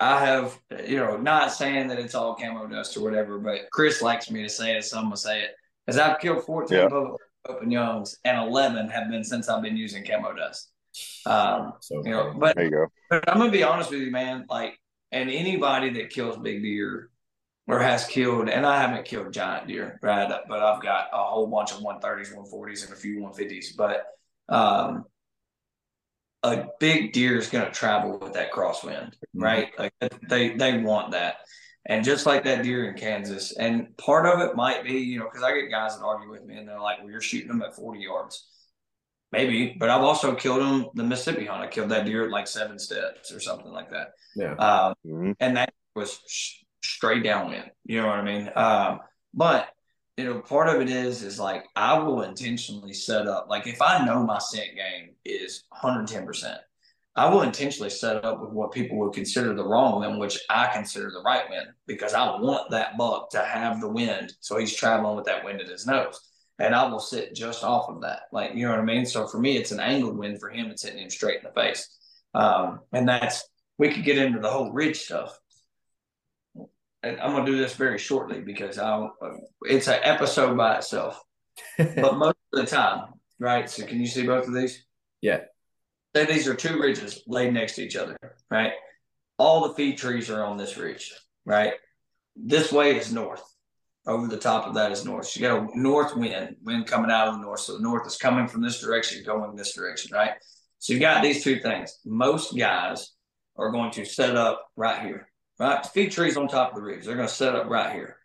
[0.00, 4.00] I have you know not saying that it's all camo dust or whatever, but Chris
[4.00, 5.50] likes me to say it, so I'm gonna say it
[5.84, 6.88] because I've killed fourteen Yeah.
[6.88, 7.20] Pope
[7.60, 10.70] and Youngs and eleven have been since I've been using camo dust.
[11.26, 12.86] Um, so you know, but There you go.
[13.10, 14.46] but I'm gonna be honest with you, man.
[14.48, 14.78] Like,
[15.12, 17.10] and anybody that kills big deer
[17.66, 20.28] or has killed, and I haven't killed giant deer, right?
[20.48, 23.76] But I've got a whole bunch of 130s, 140s, and a few 150s.
[23.76, 24.06] But
[24.48, 25.04] um,
[26.42, 29.70] a big deer is gonna travel with that crosswind, right?
[29.78, 29.94] Like
[30.28, 31.36] they they want that.
[31.86, 35.26] And just like that deer in Kansas, and part of it might be, you know,
[35.26, 37.60] because I get guys that argue with me and they're like, well, you're shooting them
[37.60, 38.46] at 40 yards.
[39.34, 41.62] Maybe, but I've also killed them the Mississippi hunt.
[41.62, 44.12] I killed that deer at like seven steps or something like that.
[44.36, 44.54] yeah.
[44.54, 45.36] Um, Mhm.
[45.40, 47.70] and that was sh- straight downwind.
[47.84, 48.50] You know what I mean?
[48.54, 49.00] Um,
[49.32, 49.68] but
[50.16, 53.46] you know, part of it is is like I will intentionally set up.
[53.48, 56.58] Like if I know my scent game is 110 percent,
[57.16, 60.66] I will intentionally set up with what people would consider the wrong wind, which I
[60.72, 64.74] consider the right wind, because I want that buck to have the wind, so he's
[64.74, 66.18] traveling with that wind in his nose.
[66.58, 69.06] And I will sit just off of that, like you know what I mean.
[69.06, 70.38] So for me, it's an angled wind.
[70.38, 71.88] For him, it's hitting him straight in the face.
[72.32, 75.36] Um, and that's we could get into the whole ridge stuff.
[77.02, 79.08] And I'm gonna do this very shortly because I
[79.62, 81.20] it's an episode by itself.
[81.76, 83.08] But most of the time,
[83.38, 83.68] right?
[83.68, 84.84] So can you see both of these?
[85.20, 85.40] Yeah.
[86.14, 88.16] Say these are two ridges laid next to each other,
[88.50, 88.72] right?
[89.38, 91.12] all the feed trees are on this ridge,
[91.44, 91.74] right?
[92.36, 93.42] This way is north.
[94.06, 95.28] Over the top of that is north.
[95.28, 97.60] So you got a north wind, wind coming out of the north.
[97.60, 100.32] So the north is coming from this direction, going this direction, right?
[100.78, 101.98] So you got these two things.
[102.04, 103.12] Most guys
[103.56, 105.28] are going to set up right here,
[105.58, 105.84] right?
[105.86, 107.06] Feed trees on top of the ridge.
[107.06, 108.18] They're going to set up right here.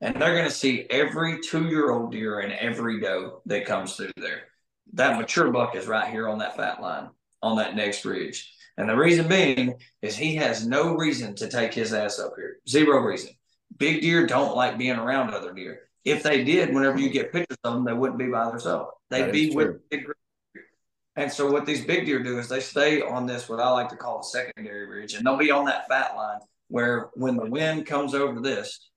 [0.00, 3.96] And they're going to see every two year old deer and every doe that comes
[3.96, 4.44] through there.
[4.94, 7.10] That mature buck is right here on that fat line
[7.42, 8.52] on that next ridge.
[8.78, 12.58] And the reason being is he has no reason to take his ass up here.
[12.68, 13.30] Zero reason.
[13.78, 15.82] Big deer don't like being around other deer.
[16.04, 18.92] If they did, whenever you get pictures of them, they wouldn't be by themselves.
[19.10, 20.16] They'd be with big deer.
[21.16, 23.88] and so what these big deer do is they stay on this what I like
[23.88, 27.46] to call the secondary ridge, and they'll be on that fat line where when the
[27.46, 28.88] wind comes over this,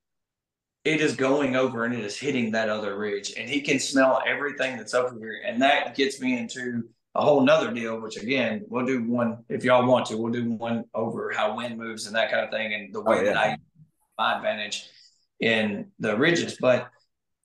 [0.84, 4.22] it is going over and it is hitting that other ridge, and he can smell
[4.26, 8.00] everything that's over here, and that gets me into a whole nother deal.
[8.00, 10.16] Which again, we'll do one if y'all want to.
[10.16, 13.18] We'll do one over how wind moves and that kind of thing, and the way
[13.18, 13.32] oh, yeah.
[13.32, 13.58] that I
[14.20, 14.86] my advantage
[15.40, 16.90] in the ridges, but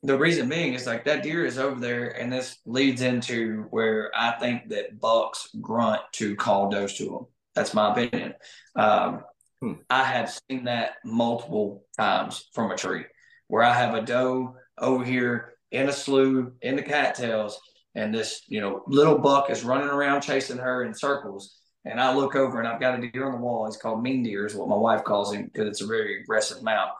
[0.03, 4.11] the reason being is like that deer is over there, and this leads into where
[4.13, 7.25] I think that bucks grunt to call does to them.
[7.55, 8.33] That's my opinion.
[8.75, 9.23] Um,
[9.61, 9.73] hmm.
[9.89, 13.05] I have seen that multiple times from a tree
[13.47, 17.57] where I have a doe over here in a slough in the cattails,
[17.95, 21.57] and this you know little buck is running around chasing her in circles.
[21.85, 23.65] And I look over and I've got a deer on the wall.
[23.65, 26.63] He's called mean deer, is what my wife calls him because it's a very aggressive
[26.63, 26.91] mount.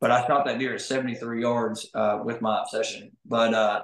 [0.00, 3.12] But I shot that deer at 73 yards uh, with my obsession.
[3.24, 3.82] But uh,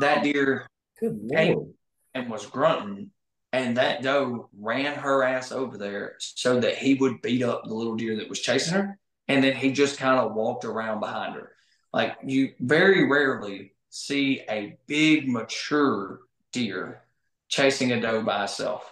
[0.00, 0.66] that deer
[1.00, 1.74] came
[2.14, 3.10] and was grunting,
[3.52, 7.74] and that doe ran her ass over there so that he would beat up the
[7.74, 8.98] little deer that was chasing her.
[9.28, 11.52] And then he just kind of walked around behind her.
[11.92, 16.20] Like you very rarely see a big mature
[16.50, 17.02] deer
[17.48, 18.91] chasing a doe by itself.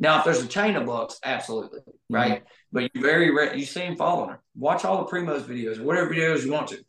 [0.00, 2.36] Now, if there's a chain of bucks, absolutely, right?
[2.36, 2.44] Mm-hmm.
[2.72, 4.40] But you very rare, you see him following her.
[4.56, 6.82] Watch all the primos videos or whatever videos you want to.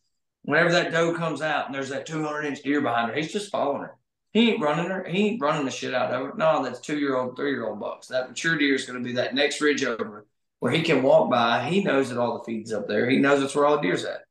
[0.43, 3.51] Whenever that doe comes out and there's that 200 inch deer behind her, he's just
[3.51, 3.97] following her.
[4.31, 5.03] He ain't running her.
[5.03, 6.33] He ain't running the shit out of her.
[6.37, 8.07] No, that's two year old, three year old bucks.
[8.07, 10.25] That mature deer is going to be that next ridge over
[10.59, 11.67] where he can walk by.
[11.67, 13.09] He knows that all the feed's up there.
[13.09, 14.21] He knows it's where all the deer's at.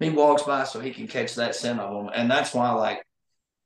[0.00, 2.12] He walks by so he can catch that scent of them.
[2.14, 3.04] And that's why, like,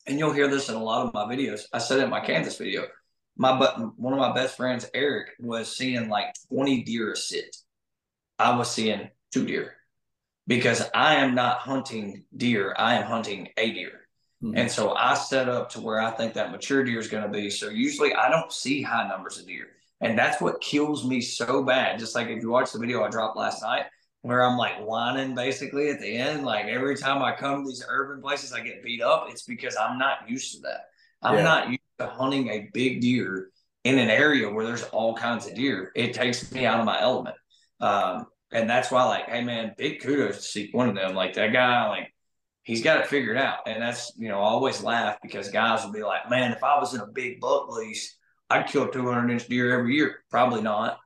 [0.06, 1.62] and you'll hear this in a lot of my videos.
[1.72, 2.84] I said it in my Kansas video
[3.36, 7.56] my but one of my best friends, Eric, was seeing like 20 deer a sit.
[8.38, 9.74] I was seeing two deer
[10.46, 12.74] because I am not hunting deer.
[12.76, 14.00] I am hunting a deer.
[14.42, 14.56] Mm-hmm.
[14.56, 17.28] And so I set up to where I think that mature deer is going to
[17.28, 17.48] be.
[17.48, 19.68] So usually I don't see high numbers of deer.
[20.00, 21.98] And that's what kills me so bad.
[22.00, 23.86] Just like if you watch the video I dropped last night,
[24.22, 27.84] where I'm like whining basically at the end, like every time I come to these
[27.88, 29.26] urban places, I get beat up.
[29.28, 30.90] It's because I'm not used to that.
[31.22, 31.42] I'm yeah.
[31.42, 33.50] not used to hunting a big deer
[33.84, 37.00] in an area where there's all kinds of deer, it takes me out of my
[37.00, 37.36] element.
[37.80, 41.14] Um, and that's why, like, hey man, big kudos to see one of them.
[41.14, 42.12] Like that guy, like
[42.62, 43.60] he's got it figured out.
[43.66, 46.78] And that's you know, I always laugh because guys will be like, man, if I
[46.78, 48.16] was in a big buck lease,
[48.50, 50.22] I'd kill 200 inch deer every year.
[50.30, 50.98] Probably not.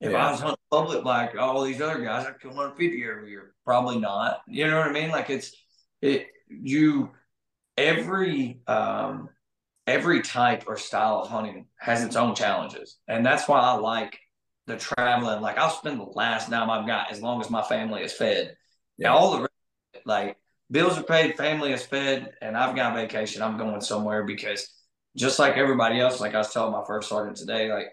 [0.00, 0.26] If yeah.
[0.26, 3.54] I was hunting public like all these other guys, I'd kill 150 every year.
[3.64, 4.40] Probably not.
[4.46, 5.10] You know what I mean?
[5.10, 5.54] Like it's
[6.00, 7.10] it you
[7.76, 9.28] every um
[9.86, 12.98] every type or style of hunting has its own challenges.
[13.08, 14.18] And that's why I like
[14.66, 15.40] the traveling.
[15.40, 18.56] Like I'll spend the last dime I've got as long as my family is fed.
[18.98, 19.08] Yeah.
[19.08, 19.48] Now, all the
[20.04, 20.36] like
[20.70, 23.42] bills are paid, family is fed, and I've got vacation.
[23.42, 24.68] I'm going somewhere because
[25.16, 27.88] just like everybody else, like I was telling my first sergeant today, like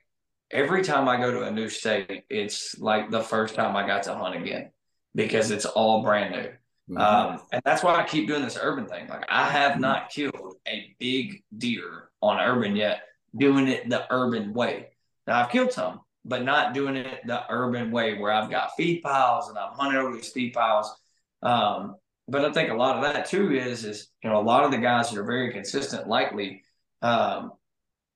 [0.51, 4.03] every time I go to a new state, it's like the first time I got
[4.03, 4.71] to hunt again
[5.15, 6.49] because it's all brand new.
[6.89, 6.97] Mm-hmm.
[6.97, 9.07] Um, and that's why I keep doing this urban thing.
[9.07, 13.01] Like I have not killed a big deer on urban yet,
[13.37, 14.87] doing it the urban way.
[15.27, 19.03] Now I've killed some, but not doing it the urban way where I've got feed
[19.03, 20.91] piles and I'm hunting over these feed piles.
[21.43, 21.95] Um,
[22.27, 24.71] but I think a lot of that too is is you know a lot of
[24.71, 26.63] the guys that are very consistent, likely
[27.01, 27.53] um,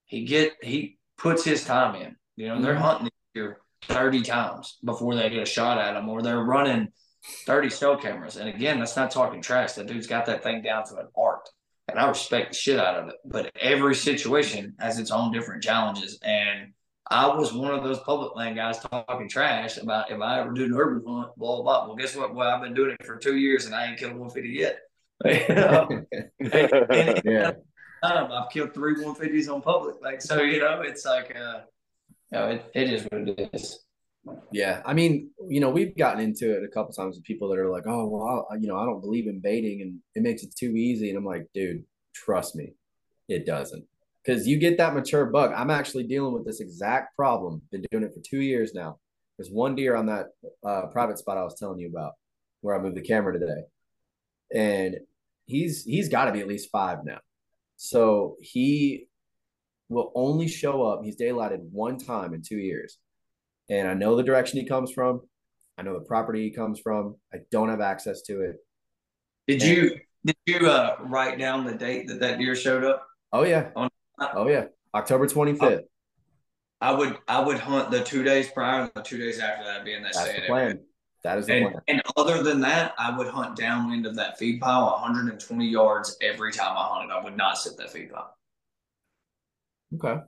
[0.05, 2.15] he get he puts his time in.
[2.35, 2.83] You know, they're mm-hmm.
[2.83, 6.89] hunting here 30 times before they get a shot at them, or they're running
[7.45, 8.37] 30 cell cameras.
[8.37, 9.73] And again, that's not talking trash.
[9.73, 11.49] That dude's got that thing down to an art.
[11.87, 13.15] And I respect the shit out of it.
[13.25, 16.19] But every situation has its own different challenges.
[16.23, 16.73] And
[17.09, 20.65] I was one of those public land guys talking trash about if I ever do
[20.65, 21.87] an urban hunt, blah, blah, blah.
[21.87, 22.33] Well, guess what?
[22.33, 24.79] Well, I've been doing it for two years and I ain't killed 150 yet.
[27.25, 27.51] yeah.
[28.03, 29.95] Um, I've killed three 150s on public.
[30.01, 31.61] Like, so, you know, it's like, uh,
[32.31, 33.79] you know, it, it is what it is.
[34.51, 37.59] Yeah, I mean, you know, we've gotten into it a couple times with people that
[37.59, 40.43] are like, "Oh, well, I, you know, I don't believe in baiting, and it makes
[40.43, 41.83] it too easy." And I'm like, "Dude,
[42.13, 42.73] trust me,
[43.27, 43.85] it doesn't."
[44.23, 45.51] Because you get that mature buck.
[45.55, 47.61] I'm actually dealing with this exact problem.
[47.71, 48.99] Been doing it for two years now.
[49.37, 50.27] There's one deer on that
[50.65, 52.13] uh, private spot I was telling you about
[52.61, 53.63] where I moved the camera today,
[54.53, 54.97] and
[55.45, 57.19] he's he's got to be at least five now.
[57.75, 59.09] So he
[59.89, 61.03] will only show up.
[61.03, 62.99] He's daylighted one time in two years,
[63.69, 65.21] and I know the direction he comes from.
[65.77, 67.15] I know the property he comes from.
[67.33, 68.57] I don't have access to it.
[69.47, 73.05] Did you did you uh, write down the date that that deer showed up?
[73.31, 73.69] Oh yeah.
[73.75, 74.65] On- oh yeah.
[74.93, 75.81] October 25th.
[76.79, 79.83] I would I would hunt the two days prior and the two days after that
[79.85, 80.79] being that That's same the plan.
[81.23, 81.81] That is the And, plan.
[81.87, 86.51] and other than that, I would hunt downwind of that feed pile 120 yards every
[86.51, 87.13] time I hunted.
[87.13, 88.35] I would not sit that feed pile
[89.95, 90.21] Okay.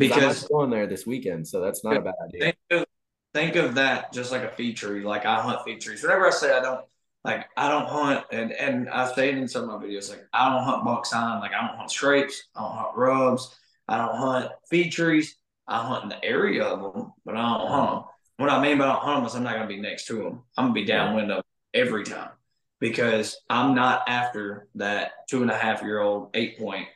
[0.00, 2.40] I'm because going there this weekend, so that's not a bad idea.
[2.40, 2.86] think of,
[3.34, 5.02] think of that just like a feed tree.
[5.02, 6.02] Like I hunt feed trees.
[6.02, 6.84] Whenever I say I don't
[7.24, 10.24] like I don't hunt and and I say it in some of my videos like
[10.32, 11.40] I don't hunt buck sign.
[11.40, 12.44] Like I don't hunt scrapes.
[12.54, 13.56] I don't hunt rubs.
[13.88, 15.36] I don't hunt feed trees.
[15.66, 18.04] I hunt in the area of them, but I don't hunt them.
[18.36, 20.06] What I mean by I don't hunt them is I'm not going to be next
[20.06, 20.44] to them.
[20.56, 21.42] I'm going to be downwind of
[21.74, 22.30] every time
[22.78, 26.86] because I'm not after that two and a half year old eight point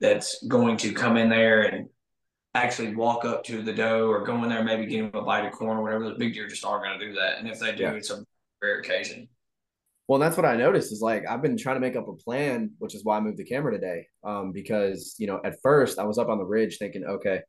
[0.00, 1.88] that's going to come in there and
[2.54, 5.44] actually walk up to the doe or go in there, maybe give him a bite
[5.44, 6.04] of corn or whatever.
[6.04, 7.38] The big deer just aren't going to do that.
[7.38, 7.92] And if they do, Yeah.
[7.92, 8.24] it's a
[8.62, 9.28] rare occasion.
[10.06, 12.70] Well, that's what I noticed is like I've been trying to make up a plan,
[12.78, 14.06] which is why I moved the camera today.
[14.22, 17.40] Um, because you know, at first I was up on the ridge thinking, okay,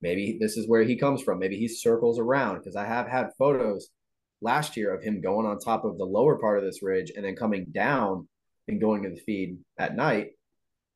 [0.00, 1.38] maybe this is where he comes from.
[1.38, 3.88] Maybe he circles around because I have had photos
[4.40, 7.24] last year of him going on top of the lower part of this ridge and
[7.24, 8.26] then coming down
[8.66, 10.30] and going to the feed at night,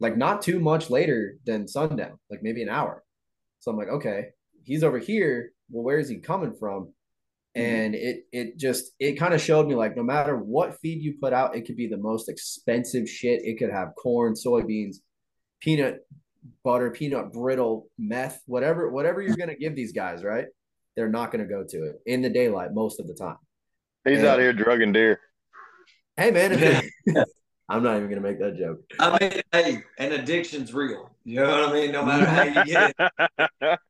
[0.00, 3.02] like not too much later than sundown, like maybe an hour.
[3.60, 4.26] So I'm like, okay,
[4.64, 5.52] he's over here.
[5.70, 6.92] Well, where is he coming from?
[7.56, 7.62] Mm-hmm.
[7.74, 11.14] and it it just it kind of showed me like no matter what feed you
[11.18, 14.96] put out it could be the most expensive shit it could have corn soybeans
[15.62, 16.06] peanut
[16.62, 20.44] butter peanut brittle meth whatever whatever you're going to give these guys right
[20.96, 23.38] they're not going to go to it in the daylight most of the time
[24.04, 24.32] He's Yeah.
[24.32, 25.18] out here drugging deer.
[26.18, 26.60] hey man if
[27.06, 27.28] it-
[27.68, 31.10] i'm not even going to make that joke I mean, hey, an addiction's real.
[31.24, 31.92] You know what I mean?
[31.92, 33.78] No matter how you get it.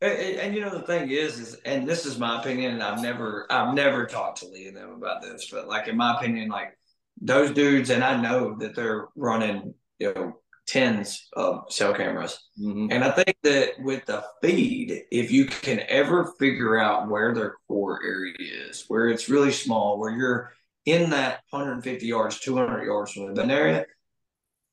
[0.00, 2.82] And, and- and you know the thing is, is and this is my opinion, and
[2.82, 6.16] I've never, I've never talked to Lee and them about this, but like in my
[6.16, 6.76] opinion, like
[7.20, 10.36] those dudes, and I know that they're running, you know,
[10.66, 12.88] tens of cell cameras, Mhm.
[12.90, 17.54] and I think that with the feed, if you can ever figure out where their
[17.68, 20.52] core area is, where it's really small, where you're
[20.86, 23.86] in that 150 yards, 200 yards from the bin area,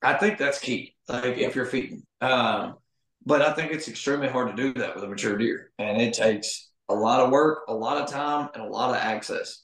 [0.02, 0.94] I think that's key.
[1.08, 2.76] Like if you're feeding, um,
[3.24, 6.14] but I think it's extremely hard to do that with a mature deer, and it
[6.14, 9.62] takes a lot of work, a lot of time, and a lot of access.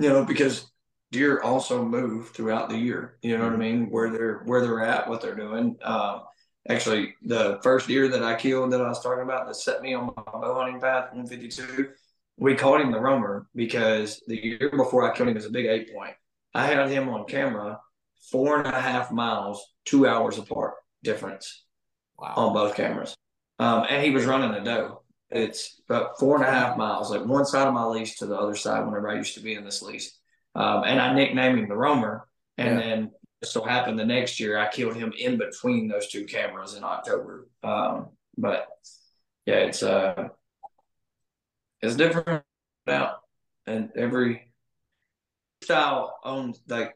[0.00, 0.70] You know, because
[1.10, 3.18] deer also move throughout the year.
[3.22, 3.90] You know what I mean?
[3.90, 5.76] Where they're where they're at, what they're doing.
[5.82, 6.22] Um,
[6.68, 9.94] actually, the first deer that I killed that I was talking about that set me
[9.94, 11.90] on my bow hunting path, 152.
[12.38, 15.66] We called him the roamer because the year before I killed him was a big
[15.66, 16.14] eight point.
[16.54, 17.80] I had him on camera
[18.30, 21.64] four and a half miles, two hours apart difference
[22.18, 23.14] wow on both cameras.
[23.58, 25.02] Um, and he was running a doe.
[25.30, 28.36] It's about four and a half miles, like one side of my lease to the
[28.36, 30.18] other side whenever I used to be in this lease.
[30.54, 32.26] Um, and I nicknamed him the Roamer.
[32.56, 32.86] And Yeah.
[32.86, 33.10] then
[33.42, 36.82] it so happened the next year I killed him in between those two cameras in
[36.84, 37.48] October.
[37.62, 38.68] Um, but
[39.46, 40.28] yeah, it's uh
[41.82, 42.42] it's different
[42.86, 43.16] now.
[43.66, 44.50] And every
[45.62, 46.94] style owns like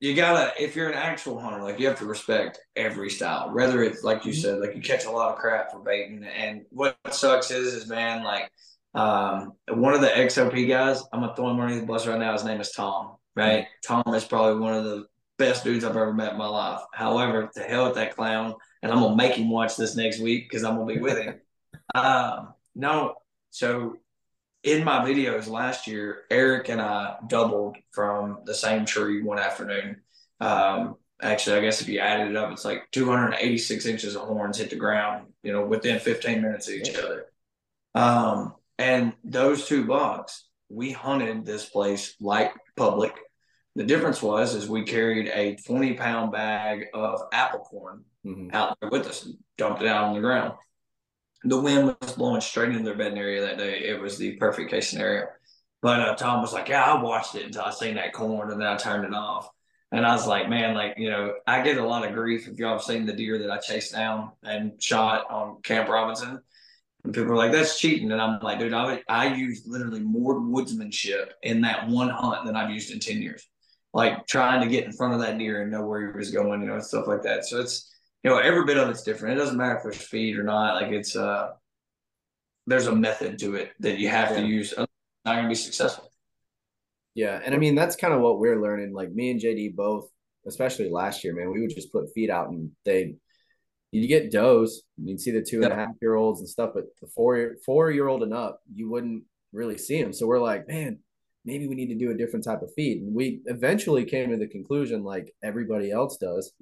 [0.00, 3.82] you gotta if you're an actual hunter like you have to respect every style whether
[3.82, 6.96] it's like you said like you catch a lot of crap for baiting and what
[7.10, 8.50] sucks is is man like
[8.94, 12.32] um one of the xop guys i'm gonna throw him underneath the bus right now
[12.32, 13.66] his name is tom right?
[13.86, 15.06] Tom is probably one of the
[15.38, 16.80] best dudes i've ever met in my life.
[16.92, 20.48] However to hell with that clown and i'm gonna make him watch this next week
[20.48, 21.40] because i'm gonna be with him.
[21.94, 23.14] Um no
[23.50, 23.96] so
[24.62, 30.02] in my videos last year, Eric and I doubled from the same tree one afternoon.
[30.40, 34.58] Um, actually, I guess if you added it up, it's like 286 inches of horns
[34.58, 37.26] hit the ground, you know, within 15 minutes of each other.
[37.94, 43.14] Um, and those two bucks, we hunted this place like public.
[43.76, 48.52] The difference was is we carried a 20 pound bag of apple corn Mhm.
[48.52, 50.54] out there with us, and dumped it out on the ground.
[51.44, 53.80] The wind was blowing straight into their bedding area that day.
[53.80, 55.26] It was the perfect case scenario.
[55.80, 58.60] But uh, Tom was like, "Yeah, I watched it until I seen that corn, and
[58.60, 59.48] then I turned it off."
[59.92, 62.58] And I was like, "Man, like you know, I get a lot of grief if
[62.58, 66.40] y'all have seen the deer that I chased down and shot on Camp Robinson."
[67.04, 70.40] And people are like, "That's cheating," and I'm like, "Dude, I I used literally more
[70.40, 73.46] woodsmanship in that one hunt than I've used in ten years."
[73.94, 76.60] Like trying to get in front of that deer and know where he was going,
[76.60, 77.46] you know, and stuff like that.
[77.46, 77.90] So it's
[78.28, 79.36] you know, every bit of it's different.
[79.36, 80.82] It doesn't matter if there's feed or not.
[80.82, 81.52] Like it's uh
[82.66, 84.42] there's a method to it that you have Yeah.
[84.42, 84.72] to use.
[84.72, 84.86] It's
[85.24, 86.12] Not gonna be successful.
[87.14, 88.92] Yeah, and I mean that's kind of what we're learning.
[88.92, 90.10] Like me and JD both,
[90.46, 93.16] especially last year, man, we would just put feed out and they
[93.92, 94.82] you get does.
[95.02, 97.90] You'd see the two and a half year olds and stuff, but the four four
[97.90, 100.12] year old and up, you wouldn't really see them.
[100.12, 100.98] So we're like, man,
[101.46, 103.00] maybe we need to do a different type of feed.
[103.00, 106.52] And we eventually came to the conclusion, like everybody else does,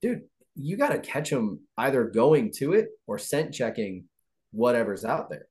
[0.00, 0.22] dude,
[0.54, 4.04] you got to catch them either going to it or scent checking
[4.52, 5.46] whatever's out there.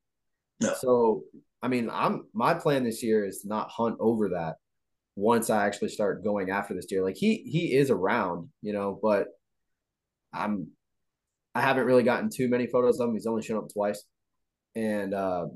[0.60, 0.74] Yeah.
[0.76, 1.24] So,
[1.62, 4.56] I mean, I'm my plan this year is to not hunt over that
[5.16, 7.04] once I actually start going after this deer.
[7.04, 9.28] Like he he is around, you know, but
[10.34, 10.68] I'm
[11.56, 13.16] I haven't really gotten too many photos of him.
[13.16, 14.04] He's only shown up twice.
[14.76, 15.48] And uh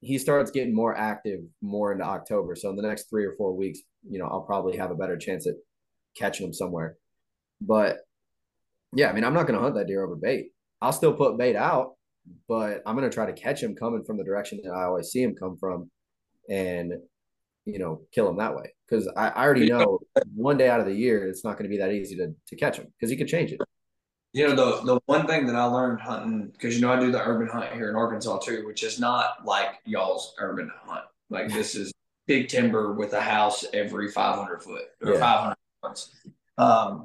[0.00, 2.54] he starts getting more active more into October.
[2.54, 5.16] So in the next three or four weeks, you know, I'll probably have a better
[5.16, 5.54] chance at
[6.16, 6.96] catching him somewhere.
[7.60, 7.98] But
[8.96, 10.48] yeah, I mean, I'm not going to hunt that deer over bait.
[10.80, 11.94] I'll still put bait out,
[12.48, 15.08] but I'm going to try to catch him coming from the direction that I always
[15.08, 15.90] see him come from
[16.48, 16.92] and,
[17.64, 18.72] you know, kill him that way.
[18.88, 19.98] Cause I, I already know
[20.34, 22.56] one day out of the year, it's not going to be that easy to, to
[22.56, 23.60] catch him because he could change it.
[24.32, 27.10] You know, the the one thing that I learned hunting because you know I do
[27.10, 31.06] the urban hunt here in Arkansas too, which is not like y'all's urban hunt.
[31.30, 31.90] Like this is
[32.26, 35.18] big timber with a house every 500 foot or Yeah.
[35.20, 36.12] 500 yards.
[36.58, 37.04] Um,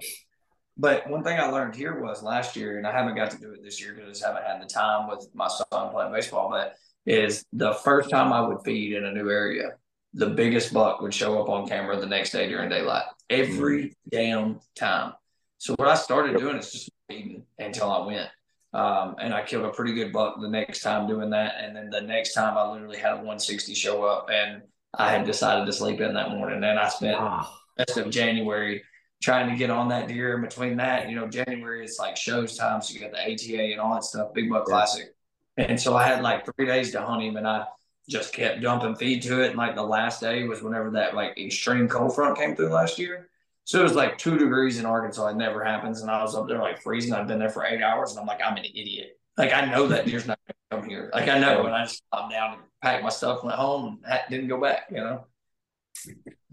[0.81, 3.51] but one thing I learned here was last year, and I haven't got to do
[3.51, 6.49] it this year because I just haven't had the time with my son playing baseball.
[6.49, 6.75] But
[7.05, 9.73] is the first time I would feed in a new area,
[10.15, 14.59] the biggest buck would show up on camera the next day during daylight every damn
[14.75, 15.13] time.
[15.59, 18.29] So what I started doing is just feeding until I went.
[18.73, 21.55] Um, and I killed a pretty good buck the next time doing that.
[21.59, 24.63] And then the next time I literally had a 160 show up and
[24.95, 26.63] I had decided to sleep in that morning.
[26.63, 27.45] And I spent the
[27.77, 28.81] rest of January
[29.21, 30.33] trying to get on that deer.
[30.33, 32.81] And between that, you know, January it's like shows time.
[32.81, 35.13] So you got the ATA and all that stuff, Big Buck Classic.
[35.57, 37.65] And so I had like three days to hunt him and I
[38.09, 39.49] just kept dumping feed to it.
[39.49, 42.97] And like the last day was whenever that like extreme cold front came through last
[42.97, 43.29] year.
[43.63, 45.27] So it was like two degrees in Arkansas.
[45.27, 46.01] It never happens.
[46.01, 47.13] And I was up there like freezing.
[47.13, 49.19] I've been there for eight hours and I'm like, I'm an idiot.
[49.37, 51.11] Like I know that deer's not going to come here.
[51.13, 51.65] Like I know.
[51.65, 54.87] And I just calmed down and packed my stuff, went home and didn't go back,
[54.89, 55.25] you know?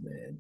[0.01, 0.39] man.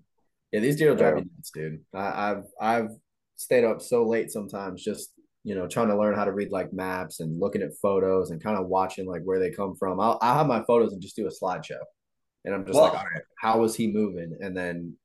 [0.52, 1.80] Yeah, these deer will drive me nuts, dude.
[1.94, 2.90] I, I've I've
[3.36, 5.10] stayed up so late sometimes just
[5.44, 8.42] you know trying to learn how to read like maps and looking at photos and
[8.42, 10.00] kind of watching like where they come from.
[10.00, 11.80] I'll I'll have my photos and just do a slideshow,
[12.44, 14.36] and I'm just Well- like, all right, how was he moving?
[14.40, 14.96] And then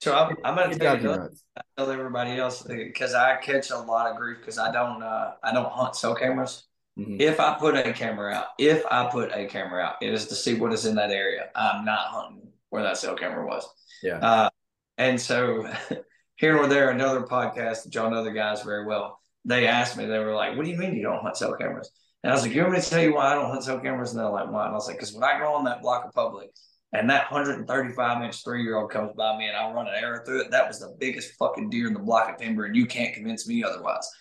[0.00, 1.28] So I'm, I'm gonna tell you.
[1.76, 5.52] Tell everybody else because I catch a lot of grief because I don't uh, I
[5.52, 6.64] don't hunt cell cameras.
[6.98, 7.20] Mhm.
[7.20, 10.34] If I put a camera out, if I put a camera out, it is to
[10.34, 11.48] see what is in that area.
[11.56, 13.66] I'm not hunting where that cell camera was.
[14.02, 14.18] Yeah.
[14.18, 14.50] Uh,
[14.98, 15.68] and so
[16.36, 19.20] here or there, another podcast that y'all know the guys very well.
[19.44, 21.90] They asked me, they were like, "What do you mean you don't hunt cell cameras?"
[22.22, 23.80] And I was like, "You want me to tell you why I don't hunt cell
[23.80, 25.82] cameras?" And they're like, "Why?" And I was like, "Because when I go on that
[25.82, 26.50] block of public,
[26.92, 30.24] and that 135 inch three year old comes by me and I run an arrow
[30.24, 32.86] through it, that was the biggest fucking deer in the block of timber, and you
[32.86, 34.08] can't convince me otherwise.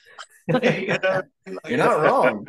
[0.47, 1.21] You know?
[1.67, 2.45] You're not wrong.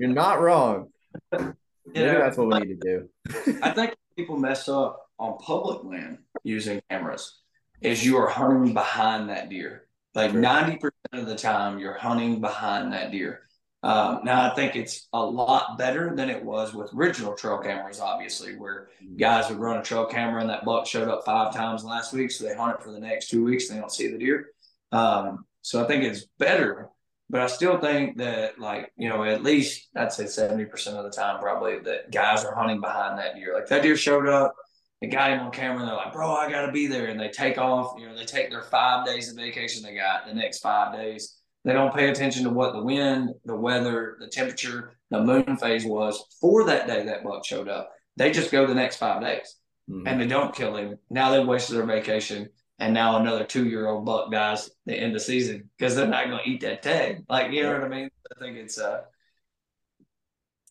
[0.00, 0.88] You're not wrong.
[1.32, 1.54] You
[1.86, 3.58] Maybe know, that's what we need to do.
[3.62, 7.38] I think people mess up on public land using cameras
[7.80, 9.86] is you are hunting behind that deer.
[10.14, 10.42] Like True.
[10.42, 13.42] 90% of the time, you're hunting behind that deer.
[13.82, 18.00] Um, now, I think it's a lot better than it was with original trail cameras,
[18.00, 21.84] obviously, where guys would run a trail camera and that buck showed up five times
[21.84, 22.30] last week.
[22.30, 23.68] So they hunt it for the next two weeks.
[23.68, 24.48] They don't see the deer.
[24.92, 26.90] Um, so I think it's better,
[27.30, 31.10] but I still think that, like, you know, at least I'd say 70% of the
[31.10, 33.54] time, probably that guys are hunting behind that deer.
[33.54, 34.54] Like that deer showed up,
[35.00, 37.06] they got him on camera, and they're like, bro, I got to be there.
[37.06, 40.26] And they take off, you know, they take their five days of vacation they got
[40.26, 41.36] the next five days.
[41.64, 45.84] They don't pay attention to what the wind, the weather, the temperature, the moon phase
[45.84, 47.90] was for that day that buck showed up.
[48.16, 49.56] They just go the next five days
[49.90, 50.04] Mhm.
[50.06, 50.98] and they don't kill him.
[51.10, 52.48] Now they've wasted their vacation,
[52.78, 56.28] and now another two year old buck dies the end of season because they're not
[56.28, 57.24] going to eat that tag.
[57.28, 58.10] Like you know what I mean?
[58.34, 59.02] I think it's uh,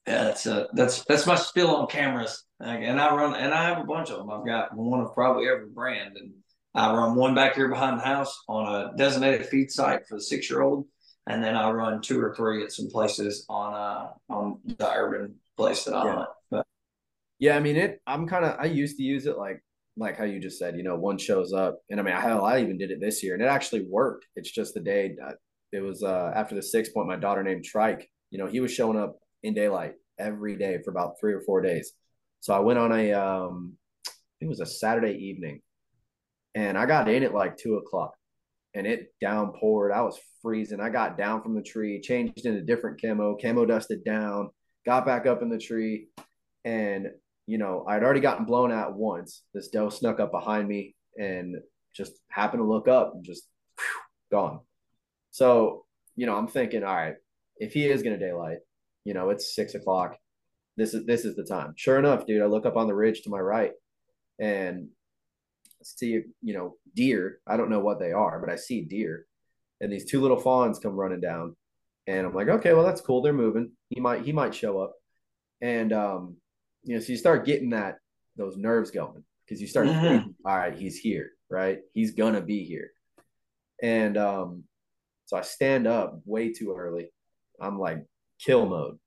[0.09, 3.77] yeah, that's a, that's that's my spill on cameras, and I run and I have
[3.77, 4.31] a bunch of them.
[4.31, 6.33] I've got one of probably every brand, and
[6.73, 10.21] I run one back here behind the house on a designated feed site for the
[10.23, 10.87] six year old,
[11.27, 15.35] and then I run two or three at some places on uh on the urban
[15.57, 16.15] place that I Yeah.
[16.15, 16.29] hunt.
[16.49, 16.65] But
[17.37, 18.01] Yeah, I mean it.
[18.07, 18.59] I'm kind of.
[18.59, 19.63] I used to use it like
[19.95, 20.75] like how you just said.
[20.75, 23.35] You know, one shows up, and I mean, hell, I even did it this year,
[23.35, 24.25] and it actually worked.
[24.35, 25.15] It's just the day.
[25.23, 25.33] uh,
[25.71, 27.07] It was uh, after the six point.
[27.07, 28.09] My daughter named Trike.
[28.31, 31.61] You know, he was showing up in daylight every day for about three or four
[31.61, 31.93] days.
[32.41, 33.73] So I went on a um,
[34.07, 35.61] I think it was a Saturday evening,
[36.55, 38.13] and I got in at like two o'clock,
[38.73, 39.93] and it downpoured.
[39.93, 40.79] I was freezing.
[40.79, 44.49] I got down from the tree, changed into different camo, camo dusted down,
[44.85, 46.07] got back up in the tree,
[46.63, 47.07] and
[47.49, 49.41] you know, I'd already gotten blown at once.
[49.55, 51.55] This doe snuck up behind me and
[51.95, 53.43] just happened to look up and just
[53.75, 54.59] whew, gone.
[55.31, 55.85] So,
[56.15, 57.15] you know, I'm thinking, all right,
[57.57, 58.59] if he is gonna daylight,
[59.05, 60.17] you know, it's six o'clock.
[60.77, 61.73] This is this is the time.
[61.75, 63.73] Sure enough, dude, I look up on the ridge to my right
[64.39, 64.89] and
[65.83, 67.39] see, you know, deer.
[67.47, 69.25] I don't know what they are, but I see deer.
[69.81, 71.55] And these two little fawns come running down.
[72.07, 73.21] And I'm like, okay, well, that's cool.
[73.21, 73.71] They're moving.
[73.89, 74.93] He might he might show up.
[75.61, 76.37] And um,
[76.83, 77.97] you know, so you start getting that
[78.37, 80.01] those nerves going because you start Mhm.
[80.01, 81.79] thinking, all right, he's here, right?
[81.93, 82.91] He's gonna be here.
[83.81, 84.63] And um,
[85.25, 87.11] so I stand up way too early.
[87.59, 88.05] I'm like
[88.39, 88.97] kill mode.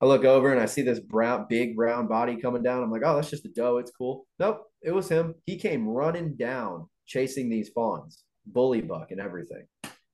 [0.00, 2.82] I look over and I see this brown, big brown body coming down.
[2.82, 3.78] I'm like, oh, that's just a doe.
[3.78, 4.26] It's cool.
[4.38, 5.34] Nope, it was him.
[5.44, 9.66] He came running down, chasing these fawns, bully buck and everything.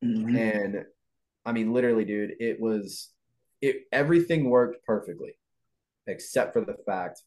[0.02, 0.38] Mhm.
[0.38, 0.86] And
[1.44, 3.10] I mean, literally, dude, it was
[3.60, 5.36] it everything worked perfectly,
[6.06, 7.22] except for the fact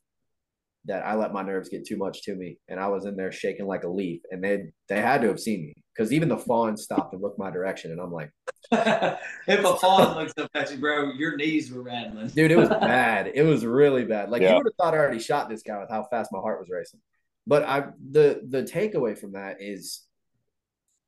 [0.88, 3.32] that I let my nerves get too much to me, and I was in there
[3.32, 6.38] shaking like a leaf, and they they had to have seen me because even the
[6.38, 8.32] fawn stopped and looked my direction, and I'm like,
[8.72, 12.28] if a fawn looks up at you, bro, your knees were rattling.
[12.30, 13.32] dude, it was bad.
[13.34, 14.30] It was really bad.
[14.30, 14.52] Like Yeah.
[14.52, 16.70] you would have thought I already shot this guy with how fast my heart was
[16.72, 17.00] racing.
[17.46, 20.04] But I the the takeaway from that is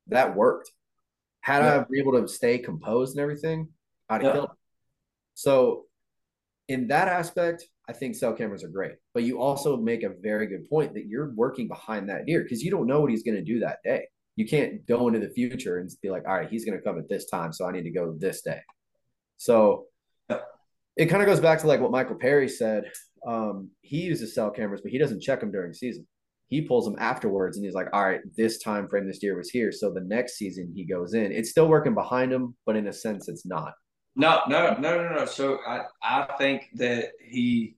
[0.07, 0.72] that worked.
[1.41, 3.69] Had I been able to stay composed and everything,
[4.10, 4.34] I'd have Yeah.
[4.34, 4.56] killed him.
[5.35, 5.85] So
[6.68, 8.93] in that aspect, I think cell cameras are great.
[9.19, 12.63] But you also make a very good point that you're working behind that deer because
[12.63, 14.05] you don't know what he's going to do that day.
[14.37, 16.97] You can't go into the future and be like, all right, he's going to come
[16.97, 18.61] at this time, so I need to go this day.
[19.35, 19.87] So
[20.95, 22.85] it kind of goes back to like what Michael Perry said.
[23.27, 26.07] Um, he uses cell cameras, but he doesn't check them during season.
[26.47, 29.49] He pulls them afterwards, and he's like, "All right, this time frame, this deer was
[29.49, 31.33] here." So the next season he goes in.
[31.33, 33.73] It's still working behind him, but in a sense, it's not.
[34.15, 35.25] No, no, no, no, no.
[35.25, 37.75] So I, I think that he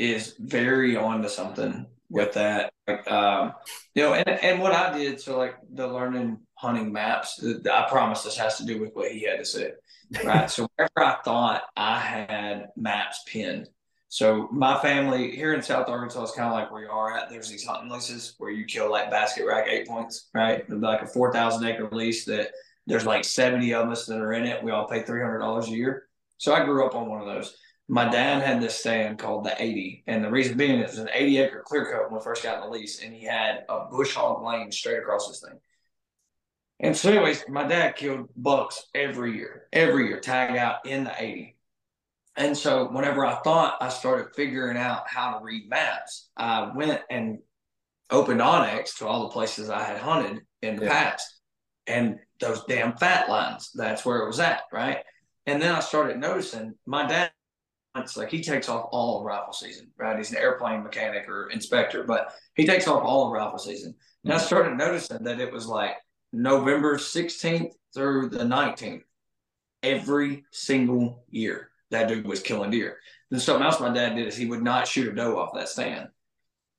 [0.00, 2.72] is very on to something with that.
[2.88, 3.52] Like, um,
[3.94, 8.22] you know, and, and what I did, so like the learning hunting maps, I promise
[8.22, 9.72] this has to do with what he had to say.
[10.24, 10.50] Right.
[10.50, 13.68] so wherever I thought I had maps pinned.
[14.08, 17.30] So my family here in South Arkansas is kind of like where you are at.
[17.30, 20.68] There's these hunting leases where you kill like basket rack eight points, right?
[20.68, 22.50] Like a four thousand acre lease that
[22.88, 24.64] there's like 70 of us that are in it.
[24.64, 26.08] We all pay $300 a year.
[26.38, 27.54] So I grew up on one of those.
[27.90, 30.04] My dad had this stand called the 80.
[30.06, 32.58] And the reason being, it was an 80 acre clear cut when we first got
[32.58, 33.02] in the lease.
[33.02, 35.58] And he had a bush hog lane straight across this thing.
[36.78, 41.12] And so, anyways, my dad killed bucks every year, every year, tag out in the
[41.20, 41.56] 80.
[42.36, 47.02] And so, whenever I thought I started figuring out how to read maps, I went
[47.10, 47.40] and
[48.08, 50.92] opened onX to all the places I had hunted in the Yeah.
[50.92, 51.40] past.
[51.88, 55.04] And those damn fat lines, that's where it was at, right?
[55.46, 57.32] And then I started noticing my dad,
[57.96, 60.16] it's like he takes off all of rifle season, right?
[60.16, 63.94] He's an airplane mechanic or inspector, but he takes off all of rifle season.
[64.24, 64.44] And I hmm.
[64.44, 65.96] started noticing that it was like
[66.32, 69.02] November 16th through the 19th,
[69.82, 71.70] every single year.
[71.90, 72.98] That dude was killing deer.
[73.30, 75.68] Then something else my dad did is he would not shoot a doe off that
[75.68, 76.08] stand.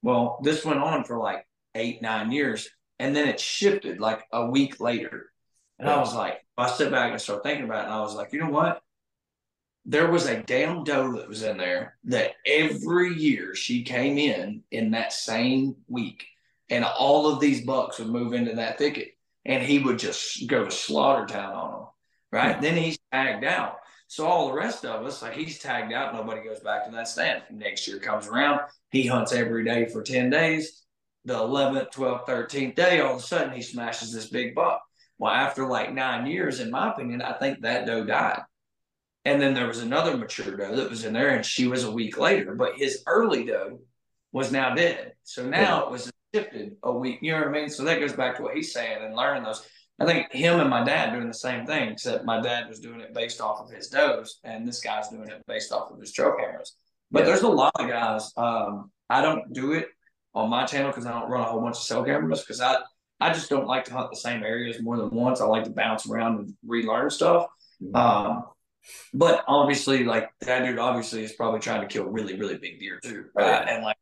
[0.01, 2.69] Well, this went on for like eight, nine years.
[2.99, 5.31] And then it shifted like a week later.
[5.79, 7.85] And I was like, I sit back and start thinking about it.
[7.85, 8.81] And I was like, you know what?
[9.85, 14.63] There was a damn doe that was in there that every year she came in
[14.71, 16.25] in that same week.
[16.69, 19.09] And all of these bucks would move into that thicket.
[19.43, 21.87] And he would just go to slaughter town on them.
[22.31, 22.55] Right.
[22.55, 22.61] Hmm.
[22.61, 23.77] Then he's tagged out.
[24.07, 27.07] So all the rest of us, like he's tagged out, nobody goes back to that
[27.07, 27.43] stand.
[27.49, 28.59] Next year comes around,
[28.89, 30.83] he hunts every day for 10 days.
[31.23, 34.81] The 11th, 12th, 13th day, all of a sudden he smashes this big buck.
[35.17, 38.41] Well, after like nine years, in my opinion, I think that doe died.
[39.23, 41.91] And then there was another mature doe that was in there, and she was a
[41.91, 42.55] week later.
[42.55, 43.79] But his early doe
[44.31, 45.13] was now dead.
[45.23, 47.19] So now it was shifted a week.
[47.21, 47.69] You know what I mean?
[47.69, 49.67] So that goes back to what he's saying and learning those.
[49.99, 53.01] I think him and my dad doing the same thing, except my dad was doing
[53.01, 56.11] it based off of his does, and this guy's doing it based off of his
[56.11, 56.75] trail cameras.
[57.11, 57.25] But Yeah.
[57.27, 58.31] there's a lot of guys.
[58.35, 59.89] Um, I don't do it
[60.33, 62.77] on my channel because I don't run a whole bunch of cell cameras because I
[63.19, 65.41] I just don't like to hunt the same areas more than once.
[65.41, 67.45] I like to bounce around and relearn stuff.
[67.93, 68.45] Um,
[69.13, 72.99] but obviously, like that dude, obviously is probably trying to kill really, really big deer
[73.03, 73.67] too, Oh, right?
[73.67, 73.97] And like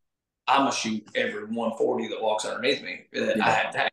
[0.48, 3.52] I'm gonna shoot every 140 that walks underneath me that I Yeah.
[3.52, 3.92] have tagged.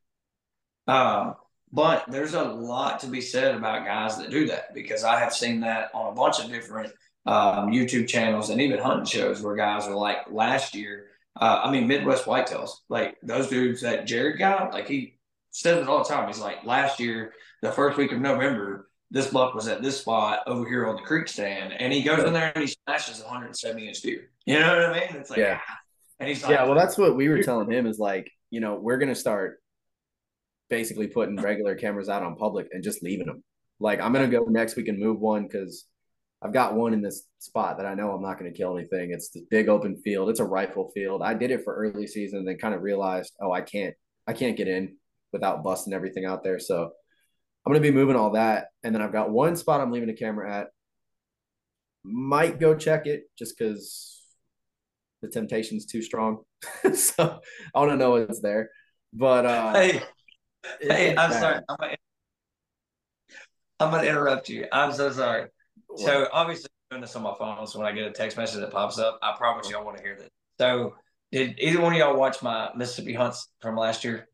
[0.87, 1.35] Um,
[1.73, 5.35] but there's a lot to be said about guys that do that because I have
[5.35, 6.93] seen that on a bunch of different
[7.27, 11.09] um, YouTube channels and even hunting shows where guys are like last year.
[11.39, 15.19] Uh, I mean, Midwest Whitetails, like those dudes that Jared got, like he
[15.51, 16.29] says it all the time.
[16.29, 17.33] He's like, last year,
[17.63, 21.03] the first week of November, this buck was at this spot over here on the
[21.03, 24.31] creek stand, and he goes in there and he smashes a 170 inch deer.
[24.47, 25.21] You know what I mean?
[25.21, 25.61] It's like, Yeah.
[26.19, 28.75] and he's like, Yeah, well, that's what we were telling him is like, you know,
[28.77, 29.61] we're gonna start
[30.69, 33.45] basically putting regular cameras out on public and just leaving them.
[33.79, 35.87] Like, I'm gonna go next week and move one because
[36.43, 39.13] I've got one in this spot that I know I'm not gonna kill anything.
[39.13, 40.31] It's this big open field.
[40.31, 41.23] It's a rifle field.
[41.23, 43.95] I did it for early season, and then kind of realized, oh, I can't,
[44.27, 44.97] I can't get in
[45.33, 46.59] without busting everything out there.
[46.59, 46.91] So
[47.67, 50.15] I'm gonna be moving all that, and then I've got one spot I'm leaving a
[50.15, 50.69] camera at.
[52.05, 54.23] Might go check it just because
[55.21, 56.45] the temptation's too strong.
[56.95, 57.41] so
[57.75, 58.71] I want to know what's there.
[59.13, 60.03] But uh hey,
[60.81, 61.41] hey, I'm bad.
[61.41, 61.61] sorry.
[61.69, 61.97] I'm gonna,
[63.81, 64.67] I'm gonna interrupt you.
[64.71, 65.49] I'm so sorry.
[65.97, 68.61] So obviously I'm doing this on my phone, so when I get a text message
[68.61, 70.29] that pops up, I promise y'all want to hear this.
[70.61, 70.95] So
[71.33, 74.29] did either one of y'all watch my Mississippi hunts from last year?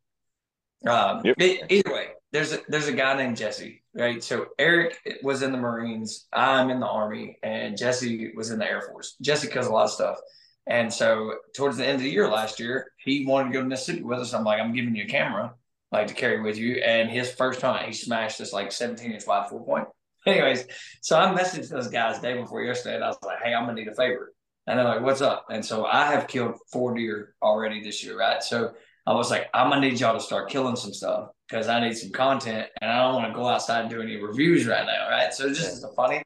[0.86, 1.36] Um, Yep.
[1.70, 4.22] either way, there's a there's a guy named Jesse, right?
[4.22, 8.66] So Eric was in the Marines, I'm in the Army, and Jesse was in the
[8.66, 9.16] Air Force.
[9.20, 10.18] Jesse does a lot of stuff.
[10.66, 13.68] And so towards the end of the year last year, he wanted to go to
[13.68, 14.32] Mississippi with us.
[14.32, 15.54] I'm like, I'm giving you a camera,
[15.90, 16.76] like to carry with you.
[16.76, 19.88] And his first hunt, he smashed this like 17 inch wide four point.
[20.26, 20.64] Anyways,
[21.00, 23.74] so I messaged those guys day before yesterday, and I was like, "Hey, I'm gonna
[23.74, 24.32] need a favor."
[24.68, 28.16] And they're like, "What's up?" And so I have killed four deer already this year,
[28.16, 28.40] right?
[28.40, 28.72] So
[29.06, 31.96] I was like, "I'm gonna need y'all to start killing some stuff because I need
[31.96, 35.08] some content, and I don't want to go outside and do any reviews right now,
[35.10, 36.22] right?" So just a funny,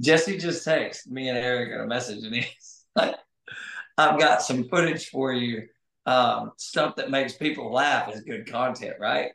[0.00, 3.16] Jesse just texts me and Eric in a message, and he's like,
[3.98, 5.68] "I've got some footage for you.
[6.06, 9.32] Um, stuff that makes people laugh is good content, right?"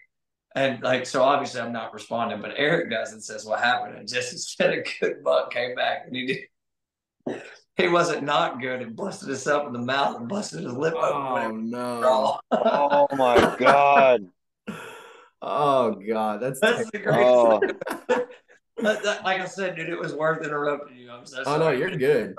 [0.56, 3.98] And like, so obviously I'm not responding, but Eric does and says, What happened?
[3.98, 7.44] And Jesse said a good buck came back and he did.
[7.80, 10.94] He wasn't not good and busted us up in the mouth and busted his lip
[10.96, 11.10] open.
[11.14, 12.40] Oh whenever no.
[12.52, 14.28] Oh my god.
[15.42, 17.60] Oh god, that's, That's the terrible.
[17.62, 17.82] greatest.
[18.10, 18.26] Oh.
[18.82, 21.12] That- that- like I said, dude, it was worth interrupting you.
[21.12, 22.34] I'm so Oh no, you're good.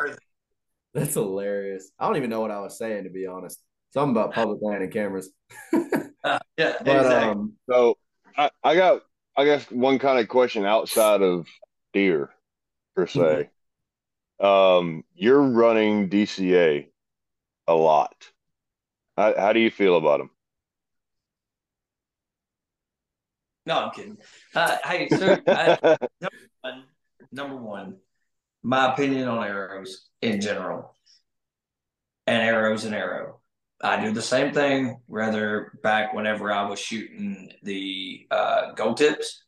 [0.94, 1.90] That's hilarious.
[1.98, 3.60] I don't even know what I was saying to be honest.
[3.92, 5.30] Something about public land and cameras.
[6.22, 7.30] Uh, yeah, But exactly.
[7.32, 7.96] um So
[8.36, 9.00] I, I got
[9.38, 11.46] I guess one kind of question outside of
[11.94, 12.28] deer
[12.94, 13.48] per se.
[14.40, 16.88] Um, you're running DCA
[17.66, 18.30] a lot.
[19.16, 20.30] How, how do you feel about them?
[23.70, 24.18] no, I'm kidding.
[24.54, 25.96] Uh, hey, so I,
[26.60, 26.84] one,
[27.30, 27.96] number one,
[28.62, 30.96] my opinion on arrows in general,
[32.26, 33.40] and arrows and arrow.
[33.82, 39.44] I do the same thing, rather back whenever I was shooting the uh, gold tips.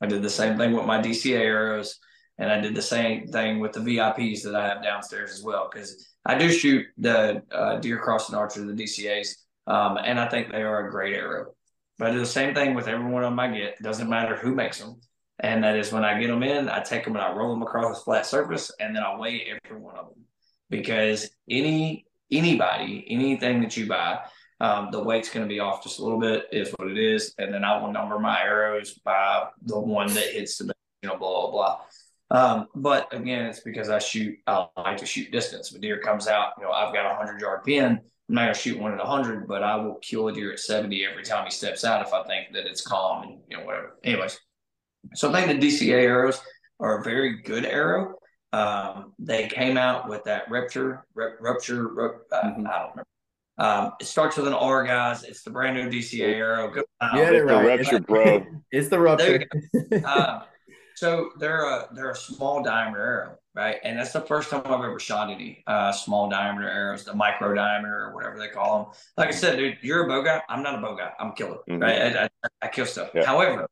[0.00, 1.98] I did the same thing with my DCA arrows,
[2.38, 5.68] and I did the same thing with the VIPs that I have downstairs as well.
[5.70, 9.34] Because I do shoot the uh, deer crossing archer, the DCAs,
[9.66, 11.54] um, and I think they are a great arrow.
[11.98, 13.82] But I do the same thing with every one of them I get.
[13.82, 15.00] Doesn't matter who makes them.
[15.40, 17.62] And that is when I get them in, I take them and I roll them
[17.62, 20.24] across a flat surface, and then I weigh every one of them.
[20.70, 24.20] Because any anybody, anything that you buy,
[24.60, 27.34] um, the weight's going to be off just a little bit, is what it is.
[27.38, 31.16] And then I will number my arrows by the one that hits the, you know,
[31.16, 31.80] blah blah blah.
[32.30, 34.36] Um, but again, it's because I shoot.
[34.46, 35.70] I like to shoot distance.
[35.70, 38.00] If a deer comes out, you know, I've got a hundred yard pin.
[38.28, 41.06] I'm not gonna shoot one at 100, but I will kill a deer at 70
[41.10, 43.96] every time he steps out if I think that it's calm and you know whatever.
[44.04, 44.38] Anyways,
[45.14, 46.38] so I think the DCA arrows
[46.80, 48.16] are a very good arrow.
[48.52, 52.66] Um, they came out with that rupture, rup- rupture, rup- uh, Mhm.
[52.68, 53.04] I don't remember.
[53.58, 55.24] Um, it starts with an R, guys.
[55.24, 56.68] It's the brand new DCA arrow.
[56.68, 56.82] Go
[57.14, 57.54] you had it the.
[57.56, 58.46] Rupture bro.
[58.70, 59.44] It's the rupture.
[60.04, 60.42] uh,
[60.98, 63.76] so they're a they're a small diameter arrow, right?
[63.84, 67.54] And that's the first time I've ever shot any uh, small diameter arrows, the micro
[67.54, 68.92] diameter or whatever they call them.
[69.16, 70.42] Like I said, dude, you're a bow guy.
[70.48, 71.12] I'm not a bow guy.
[71.20, 71.80] I'm a killer, Mhm.
[71.82, 72.16] right?
[72.16, 73.10] I, I, I kill stuff.
[73.14, 73.24] Yeah.
[73.24, 73.68] However,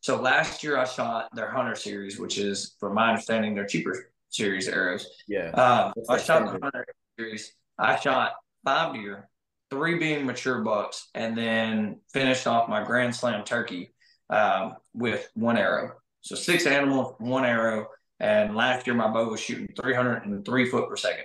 [0.00, 4.10] so last year I shot their Hunter series, which is, from my understanding, their cheaper
[4.30, 5.08] series arrows.
[5.26, 5.50] yeah.
[5.96, 6.86] That's I shot the hunter
[7.18, 7.52] series.
[7.78, 8.32] I shot
[8.64, 9.28] five deer,
[9.70, 13.94] three being mature bucks, and then finished off my Grand Slam turkey
[14.30, 15.92] um, with one arrow.
[16.20, 17.88] So six animals, one arrow.
[18.20, 21.24] And last year my bow was shooting 303 foot per second.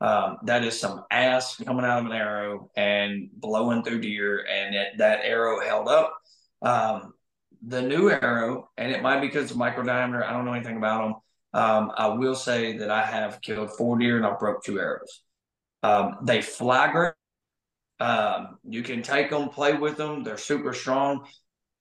[0.00, 4.74] Um, that is some ass coming out of an arrow and blowing through deer, and
[4.74, 6.16] it, that arrow held up.
[6.62, 7.12] Um,
[7.66, 10.24] the new arrow, and it might be because of micro diameter.
[10.24, 11.14] I don't know anything about them.
[11.52, 15.22] Um, I will say that I have killed four deer and I broke two arrows.
[15.82, 17.12] Um, they fly great.
[17.98, 20.22] Um, you can take them, play with them.
[20.22, 21.26] They're super strong.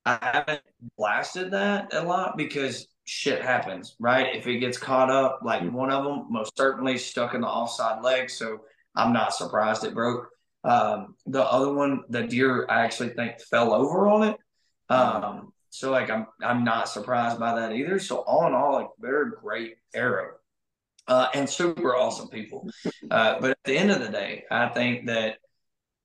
[0.09, 0.61] I haven't
[0.97, 4.35] blasted that a lot because shit happens, right?
[4.35, 8.03] If it gets caught up, like one of them most certainly stuck in the offside
[8.03, 8.61] leg, so
[8.95, 10.29] I'm not surprised it broke.
[10.63, 14.37] Um, the other one, the deer, I actually think fell over on it.
[14.89, 17.99] Um, so like I'm I'm not surprised by that either.
[17.99, 20.31] So all in all, like they're great arrow.
[21.07, 22.67] Uh, and super awesome people.
[23.11, 25.37] Uh, but at the end of the day, I think that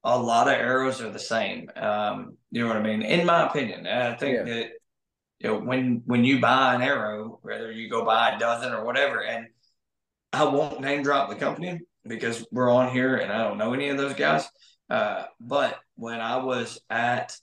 [0.04, 1.70] a lot of arrows are the same.
[1.76, 3.02] Um, you know what I mean?
[3.02, 4.42] In my opinion, I think Yeah.
[4.44, 4.70] that
[5.40, 8.84] you know when when you buy an arrow, whether you go buy a dozen or
[8.84, 9.48] whatever, and
[10.32, 13.88] I won't name drop the company because we're on here and I don't know any
[13.88, 14.48] of those guys.
[14.90, 17.36] Uh, but when I was at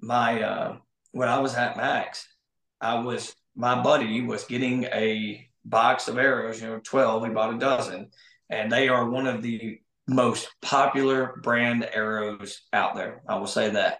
[0.00, 0.76] my uh,
[1.12, 2.28] when I was at Mack's,
[2.80, 7.54] I was my buddy was getting a box of arrows, you know, 12, he bought
[7.54, 8.10] a dozen,
[8.50, 9.80] and they are one of the
[10.12, 13.22] most popular brand arrows out there.
[13.28, 13.98] I will say that.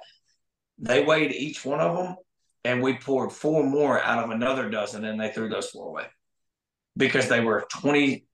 [0.78, 2.16] They weighed each one of them,
[2.64, 6.06] and we poured four more out of another dozen, and they threw those four away
[6.96, 8.26] because they were 20,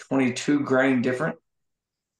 [0.00, 1.36] 22 grain different.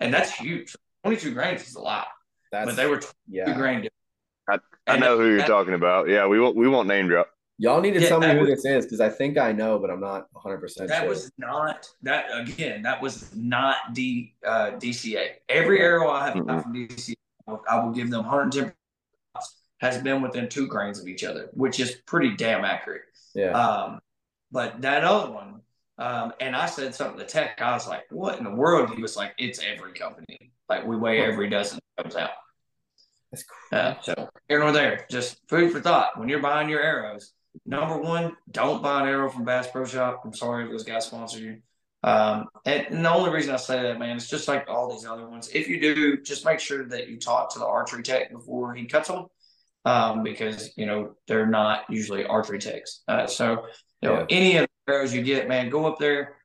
[0.01, 0.77] And that's huge.
[1.05, 2.07] 22 grains is a lot,
[2.53, 3.55] That's but they were 22 yeah.
[3.57, 3.93] grain different.
[4.49, 6.09] I And know who you're that- talking about.
[6.09, 7.29] Yeah, we won't we won't name drop.
[7.61, 9.79] Y'all need to Yeah, tell me who was- this is because I think I know,
[9.81, 11.09] but I'm not 100 percent That sure.
[11.09, 12.83] was not that again.
[12.83, 15.31] That was not D uh, DCA.
[15.49, 17.15] Every arrow I have got from DCA,
[17.69, 18.73] I will- give them 110
[19.81, 23.03] has been within two grains of each other, which is pretty damn accurate.
[23.35, 23.51] yeah.
[23.51, 24.01] Um,
[24.51, 25.61] but that other one,
[25.99, 27.61] um, and I said something to Tech.
[27.61, 30.53] I was like, "What in the world?" He was like, "It's every company.
[30.69, 32.31] Like we weigh every dozen that comes out."
[33.31, 36.19] That's Uh, so here nor there, just food for thought.
[36.19, 37.35] When you're buying your arrows,
[37.67, 40.23] number one, don't buy an arrow from Bass Pro Shop.
[40.25, 41.59] I'm sorry if those guys sponsor you.
[42.03, 45.29] Um, and, the only reason I say that, man, it's just like all these other
[45.29, 45.49] ones.
[45.53, 48.87] If you do, just make sure that you talk to the archery tech before he
[48.87, 49.27] cuts them,
[49.85, 53.03] um, because you know they're not usually archery techs.
[53.09, 53.65] Uh, so
[54.01, 54.27] you know Yeah.
[54.31, 56.37] any of the arrows you get, man, go up there.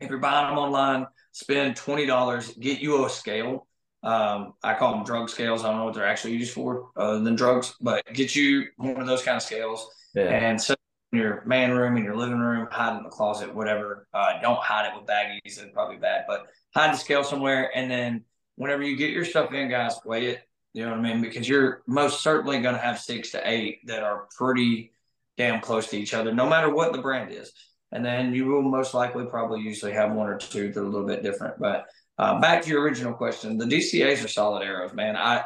[0.00, 3.66] If you're buying them online, spend twenty dollars, get you a scale.
[4.02, 5.64] Um, I call them drug scales.
[5.64, 9.00] I don't know what they're actually used for other than drugs, but get you one
[9.00, 10.24] of those kind of scales yeah.
[10.24, 10.74] and so
[11.12, 14.06] in your man room, in your living room, hide in the closet, whatever.
[14.12, 16.24] Uh, don't hide it with baggies; it's probably bad.
[16.28, 18.24] But hide the scale somewhere, and then
[18.56, 20.42] whenever you get your stuff in, guys, weigh it.
[20.74, 21.22] You know what I mean?
[21.22, 24.92] Because you're most certainly going to have six to eight that are pretty
[25.36, 27.52] damn close to each other, no matter what the brand is.
[27.90, 30.88] And then you will most likely probably usually have one or two that are a
[30.88, 31.58] little bit different.
[31.58, 31.86] But
[32.18, 35.16] uh, back to your original question, the DCAs are solid arrows, man.
[35.16, 35.44] I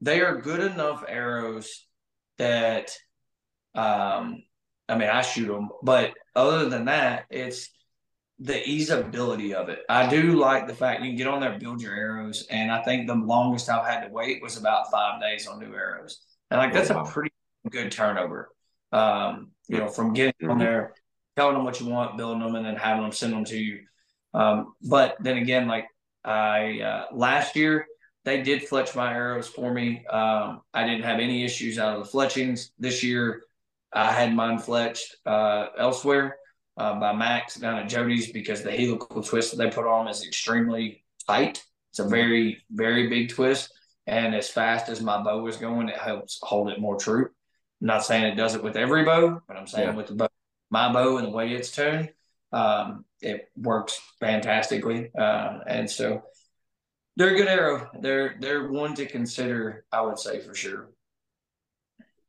[0.00, 1.84] they are good enough arrows
[2.38, 2.92] that
[3.74, 4.42] um
[4.88, 7.68] I mean I shoot them, but other than that, it's
[8.38, 9.80] the easeability of it.
[9.88, 12.82] I do like the fact you can get on there, build your arrows, and I
[12.82, 16.20] think the longest I've had to wait was about five days on new arrows,
[16.50, 17.32] and like that's a pretty
[17.70, 18.50] good turnover.
[18.92, 20.60] Um, you know, from getting on Mhm.
[20.60, 20.94] there,
[21.36, 23.84] telling them what you want, building them, and then having them send them to you.
[24.34, 25.86] Um, but then again, like
[26.24, 27.86] I uh, last year
[28.24, 30.04] they did fletch my arrows for me.
[30.06, 33.42] Um, I didn't have any issues out of the fletchings this year.
[33.92, 36.36] I had mine fletched uh, elsewhere
[36.76, 40.24] uh, by Max down at Jody's because the helical twist that they put on is
[40.24, 41.62] extremely tight.
[41.90, 43.72] It's a very, very big twist.
[44.06, 47.26] And as fast as my bow is going, it helps hold it more true.
[47.80, 49.94] I'm not saying it does it with every bow, but I'm saying Yeah.
[49.96, 50.28] with the bow,
[50.70, 52.10] my bow and the way it's tuned,
[52.52, 55.10] um, it works fantastically.
[55.16, 56.22] Uh, and so
[57.16, 57.90] they're a good arrow.
[58.00, 60.90] They're they're one to consider, I would say for sure.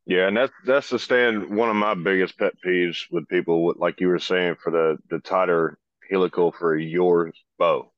[0.06, 1.56] Yeah, and that's that's the stand.
[1.56, 4.98] One of my biggest pet peeves with people, with, like you were saying, for the
[5.10, 5.78] the tighter
[6.10, 7.92] helical for your bow.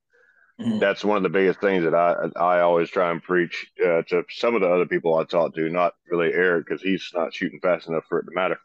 [0.61, 0.81] Mhm.
[0.81, 4.25] That's one of the biggest things that I I always try and preach uh, to
[4.31, 5.69] some of the other people I talk to.
[5.71, 8.59] Not really Eric because he's not shooting fast enough for it to matter.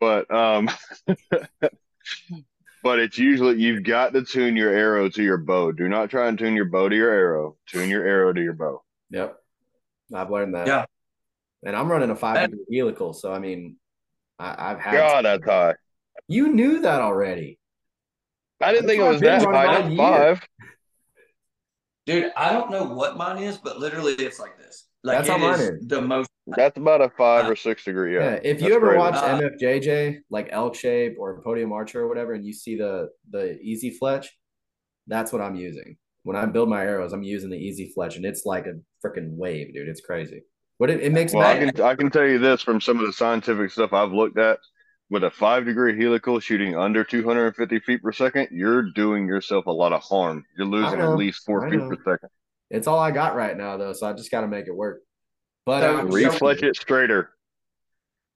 [0.00, 0.68] But um,
[2.82, 5.70] but it's usually you've got to tune your arrow to your bow.
[5.72, 7.56] Do not try and tune your bow to your arrow.
[7.68, 8.82] Tune your arrow to your bow.
[9.10, 9.36] Yep.
[10.14, 10.66] I've learned that.
[10.66, 10.86] Yeah.
[11.64, 13.76] And I'm running a five That- degree helical, so I mean,
[14.38, 14.94] I, I've had.
[14.94, 15.74] God, that's high.
[16.28, 17.58] You knew that already.
[18.60, 19.80] I didn't think it was why I've that high.
[19.80, 20.48] That's five.
[22.06, 24.86] Dude, I don't know what mine is, but literally it's like this.
[25.04, 25.86] Like That's how mine is is.
[25.86, 28.14] the most That's about a five or six degree.
[28.14, 28.32] Yeah.
[28.34, 28.40] Yeah.
[28.42, 28.98] if you ever crazy.
[28.98, 33.08] watch Uh, MFJJ, like Elk Shape or Podium Archer or whatever, and you see the
[33.30, 34.36] the Easy Fletch,
[35.06, 35.96] that's what I'm using.
[36.24, 38.74] When I build my arrows, I'm using the Easy Fletch, and it's like a
[39.04, 39.88] freaking wave, dude.
[39.88, 40.42] It's crazy.
[40.82, 43.06] But it, it makes Well, I can I can tell you this from some of
[43.06, 44.58] the scientific stuff I've looked at.
[45.10, 49.70] With a five degree helical shooting under 250 feet per second, you're doing yourself a
[49.70, 50.44] lot of harm.
[50.58, 51.88] You're losing at least four I feet know.
[51.88, 52.30] per second.
[52.70, 55.02] It's all I got right now, though, so I just got to make it work.
[55.64, 57.30] But So- I'm so- it straighter.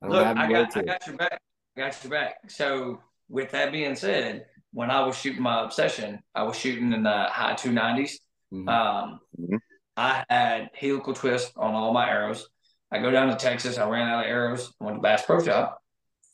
[0.00, 1.42] I Look, I got I got your back.
[1.76, 2.34] I got your back.
[2.48, 7.02] So with that being said, when I was shooting my obsession, I was shooting in
[7.02, 8.20] the high two nineties.
[8.54, 8.68] Mhm.
[8.68, 9.58] Um, Mhm.
[9.96, 12.48] I had helical twist on all my arrows.
[12.90, 13.78] I go down to Texas.
[13.78, 14.72] I ran out of arrows.
[14.80, 15.82] I Went to Bass Pro Shop.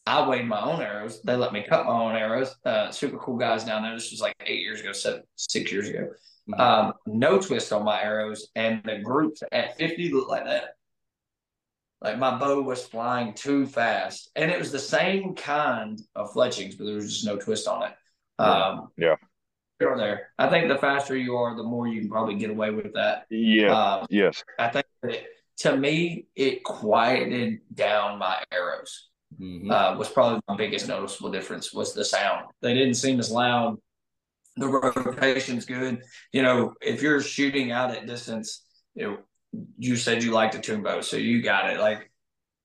[0.07, 1.23] I weighed my own arrows.
[1.23, 2.55] They let me cut my own arrows.
[2.65, 3.95] Uh, super cool guys down there.
[3.95, 6.11] This was like eight years ago, seven, six years ago.
[6.51, 6.59] Mhm.
[6.61, 10.75] Um, no twist on my arrows, and the groups at 50 looked like that.
[12.01, 16.75] Like my bow was flying too fast, and it was the same kind of fletchings,
[16.75, 17.95] but there was just no twist on it.
[18.41, 19.15] Um, Yeah.
[19.83, 20.29] You're there.
[20.39, 23.27] I think the faster you are, the more you can probably get away with that.
[23.31, 23.73] Yeah.
[23.73, 24.45] Um, yes.
[24.59, 25.25] I think that
[25.59, 29.09] to me, it quieted down my arrows.
[29.41, 29.71] Mhm.
[29.71, 32.47] Uh, was probably my biggest noticeable difference was the sound.
[32.61, 33.79] They didn't seem as loud.
[34.57, 36.05] The rotation's good.
[36.33, 38.65] You know, if you're shooting out at distance,
[38.95, 39.19] you know,
[39.79, 41.81] you said you liked the tune bow, so you got it.
[41.81, 42.12] Like,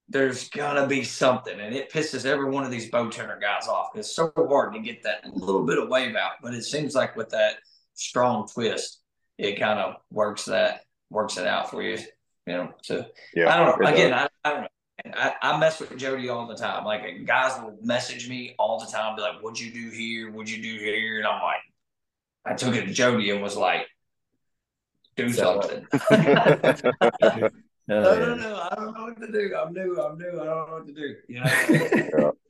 [0.10, 3.90] there's gonna be something, and it pisses every one of these bow tuner guys off.
[3.96, 7.16] It's so hard to get that little bit of wave out, but it seems like
[7.16, 7.56] with that
[7.94, 9.02] strong twist,
[9.38, 11.98] it kind of works that works it out for you.
[12.46, 13.06] You know, so
[13.36, 13.54] Yeah.
[13.54, 13.88] I don't know.
[13.88, 14.14] Again.
[14.14, 14.68] I, I don't know.
[15.14, 16.86] I, I mess with Jody all the time.
[16.86, 20.32] Like guys will message me all the time, be like, "What'd you do here?
[20.32, 21.62] What'd you do here?" And I'm like,
[22.46, 23.88] I took it to Jody and was like,
[25.16, 25.86] "Do something."
[27.88, 28.02] Yeah.
[28.02, 28.68] don't know.
[28.70, 29.56] I don't know what to do.
[29.56, 30.00] I'm new.
[30.02, 30.42] I'm new.
[30.42, 31.16] I don't know what to do.
[31.28, 32.34] You know.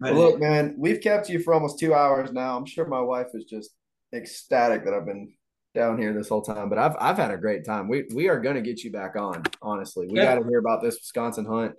[0.00, 2.58] Well, look, man, we've kept you for almost two hours now.
[2.58, 3.70] I'm sure my wife is just
[4.12, 5.32] ecstatic that I've been
[5.74, 6.68] down here this whole time.
[6.68, 7.88] But I've I've had a great time.
[7.88, 9.44] We we are gonna get you back on.
[9.62, 10.34] Honestly, we Yeah.
[10.34, 11.74] got to hear about this Wisconsin hunt.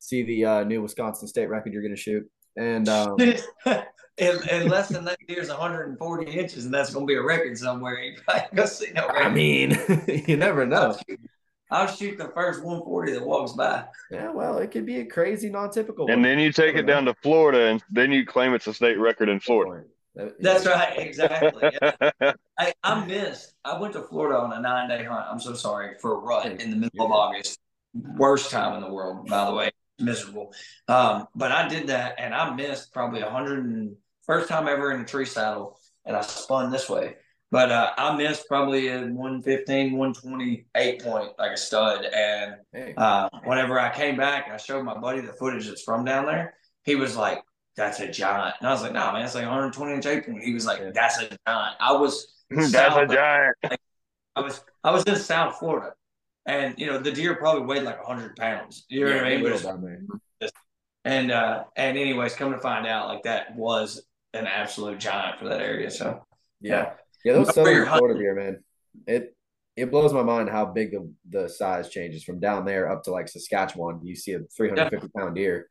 [0.00, 3.16] See the uh, new Wisconsin state record you're gonna shoot, and um,
[4.18, 7.56] in, in less than that year's 140 inches, and that's going to be a record
[7.56, 7.98] somewhere.
[8.02, 9.22] You probably go see no record.
[9.22, 9.78] I mean,
[10.26, 10.96] you never know.
[11.72, 13.84] I'll shoot, the first 140 that walks by.
[14.10, 16.06] Yeah, well, it could be a crazy, non-typical.
[16.06, 16.22] And one.
[16.22, 19.30] then you take it down to Florida, and then you claim it's a state record
[19.30, 19.86] in Florida.
[20.38, 21.70] That's right, exactly.
[21.82, 22.32] Yeah.
[22.58, 23.54] I, I missed.
[23.64, 25.24] I went to Florida on a nine day hunt.
[25.30, 27.58] I'm so sorry for a rut in the middle of August.
[27.94, 29.70] Worst time in the world, by the way.
[29.98, 30.52] Miserable.
[30.88, 33.88] Um, but I did that and I missed probably a
[34.26, 37.16] first time ever in a tree saddle, and I spun this way.
[37.52, 42.04] But uh, I missed probably a 115, 128 point like a stud.
[42.06, 46.04] And Hey, uh, whenever I came back, I showed my buddy the footage that's from
[46.06, 46.54] down there.
[46.84, 47.42] He was like,
[47.76, 50.42] "That's a giant," and I was like, "Nah, man, it's like 120 inch eight point."
[50.42, 53.56] He was like, "That's a giant." I was, That's a South- giant.
[54.34, 55.92] I was, I was in South Florida,
[56.46, 58.86] and you know the deer probably weighed like 100 pounds.
[58.88, 59.42] You know yeah, what I mean?
[59.42, 60.50] little But- down there.
[61.04, 64.02] And uh, and anyways, come to find out, like that was
[64.32, 65.90] an absolute giant for that area.
[65.90, 66.24] So
[66.60, 66.92] Yeah,
[67.24, 68.64] yeah, those But for your southern Florida deer, man,
[69.06, 69.36] it
[69.76, 73.10] it blows my mind how big the the size changes from down there up to
[73.10, 74.00] like Saskatchewan.
[74.04, 75.68] You see a 350 pound deer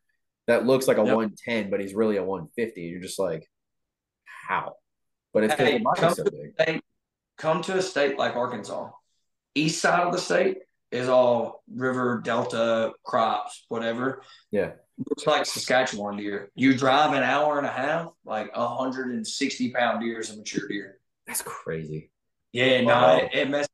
[0.48, 1.16] that looks like a Yep.
[1.16, 2.82] 110, but he's really a 150.
[2.82, 3.48] You're just like,
[4.26, 4.74] how?
[5.34, 6.56] But it's Hey, come so to- big.
[6.58, 6.82] they
[7.38, 8.90] come to a state like Arkansas.
[9.56, 10.58] East side of the state
[10.92, 14.24] is all river, delta, crops, whatever.
[14.50, 14.72] Yeah.
[15.10, 16.52] Looks like Saskatchewan deer.
[16.56, 20.98] You drive an hour and a half, like 160 pound deer is a mature deer.
[21.32, 22.12] That's crazy.
[22.52, 23.18] Yeah, no, Wow.
[23.18, 23.70] it, it messes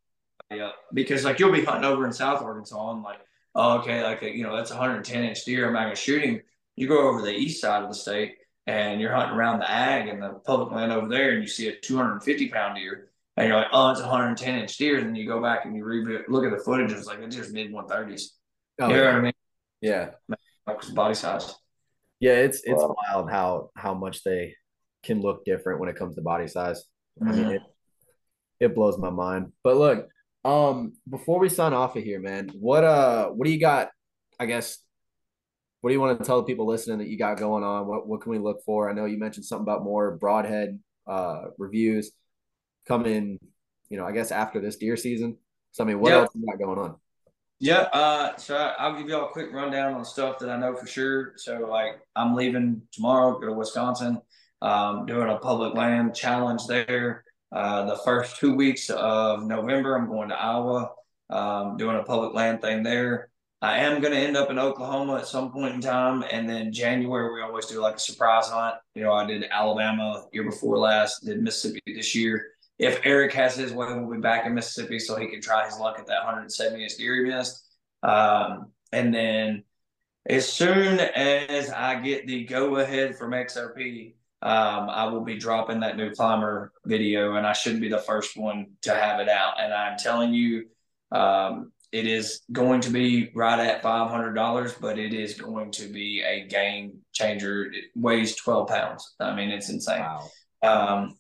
[0.52, 3.20] me up because like you'll be hunting over in South Arkansas and like,
[3.56, 5.66] oh, okay, like you know that's 110 inch deer.
[5.66, 6.40] I'm not gonna shoot him.
[6.76, 8.36] You go over the east side of the state
[8.68, 11.68] and you're hunting around the ag and the public land over there, and you see
[11.68, 15.00] a 250 pound deer, and you're like, oh, it's 110 inch deer.
[15.00, 17.36] And then you go back and you re- look at the footage, it's like it's
[17.36, 18.34] just mid 130s.
[18.80, 19.18] Oh, you know what yeah.
[19.18, 19.34] I mean?
[19.82, 20.10] yeah,
[20.68, 21.56] Like his body size.
[22.20, 22.34] yeah.
[22.34, 22.96] It's it's Wow.
[23.12, 24.54] wild how how much they
[25.04, 26.84] can look different when it comes to body size.
[27.22, 27.62] I mean, it,
[28.60, 29.52] it blows my mind.
[29.64, 30.08] But look,
[30.46, 33.90] um, before we sign off of here, man, what uh, what do you got?
[34.40, 34.78] I guess,
[35.82, 37.88] what do you want to tell the people listening that you got going on?
[37.88, 38.90] What what can we look for?
[38.90, 42.12] I know you mentioned something about more broadhead uh reviews
[42.88, 43.40] coming.
[43.90, 45.38] You know, I guess after this deer season.
[45.72, 46.20] So I mean, what Yeah.
[46.20, 46.96] else you got going on?
[47.60, 50.76] Yeah, uh, so I- I'll give y'all a quick rundown on stuff that I know
[50.76, 51.34] for sure.
[51.38, 54.22] So, like, I'm leaving tomorrow, go to Wisconsin,
[54.62, 57.24] um, doing a public land challenge there.
[57.52, 60.92] Uh, the first two weeks of November, I'm going to Iowa,
[61.30, 63.30] um, doing a public land thing there.
[63.62, 66.72] I am going to end up in Oklahoma at some point in time, and then
[66.72, 68.76] January we always do like a surprise hunt.
[68.94, 72.46] You know, I did Alabama year before last, did Mississippi this year
[72.80, 75.80] if Eric has his way, we'll be back in Mississippi so he can try his
[75.80, 77.66] luck at that 170th deer he missed.
[78.04, 79.64] Um, and then
[80.28, 85.80] as soon as I get the go ahead from XOP, um, I will be dropping
[85.80, 89.60] that new climber video, and I shouldn't be the first one to have it out.
[89.60, 90.66] And I'm telling you,
[91.12, 95.72] um, it is going to be right at five hundred dollars, but it is going
[95.72, 97.66] to be a game changer.
[97.66, 99.16] It weighs twelve pounds.
[99.20, 100.02] I mean, it's insane.
[100.02, 100.30] Wow.
[100.64, 101.18] Um,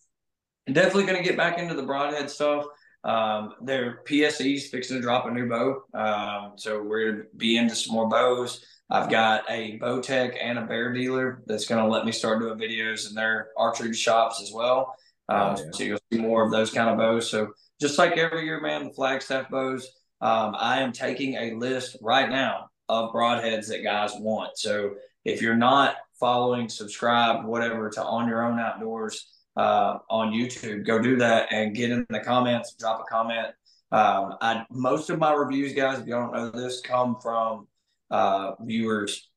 [0.72, 2.65] definitely going to get back into the broadhead stuff.
[3.03, 5.84] Um, their PSE's fixing to drop a new bow.
[5.94, 8.65] Um, so we're going to be into some more bows.
[8.89, 12.57] I've got a Bowtech and a bear dealer that's going to let me start doing
[12.57, 14.95] videos in their archery shops as well.
[15.30, 15.72] Um, Oh, yeah.
[15.73, 17.30] So you'll see more of those kind of bows.
[17.30, 17.51] So
[17.81, 19.89] just like every year, man, the Flagstaff bows,
[20.22, 24.57] um, I am taking a list right now of broadheads that guys want.
[24.57, 24.95] So
[25.26, 29.27] if you're not following, subscribe, whatever, to On Your Own Outdoors
[29.57, 33.47] uh, on YouTube, go do that and get in the comments, drop a comment.
[33.91, 37.68] Um, I most of my reviews, guys, if you don't know this, come from
[38.09, 39.29] uh, viewers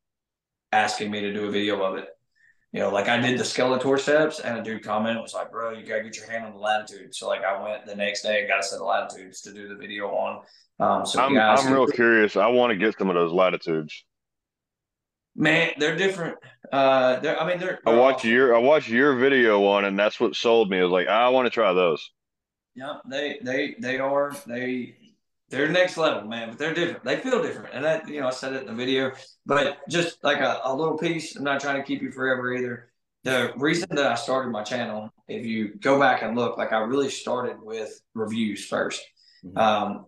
[0.73, 2.09] asking me to do a video of it.
[2.73, 5.73] You know, like I did the Skeletor steps, and a dude commented was like, "Bro,
[5.73, 8.41] you gotta get your hand on the latitude." So like, I went the next day
[8.41, 10.43] and got a set of latitudes to do the video on.
[10.79, 12.37] Um, so I'm, guys, I'm real curious.
[12.37, 14.05] I want to get some of those latitudes.
[15.35, 16.37] man, they're different.
[16.73, 17.81] Uh, they're, I mean, they're.
[17.87, 18.31] I watched awesome.
[18.31, 20.79] your I watched your video on, and that's what sold me.
[20.79, 22.11] I was like, I want to try those.
[22.77, 24.97] Yeah, they they they are they
[25.51, 26.51] they're next level, man.
[26.51, 27.05] But they're different.
[27.05, 29.13] They feel different, and that you know I said it in the video.
[29.47, 31.37] But just like a, a little piece.
[31.37, 32.93] I'm not trying to keep you forever either.
[33.25, 36.79] The reason that I started my channel, if you go back and look, like I
[36.79, 39.01] really started with reviews 1st
[39.45, 39.59] Mhm.
[39.59, 40.07] Um,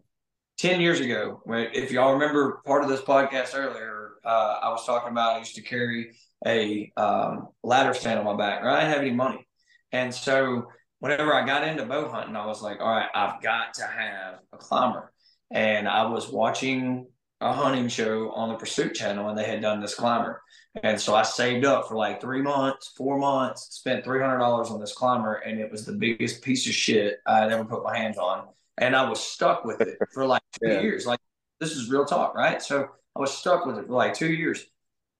[0.58, 5.10] Ten years ago, if y'all remember part of this podcast earlier, uh, I was talking
[5.10, 6.14] about I used to carry
[6.46, 8.62] a um, ladder stand on my back.
[8.62, 9.48] Right, I didn't have any money,
[9.90, 10.68] and so
[11.00, 14.38] whenever I got into bow hunting, I was like, all right, I've got to have
[14.52, 15.11] a climber.
[15.52, 17.06] And I was watching
[17.40, 20.42] a hunting show on the Pursuit channel and they had done this climber.
[20.82, 24.94] And so I saved up for like three months, four months, spent $300 on this
[24.94, 25.34] climber.
[25.34, 28.48] And it was the biggest piece of shit I had ever put my hands on.
[28.78, 30.80] And I was stuck with it for like two Yeah.
[30.80, 31.06] years.
[31.06, 31.20] Like,
[31.60, 32.62] this is real talk, right?
[32.62, 34.64] So I was stuck with it for like two years.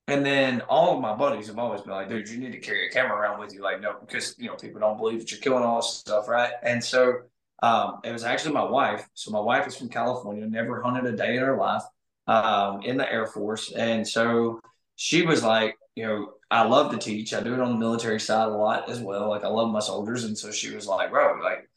[0.08, 2.88] And then all of my buddies have always been like, dude, you need to carry
[2.88, 3.62] a camera around with you.
[3.62, 6.52] Like, no, because, you know, people don't believe that you're killing all this stuff, right?
[6.62, 7.20] And so
[7.62, 9.08] um, it was actually my wife.
[9.14, 11.82] So my wife is from California, never hunted a day in her life
[12.26, 13.72] um, in the Air Force.
[13.72, 14.60] And so
[14.96, 17.32] she was like, you know, I love to teach.
[17.32, 19.28] I do it on the military side a lot as well.
[19.28, 20.24] Like, I love my soldiers.
[20.24, 21.68] And so she was like, bro, like,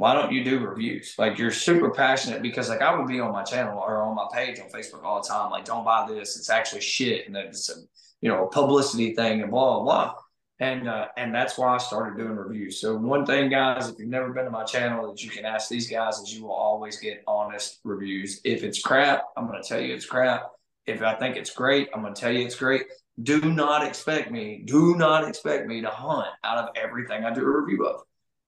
[0.00, 1.14] why don't you do reviews?
[1.18, 4.28] Like you're super passionate because like I would be on my channel or on my
[4.32, 7.68] page on Facebook all the time, like don't buy this, it's actually shit, and it's
[7.68, 7.74] a
[8.22, 10.14] you know a publicity thing and blah blah blah.
[10.60, 12.80] And uh, and that's why I started doing reviews.
[12.80, 15.70] So one thing, guys, if you've never been to my channel, that you can ask
[15.70, 18.40] these guys is you will always get honest reviews.
[18.44, 20.50] If it's crap, I'm gonna tell you it's crap.
[20.86, 22.84] If I think it's great, I'm gonna tell you it's great.
[23.22, 27.42] Do not expect me, do not expect me to hunt out of everything I do
[27.42, 28.02] a review of.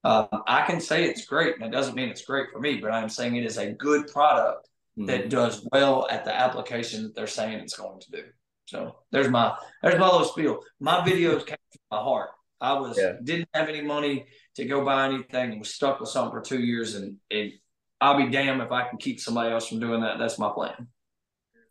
[0.05, 2.91] Um, I can say it's great, and it doesn't mean it's great for me, but
[2.91, 4.69] I'm saying it is a good product
[4.99, 5.07] Mhm.
[5.07, 8.25] that does well at the application that they're saying it's going to do.
[8.67, 10.61] So there's my there's my little spiel.
[10.81, 11.57] My videos came
[11.93, 12.31] my heart.
[12.61, 13.15] I was Yeah.
[13.23, 16.61] didn't have any money to go buy anything and was stuck with something for two
[16.61, 17.55] years, and it,
[18.01, 20.19] I'll be damned if I can keep somebody else from doing that.
[20.19, 20.89] That's my plan.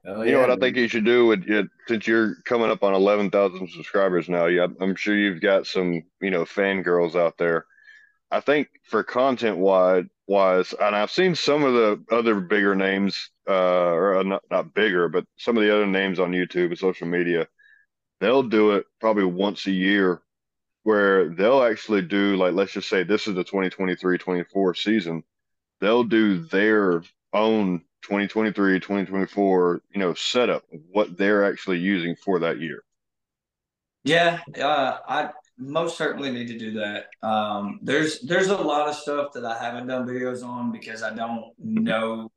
[0.05, 2.83] Oh, You know what I think you should do with it since you're coming up
[2.83, 4.47] on 11,000 subscribers now.
[4.47, 7.65] Yeah, I'm sure you've got some, you know, fangirls out there.
[8.31, 13.29] I think for content wide wise, and I've seen some of the other bigger names,
[13.47, 16.77] uh, or uh, not, not bigger, but some of the other names on YouTube and
[16.77, 17.47] social media,
[18.21, 20.21] they'll do it probably once a year
[20.83, 25.23] where they'll actually do like let's just say this is the 2023-24 season.
[25.81, 27.03] They'll do their
[27.33, 32.83] own 2023, 2024, you know, setup, what they're actually using for that year.
[34.03, 37.05] Yeah, uh, I most certainly need to do that.
[37.21, 41.13] Um, there's there's a lot of stuff that I haven't done videos on because I
[41.13, 42.31] don't know,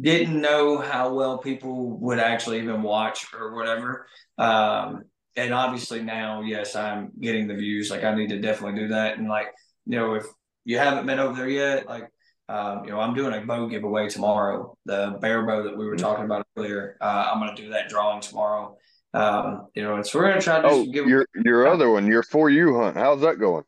[0.00, 4.06] didn't know how well people would actually even watch or whatever.
[4.36, 5.04] Um,
[5.36, 7.90] and obviously now, yes, I'm getting the views.
[7.90, 9.18] Like I need to definitely do that.
[9.18, 9.48] And like
[9.86, 10.26] you know, if
[10.64, 12.10] you haven't been over there yet, like
[12.48, 14.76] um, you know, I'm doing a bow giveaway tomorrow.
[14.86, 16.96] The bear bow that we were talking about earlier.
[17.00, 18.76] Uh, I'm going to do that drawing tomorrow.
[19.14, 22.06] Um, you know, and so we're going to try to Oh, your your other one,
[22.06, 22.96] your for you hunt.
[22.96, 23.64] How's that going?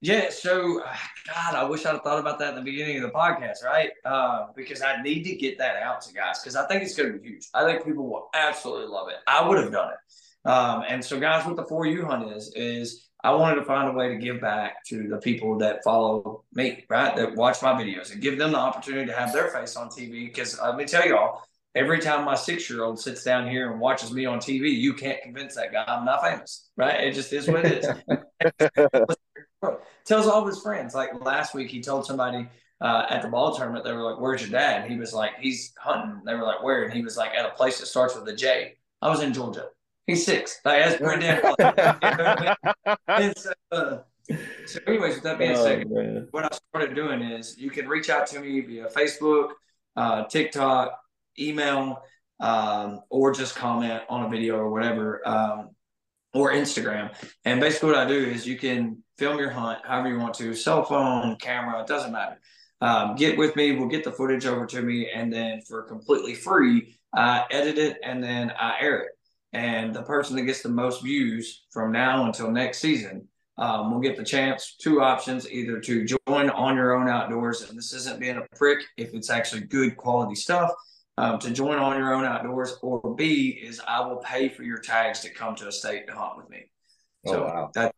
[0.00, 0.82] Yeah, so
[1.26, 3.90] God, I wish I'd thought about that in the beginning of the podcast, right?
[4.04, 7.12] Uh, because I need to get that out to guys because I think it's going
[7.12, 7.48] to be huge.
[7.54, 9.16] I think people will absolutely love it.
[9.26, 10.48] I would have done it.
[10.48, 13.88] Um, and so, guys, what the for you hunt is is I wanted to find
[13.88, 17.16] a way to give back to the people that follow me, right?
[17.16, 20.26] That watch my videos and give them the opportunity to have their face on TV.
[20.26, 21.42] Because let me tell y'all,
[21.74, 24.94] every time my six year old sits down here and watches me on TV, you
[24.94, 27.00] can't convince that guy I'm not famous, right?
[27.00, 29.16] It just is what it is.
[30.04, 30.94] tells all of his friends.
[30.94, 32.48] Like last week, he told somebody
[32.80, 35.32] uh, at the ball tournament, they were like, "Where's your dad?" And he was like,
[35.40, 38.14] "He's hunting." They were like, "Where?" And he was like, "At a place that starts
[38.14, 39.68] with a J." I was in Georgia.
[40.06, 40.60] He's six.
[40.64, 41.56] Like that's pretty damn close.
[43.08, 43.98] and so, uh,
[44.66, 46.28] So, anyways, with that being Oh, said, man.
[46.32, 49.50] what I started doing is you can reach out to me via Facebook,
[49.96, 50.98] uh, TikTok,
[51.38, 52.02] email,
[52.40, 55.70] um, or just comment on a video or whatever, um,
[56.34, 57.14] or Instagram.
[57.44, 60.54] And basically, what I do is you can film your hunt however you want to,
[60.54, 62.40] cell phone, camera, it doesn't matter.
[62.80, 66.34] Um, get with me, we'll get the footage over to me, and then for completely
[66.34, 69.12] free, I edit it and then I air it.
[69.52, 73.28] And the person that gets the most views from now until next season
[73.58, 77.78] um, we'll get the chance, two options, either to join on your own outdoors, and
[77.78, 80.70] this isn't being a prick if it's actually good quality stuff,
[81.16, 84.78] um, to join on your own outdoors, or B is I will pay for your
[84.78, 86.70] tags to come to a state to hunt with me.
[87.26, 87.70] Oh, So wow.
[87.74, 87.94] that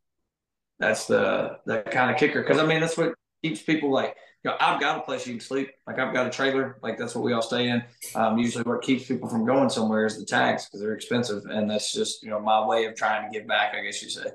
[0.78, 4.50] that's the the kind of kicker because I mean that's what keeps people like you
[4.50, 7.14] know I've got a place you can sleep like I've got a trailer like that's
[7.14, 7.82] what we all stay in.
[8.14, 11.70] Um, usually what keeps people from going somewhere is the tags because they're expensive and
[11.70, 14.30] that's just you know my way of trying to give back I guess you say.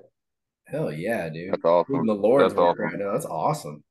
[0.65, 1.51] Hell yeah, dude.
[1.51, 1.95] That's awesome.
[1.95, 2.83] Doing the Lord's That's awesome.
[2.83, 3.11] right now.
[3.11, 3.83] That's awesome.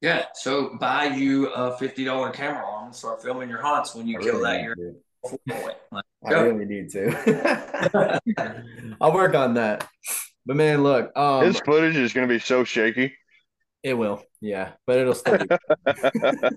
[0.00, 4.06] Yeah, so buy you a fifty dollar camera on and start filming your hunts when
[4.06, 4.94] you I kill really that year.
[5.90, 8.20] Like, I really need to.
[9.00, 9.88] I'll work on that.
[10.46, 13.12] But man, look, um, His footage is going to be so shaky.
[13.82, 15.46] it will, yeah, but it'll still be.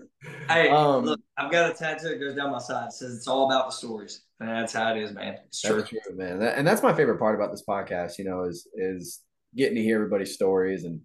[0.50, 2.88] Hey, Um, look, I've got a tattoo that goes down my side.
[2.88, 5.38] It says it's all about the stories, and that's how it is, man.
[5.48, 5.78] It's true.
[5.78, 6.40] That's true, man.
[6.40, 9.22] That- and that's my favorite part about this podcast, you know, is is
[9.56, 11.02] getting to hear everybody's stories and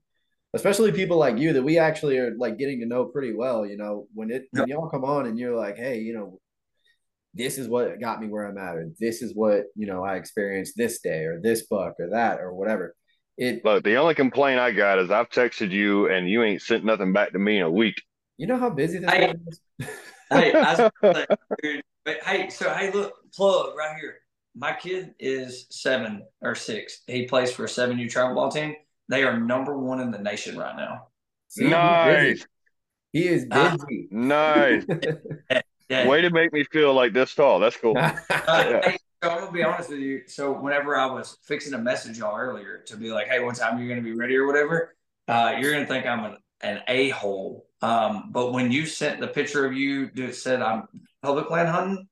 [0.54, 3.76] especially people like you that we actually are like getting to know pretty well, you
[3.76, 6.38] know, when it when y'all come on and you're like, hey, you know,
[7.34, 10.16] this is what got me where I'm at, or this is what, you know, I
[10.16, 12.94] experienced this day or this book, or that or whatever.
[13.38, 16.84] It Look, the only complaint I got is I've texted you and you ain't sent
[16.84, 18.02] nothing back to me in a week.
[18.36, 19.34] you know how busy this Hey.
[19.48, 19.60] is?
[20.30, 21.28] hey, I was like,
[22.04, 24.16] but hey, so hey, look, plug right here.
[24.54, 27.00] My kid is seven or six.
[27.06, 28.74] He plays for a seven U travel ball team.
[29.08, 31.08] They are number one in the nation right now.
[31.48, 32.44] See, nice.
[33.12, 33.70] He is Ah.
[33.70, 34.08] busy.
[34.10, 34.84] Nice.
[35.92, 36.08] Yeah.
[36.08, 37.60] Way to make me feel like this tall.
[37.60, 37.96] That's cool.
[38.48, 40.22] Uh, hey, so I'm gonna be honest with you.
[40.26, 43.78] So whenever I was fixing to message y'all earlier to be like, "Hey, what time
[43.78, 44.96] are you gonna be ready?" or whatever,
[45.28, 47.68] uh, you're gonna think I'm an, an a hole.
[47.82, 50.88] Um, but when you sent the picture of you that said I'm
[51.22, 52.08] public land hunting,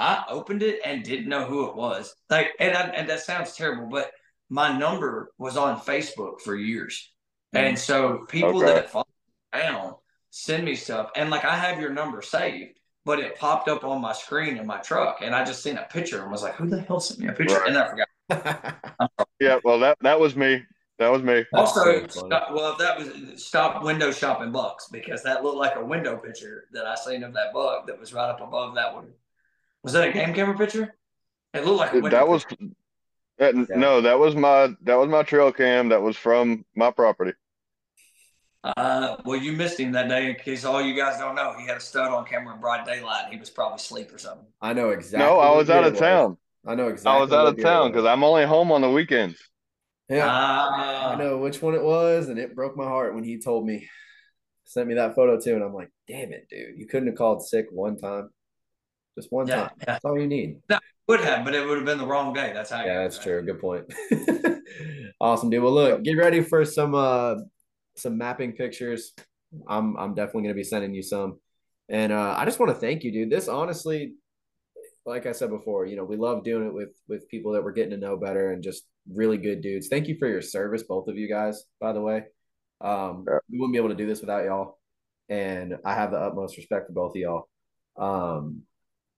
[0.00, 2.14] I opened it and didn't know who it was.
[2.28, 4.10] Like, and I, and that sounds terrible, but
[4.48, 7.12] my number was on Facebook for years,
[7.54, 8.66] and so people Okay.
[8.66, 9.06] that follow
[9.52, 9.94] down
[10.30, 12.79] send me stuff, and like I have your number saved
[13.10, 15.82] but it popped up on my screen in my truck and I just seen a
[15.82, 17.56] picture and was like, who the hell sent me a picture?
[17.56, 17.70] Right.
[17.70, 19.10] And I forgot.
[19.40, 20.62] Yeah, well that that was me.
[21.00, 21.44] That was me.
[21.52, 25.84] Also, so stop, well, that was stop window shopping bucks because that looked like a
[25.84, 29.08] window picture that I seen of that bug that was right up above that one.
[29.82, 30.94] Was that a game camera picture?
[31.52, 32.46] It looked like a window That was
[33.38, 33.76] that, Yeah.
[33.76, 35.88] no, that was my that was my trail cam.
[35.88, 37.32] That was from my property.
[38.62, 41.54] Uh, well, you missed him that day in case all you guys don't know.
[41.58, 43.32] He had a stud on camera in broad daylight.
[43.32, 44.46] He was probably asleep or something.
[44.60, 45.26] I know exactly.
[45.26, 46.00] No, I was out of was.
[46.00, 46.36] town.
[46.66, 47.12] I know exactly.
[47.18, 49.38] I was out of town because I'm only home on the weekends.
[50.10, 53.40] Yeah, Uh, I know which one it was, and it broke my heart when he
[53.40, 53.88] told me,
[54.64, 57.46] sent me that photo too, and I'm like, damn it, dude, you couldn't have called
[57.46, 58.28] sick one time,
[59.16, 59.70] just one Yeah, time.
[59.78, 59.84] yeah.
[59.86, 60.56] That's all you need.
[61.08, 62.52] Would have, but it would have been the wrong day.
[62.52, 62.84] That's how.
[62.84, 63.42] Yeah, that's true.
[63.42, 63.84] Good point.
[65.20, 65.62] awesome, dude.
[65.62, 67.36] Well, look, get ready for some uh
[68.00, 69.12] some mapping pictures.
[69.68, 71.38] I'm I'm definitely gonna be sending you some,
[71.88, 73.30] and uh, I just want to thank you, dude.
[73.30, 74.14] This honestly,
[75.06, 77.72] like I said before, you know, we love doing it with with people that we're
[77.72, 79.88] getting to know better and just really good dudes.
[79.88, 81.64] Thank you for your service, both of you guys.
[81.80, 82.24] By the way,
[82.80, 83.38] um, Yeah.
[83.50, 84.78] we wouldn't be able to do this without y'all,
[85.28, 87.48] and I have the utmost respect for both of y'all.
[87.96, 88.62] Um,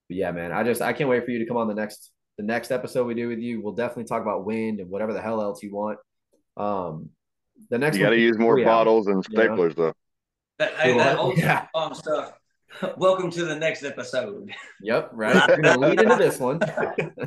[0.09, 2.11] but yeah, man, I just I can't wait for you to come on the next
[2.39, 3.61] the next episode we do with you.
[3.61, 5.99] We'll definitely talk about wind and whatever the hell else you want.
[6.57, 7.11] Um,
[7.71, 9.41] the next You got to use more three bottles and Yeah.
[9.47, 9.93] staplers though.
[10.59, 11.67] That, hey, that old Yeah.
[11.75, 12.33] song stuff.
[12.97, 14.51] Welcome to the next episode.
[14.81, 15.47] Yep, right.
[15.49, 16.59] We're gonna lead into this one.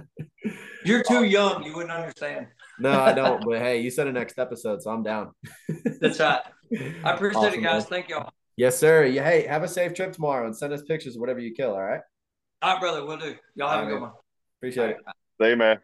[0.86, 1.64] You're too young.
[1.64, 2.48] You wouldn't understand.
[2.80, 3.44] no, I don't.
[3.45, 5.32] But hey, you said a next episode, so I'm down.
[6.02, 6.41] That's right.
[7.03, 7.82] I appreciate Awesome, it, guys.
[7.84, 7.90] man.
[7.90, 8.32] Thank y'all.
[8.57, 9.06] Yes, sir.
[9.06, 11.72] Yeah, hey, have a safe trip tomorrow and send us pictures of whatever you kill.
[11.74, 12.02] All right.
[12.62, 13.06] All right, brother.
[13.06, 13.36] We'll do.
[13.56, 14.02] Y'all have All a good right.
[14.02, 14.12] one.
[14.60, 14.98] Appreciate it.
[15.40, 15.80] Say man.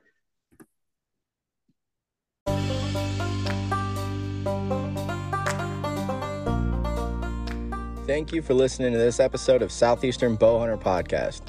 [8.12, 11.44] Thank you for listening to this episode of Southeastern Bowhunter Podcast.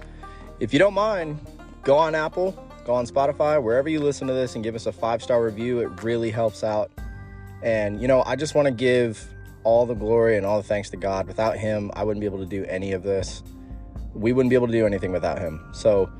[0.60, 1.44] If you don't mind,
[1.82, 2.52] go on Apple,
[2.84, 5.80] go on Spotify, wherever you listen to this, and give us a five star review.
[5.80, 6.93] It really helps out.
[7.64, 9.28] And, you know, I just want to give
[9.64, 11.26] all the glory and all the thanks to God.
[11.26, 13.43] Without Him, I wouldn't be able to do any of this.
[14.14, 15.68] We wouldn't be able to do anything without Him.
[15.72, 16.12] So,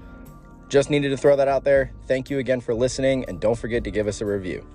[0.69, 1.93] just needed to throw that out there.
[2.09, 4.66] Thank you again for listening, and don't forget to give us a review.